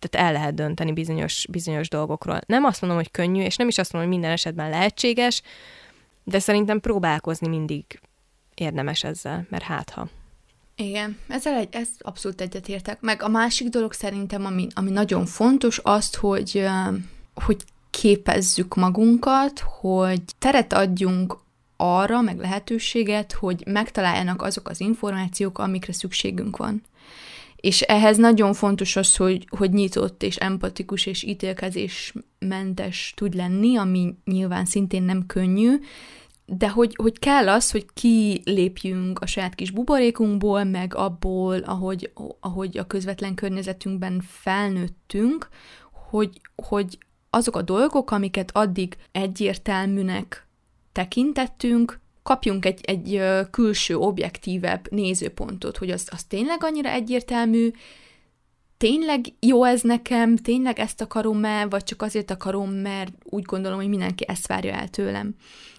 [0.02, 2.40] tehát el lehet dönteni bizonyos, bizonyos dolgokról.
[2.46, 5.42] Nem azt mondom, hogy könnyű, és nem is azt mondom, hogy minden esetben lehetséges,
[6.24, 8.00] de szerintem próbálkozni mindig
[8.54, 10.08] érdemes ezzel, mert hát ha.
[10.76, 13.00] Igen, ezzel egy, ez abszolút egyetértek.
[13.00, 16.66] Meg a másik dolog szerintem, ami, ami nagyon fontos, azt, hogy,
[17.34, 21.38] hogy képezzük magunkat, hogy teret adjunk
[21.76, 26.82] arra, meg lehetőséget, hogy megtaláljanak azok az információk, amikre szükségünk van.
[27.62, 34.14] És ehhez nagyon fontos az, hogy, hogy nyitott és empatikus és ítélkezésmentes tud lenni, ami
[34.24, 35.74] nyilván szintén nem könnyű,
[36.46, 42.78] de hogy, hogy kell az, hogy kilépjünk a saját kis buborékunkból, meg abból, ahogy, ahogy
[42.78, 45.48] a közvetlen környezetünkben felnőttünk,
[46.10, 46.98] hogy, hogy
[47.30, 50.46] azok a dolgok, amiket addig egyértelműnek
[50.92, 57.70] tekintettünk, kapjunk egy, egy külső, objektívebb nézőpontot, hogy az, az tényleg annyira egyértelmű,
[58.76, 63.88] tényleg jó ez nekem, tényleg ezt akarom-e, vagy csak azért akarom, mert úgy gondolom, hogy
[63.88, 65.34] mindenki ezt várja el tőlem.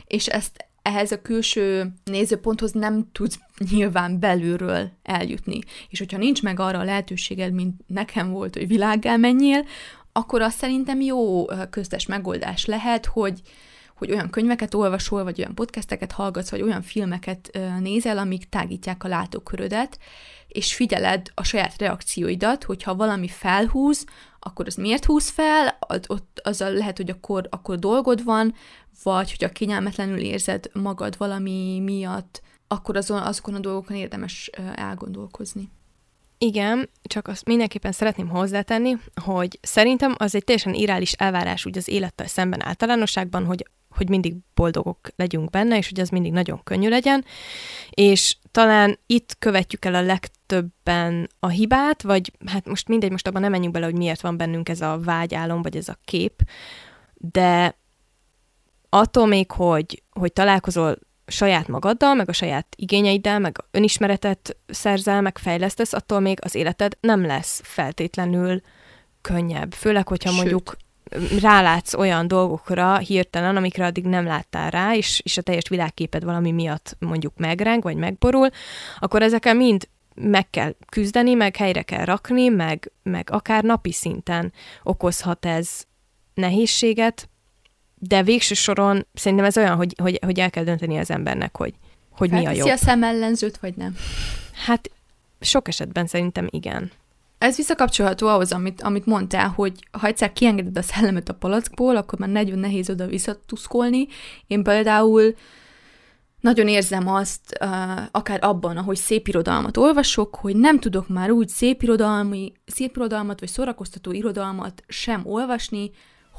[0.08, 3.40] És ezt ehhez a külső nézőponthoz nem tudsz
[3.72, 5.60] nyilván belülről eljutni.
[5.90, 9.66] És hogyha nincs meg arra a lehetőséged, mint nekem volt, hogy világgá menjél,
[10.12, 13.42] akkor azt szerintem jó köztes megoldás lehet, hogy,
[14.04, 19.08] hogy olyan könyveket olvasol, vagy olyan podcasteket hallgatsz, vagy olyan filmeket nézel, amik tágítják a
[19.08, 20.00] látókörödet,
[20.48, 24.06] és figyeled a saját reakcióidat, hogyha valami felhúz,
[24.40, 25.78] akkor az miért húz fel,
[26.08, 28.54] ott azzal lehet, hogy akkor, akkor dolgod van,
[29.04, 35.70] vagy hogyha kényelmetlenül érzed magad valami miatt, akkor azon, azokon a dolgokon érdemes elgondolkozni.
[36.44, 41.88] Igen, csak azt mindenképpen szeretném hozzátenni, hogy szerintem az egy teljesen irális elvárás úgy az
[41.88, 46.90] élettel szemben általánosságban, hogy hogy mindig boldogok legyünk benne, és hogy az mindig nagyon könnyű
[46.90, 47.26] legyen,
[47.90, 53.42] és talán itt követjük el a legtöbben a hibát, vagy hát most mindegy, most abban
[53.42, 56.42] nem menjünk bele, hogy miért van bennünk ez a vágyálom, vagy ez a kép,
[57.14, 57.78] de
[58.90, 60.98] attól még, hogy, hogy találkozol
[61.28, 66.98] saját magaddal, meg a saját igényeiddel, meg önismeretet szerzel, meg fejlesztesz, attól még az életed
[67.00, 68.62] nem lesz feltétlenül
[69.22, 69.74] könnyebb.
[69.74, 70.38] Főleg, hogyha Sőt.
[70.38, 70.78] mondjuk
[71.42, 76.52] rálátsz olyan dolgokra hirtelen, amikre addig nem láttál rá, és, és a teljes világképed valami
[76.52, 78.50] miatt mondjuk megreng, vagy megborul,
[79.00, 84.54] akkor ezekkel mind meg kell küzdeni, meg helyre kell rakni, meg, meg akár napi szinten
[84.84, 85.84] okozhat ez
[86.34, 87.30] nehézséget,
[88.08, 91.74] de végső soron szerintem ez olyan, hogy, hogy, hogy el kell dönteni az embernek, hogy,
[92.12, 92.68] hogy mi a jobb.
[92.68, 93.96] a szemellenzőt, vagy nem?
[94.66, 94.92] Hát
[95.40, 96.92] sok esetben szerintem igen.
[97.38, 102.20] Ez visszakapcsolható ahhoz, amit, amit mondtál, hogy ha egyszer kiengeded a szellemet a palackból, akkor
[102.20, 104.08] már nagyon nehéz oda visszatuszkolni.
[104.48, 105.36] Én például
[106.40, 107.60] nagyon érzem azt,
[108.12, 113.40] akár abban, ahogy szép irodalmat olvasok, hogy nem tudok már úgy szép, irodalmi, szép irodalmat,
[113.40, 115.92] vagy szórakoztató irodalmat sem olvasni,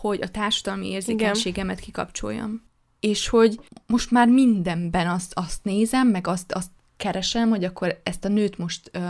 [0.09, 2.63] hogy a társadalmi érzékenységemet kikapcsoljam.
[3.01, 8.25] És hogy most már mindenben azt, azt nézem, meg azt, azt keresem, hogy akkor ezt
[8.25, 9.03] a nőt most uh,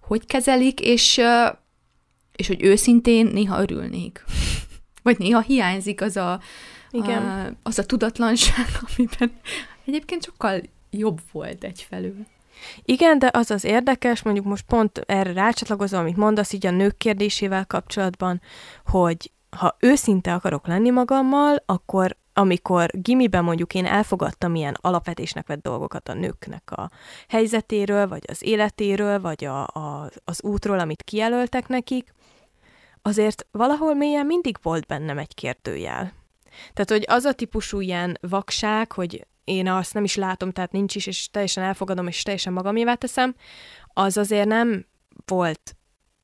[0.00, 1.56] hogy kezelik, és, uh,
[2.36, 4.24] és hogy őszintén néha örülnék.
[5.02, 6.40] Vagy néha hiányzik az a,
[6.90, 7.22] Igen.
[7.22, 8.66] a, az a tudatlanság,
[8.96, 9.32] amiben
[9.84, 10.60] egyébként sokkal
[10.90, 12.26] jobb volt egyfelől.
[12.84, 16.96] Igen, de az az érdekes, mondjuk most pont erre rácsatlakozom, amit mondasz így a nők
[16.96, 18.40] kérdésével kapcsolatban,
[18.84, 25.62] hogy ha őszinte akarok lenni magammal, akkor amikor gimiben mondjuk én elfogadtam ilyen alapvetésnek vett
[25.62, 26.90] dolgokat a nőknek a
[27.28, 32.14] helyzetéről, vagy az életéről, vagy a, a, az útról, amit kijelöltek nekik,
[33.02, 36.12] azért valahol mélyen mindig volt bennem egy kérdőjel.
[36.72, 40.94] Tehát, hogy az a típusú ilyen vakság, hogy én azt nem is látom, tehát nincs
[40.94, 43.34] is, és teljesen elfogadom, és teljesen magamévá teszem,
[43.86, 44.86] az azért nem
[45.26, 45.76] volt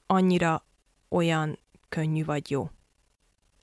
[0.07, 0.67] annyira
[1.09, 1.59] olyan
[1.89, 2.71] könnyű vagy jó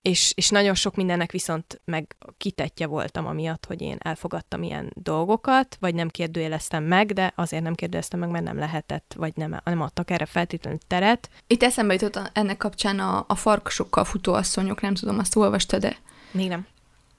[0.03, 5.77] és, és nagyon sok mindennek viszont meg kitetje voltam amiatt, hogy én elfogadtam ilyen dolgokat,
[5.79, 9.81] vagy nem kérdőjeleztem meg, de azért nem kérdőjeleztem meg, mert nem lehetett, vagy nem, nem
[9.81, 11.29] adtak erre feltétlenül teret.
[11.47, 15.97] Itt eszembe jutott ennek kapcsán a, a farkasokkal futó asszonyok, nem tudom, azt olvastad de
[16.31, 16.65] Még nem.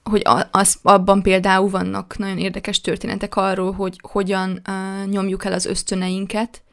[0.03, 0.21] Hogy
[0.51, 6.63] az, abban például vannak nagyon érdekes történetek arról, hogy hogyan uh, nyomjuk el az ösztöneinket,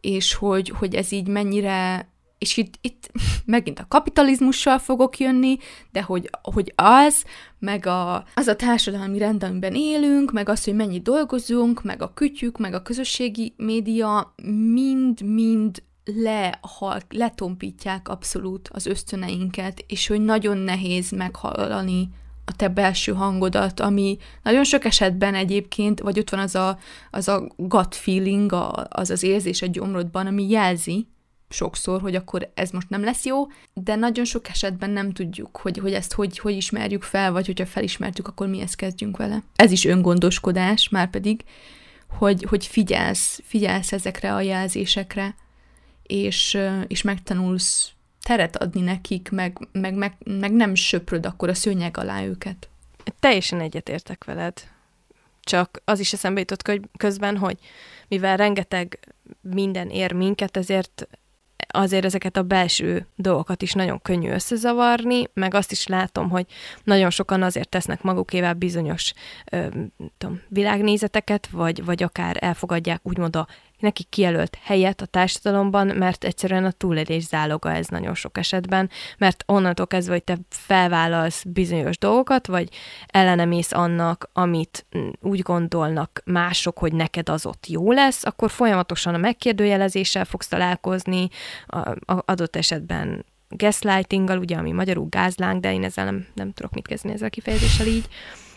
[0.00, 2.08] és hogy, hogy ez így mennyire
[2.38, 3.10] és itt, itt
[3.44, 5.56] megint a kapitalizmussal fogok jönni,
[5.92, 7.24] de hogy, hogy az,
[7.58, 12.12] meg a, az a társadalmi rend, amiben élünk, meg az, hogy mennyit dolgozunk, meg a
[12.14, 14.34] kütyük, meg a közösségi média,
[14.72, 22.08] mind-mind lehal, letompítják abszolút az ösztöneinket, és hogy nagyon nehéz meghallani
[22.44, 26.78] a te belső hangodat, ami nagyon sok esetben egyébként, vagy ott van az a,
[27.10, 31.06] az a gut feeling, a, az az érzés a gyomrodban, ami jelzi,
[31.48, 35.78] sokszor, hogy akkor ez most nem lesz jó, de nagyon sok esetben nem tudjuk, hogy,
[35.78, 39.42] hogy ezt hogy, hogy ismerjük fel, vagy hogyha felismertük, akkor mihez kezdjünk vele.
[39.56, 41.44] Ez is öngondoskodás, már pedig,
[42.08, 45.34] hogy, hogy figyelsz, figyelsz ezekre a jelzésekre,
[46.02, 47.92] és, és megtanulsz
[48.22, 52.68] teret adni nekik, meg, meg, meg, meg nem söpröd akkor a szőnyeg alá őket.
[53.20, 54.62] Teljesen egyetértek veled.
[55.40, 57.58] Csak az is eszembe jutott közben, hogy
[58.08, 61.08] mivel rengeteg minden ér minket, ezért
[61.78, 66.46] azért ezeket a belső dolgokat is nagyon könnyű összezavarni, meg azt is látom, hogy
[66.84, 69.12] nagyon sokan azért tesznek magukével bizonyos
[69.52, 69.66] ö,
[70.18, 73.46] tudom, világnézeteket, vagy, vagy akár elfogadják úgymond a
[73.78, 79.44] neki kijelölt helyet a társadalomban, mert egyszerűen a túlélés záloga ez nagyon sok esetben, mert
[79.46, 82.68] onnantól kezdve, hogy te felvállalsz bizonyos dolgokat, vagy
[83.06, 89.14] ellenemész annak, amit mm, úgy gondolnak mások, hogy neked az ott jó lesz, akkor folyamatosan
[89.14, 91.28] a megkérdőjelezéssel fogsz találkozni,
[91.66, 91.78] a,
[92.12, 96.86] a adott esetben gaslightinggal, ugye, ami magyarul gázláng, de én ezzel nem, nem tudok mit
[96.86, 98.08] kezdeni ezzel a kifejezéssel így,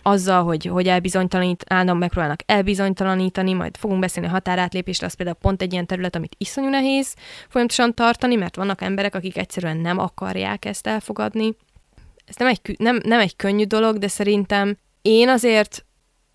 [0.04, 5.62] azzal, hogy, hogy elbizonytalanít, állandóan megpróbálnak elbizonytalanítani, majd fogunk beszélni a határátlépésre, az például pont
[5.62, 7.16] egy ilyen terület, amit iszonyú nehéz
[7.50, 11.56] folyamatosan tartani, mert vannak emberek, akik egyszerűen nem akarják ezt elfogadni.
[12.26, 15.86] Ez nem egy, nem, nem egy könnyű dolog, de szerintem én azért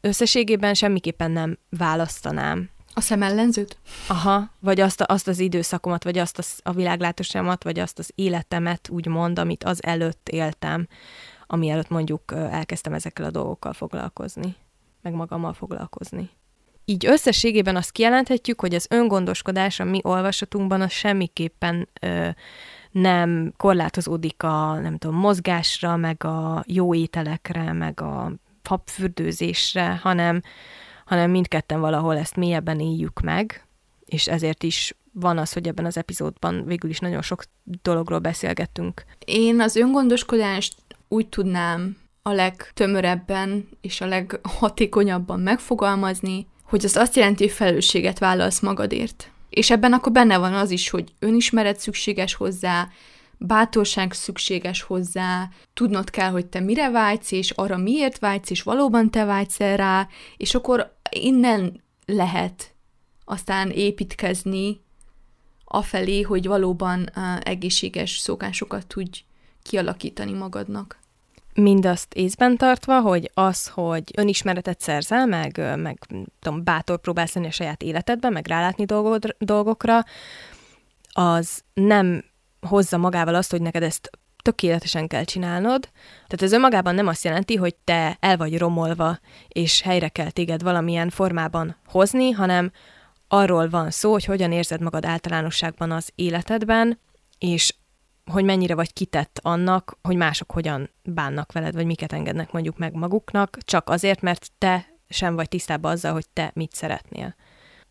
[0.01, 2.71] összességében semmiképpen nem választanám.
[2.95, 3.79] A szemellenzőt?
[4.07, 8.11] Aha, vagy azt, a, azt az időszakomat, vagy azt a, a világlátásomat, vagy azt az
[8.15, 10.87] életemet, úgymond, amit az előtt éltem
[11.47, 14.55] ami előtt mondjuk elkezdtem ezekkel a dolgokkal foglalkozni,
[15.03, 16.31] meg magammal foglalkozni.
[16.85, 22.29] Így összességében azt kijelenthetjük, hogy az öngondoskodás a mi olvasatunkban az semmiképpen ö,
[22.91, 28.33] nem korlátozódik a, nem tudom, mozgásra, meg a jó ételekre, meg a
[28.63, 30.43] papfürdőzésre, hanem,
[31.05, 33.67] hanem mindketten valahol ezt mélyebben éljük meg,
[34.05, 37.45] és ezért is van az, hogy ebben az epizódban végül is nagyon sok
[37.83, 39.05] dologról beszélgettünk.
[39.25, 40.75] Én az öngondoskodást
[41.09, 48.61] úgy tudnám a legtömörebben és a leghatékonyabban megfogalmazni, hogy az azt jelenti, hogy felelősséget vállalsz
[48.61, 49.31] magadért.
[49.51, 52.89] És ebben akkor benne van az is, hogy önismeret szükséges hozzá,
[53.39, 59.11] bátorság szükséges hozzá, tudnod kell, hogy te mire vágysz, és arra miért vágysz, és valóban
[59.11, 62.75] te vágysz rá, és akkor innen lehet
[63.25, 64.81] aztán építkezni
[65.65, 69.25] afelé, hogy valóban uh, egészséges szokásokat tudj
[69.69, 70.99] kialakítani magadnak.
[71.55, 75.99] Mindazt észben tartva, hogy az, hogy önismeretet szerzel, meg, meg
[76.41, 80.05] tudom, bátor próbálsz lenni a saját életedben, meg rálátni dolgod, dolgokra,
[81.13, 82.25] az nem
[82.61, 84.11] hozza magával azt, hogy neked ezt
[84.43, 85.81] tökéletesen kell csinálnod.
[86.13, 89.19] Tehát ez önmagában nem azt jelenti, hogy te el vagy romolva,
[89.49, 92.73] és helyre kell téged valamilyen formában hozni, hanem
[93.29, 96.99] arról van szó, hogy hogyan érzed magad általánosságban az életedben,
[97.39, 97.75] és
[98.31, 102.95] hogy mennyire vagy kitett annak, hogy mások hogyan bánnak veled, vagy miket engednek mondjuk meg
[102.95, 107.35] maguknak, csak azért, mert te sem vagy tisztában azzal, hogy te mit szeretnél.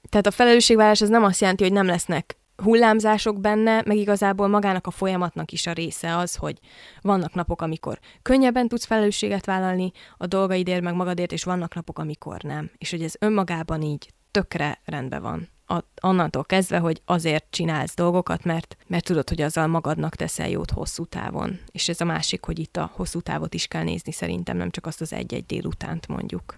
[0.09, 4.87] Tehát a felelősségvállás az nem azt jelenti, hogy nem lesznek hullámzások benne, meg igazából magának
[4.87, 6.59] a folyamatnak is a része az, hogy
[7.01, 12.43] vannak napok, amikor könnyebben tudsz felelősséget vállalni a dolgaidért, meg magadért, és vannak napok, amikor
[12.43, 12.71] nem.
[12.77, 15.49] És hogy ez önmagában így tökre rendben van.
[15.67, 20.71] A, annantól kezdve, hogy azért csinálsz dolgokat, mert, mert tudod, hogy azzal magadnak teszel jót
[20.71, 21.59] hosszú távon.
[21.71, 24.85] És ez a másik, hogy itt a hosszú távot is kell nézni szerintem, nem csak
[24.85, 26.57] azt az egy-egy délutánt mondjuk.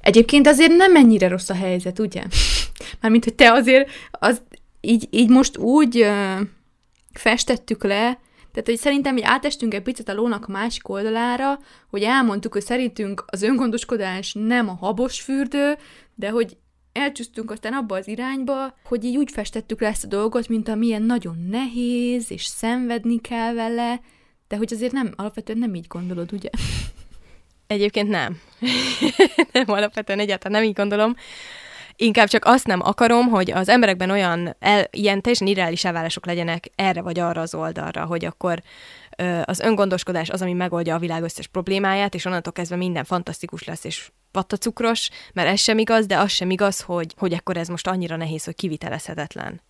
[0.00, 2.24] Egyébként azért nem ennyire rossz a helyzet, ugye?
[3.00, 4.42] Mármint, hogy te azért az
[4.80, 6.40] így, így most úgy uh,
[7.12, 8.18] festettük le,
[8.52, 11.58] tehát, hogy szerintem hogy átestünk egy picit a lónak a másik oldalára,
[11.90, 15.76] hogy elmondtuk, hogy szerintünk az öngondoskodás nem a habos fürdő,
[16.14, 16.56] de hogy
[16.92, 21.02] elcsúsztunk aztán abba az irányba, hogy így úgy festettük le ezt a dolgot, mint amilyen
[21.02, 24.00] nagyon nehéz, és szenvedni kell vele,
[24.48, 26.48] de hogy azért nem, alapvetően nem így gondolod, ugye?
[27.66, 28.40] Egyébként nem.
[29.52, 31.14] nem alapvetően egyáltalán nem így gondolom.
[31.96, 36.70] Inkább csak azt nem akarom, hogy az emberekben olyan el, ilyen teljesen irreális elvárások legyenek
[36.74, 38.62] erre vagy arra az oldalra, hogy akkor
[39.44, 43.84] az öngondoskodás az, ami megoldja a világ összes problémáját, és onnantól kezdve minden fantasztikus lesz,
[43.84, 47.86] és pattacukros, mert ez sem igaz, de az sem igaz, hogy, hogy akkor ez most
[47.86, 49.60] annyira nehéz, hogy kivitelezhetetlen.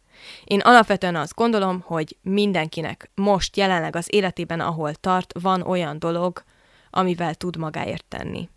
[0.45, 6.43] Én alapvetően azt gondolom, hogy mindenkinek most jelenleg az életében, ahol tart, van olyan dolog,
[6.91, 8.49] amivel tud magáért tenni.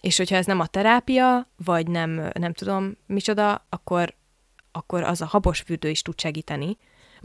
[0.00, 4.14] És hogyha ez nem a terápia, vagy nem, nem tudom micsoda, akkor,
[4.72, 6.76] akkor az a habos fürdő is tud segíteni,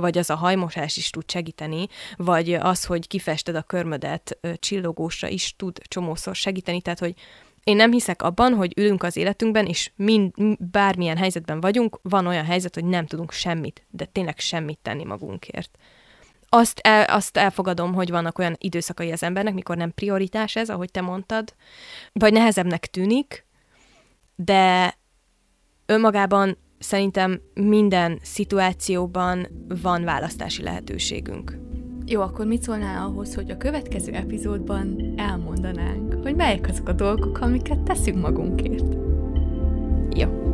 [0.02, 5.56] vagy az a hajmosás is tud segíteni, vagy az, hogy kifested a körmödet csillogósra is
[5.56, 7.14] tud csomószor segíteni, tehát hogy
[7.64, 10.32] én nem hiszek abban, hogy ülünk az életünkben, és mind,
[10.72, 15.78] bármilyen helyzetben vagyunk, van olyan helyzet, hogy nem tudunk semmit, de tényleg semmit tenni magunkért.
[16.50, 20.92] Azt, el, azt elfogadom, hogy vannak olyan időszakai az embernek, mikor nem prioritás ez, ahogy
[20.92, 21.54] te mondtad,
[22.14, 23.46] vagy nehezebbnek tűnik,
[24.36, 24.98] de
[25.86, 29.48] önmagában szerintem minden szituációban
[29.82, 31.60] van választási lehetőségünk.
[32.06, 37.40] Jó, akkor mit szólnál ahhoz, hogy a következő epizódban elmondanánk, hogy melyek azok a dolgok,
[37.40, 38.96] amiket teszünk magunkért?
[40.16, 40.51] Jó.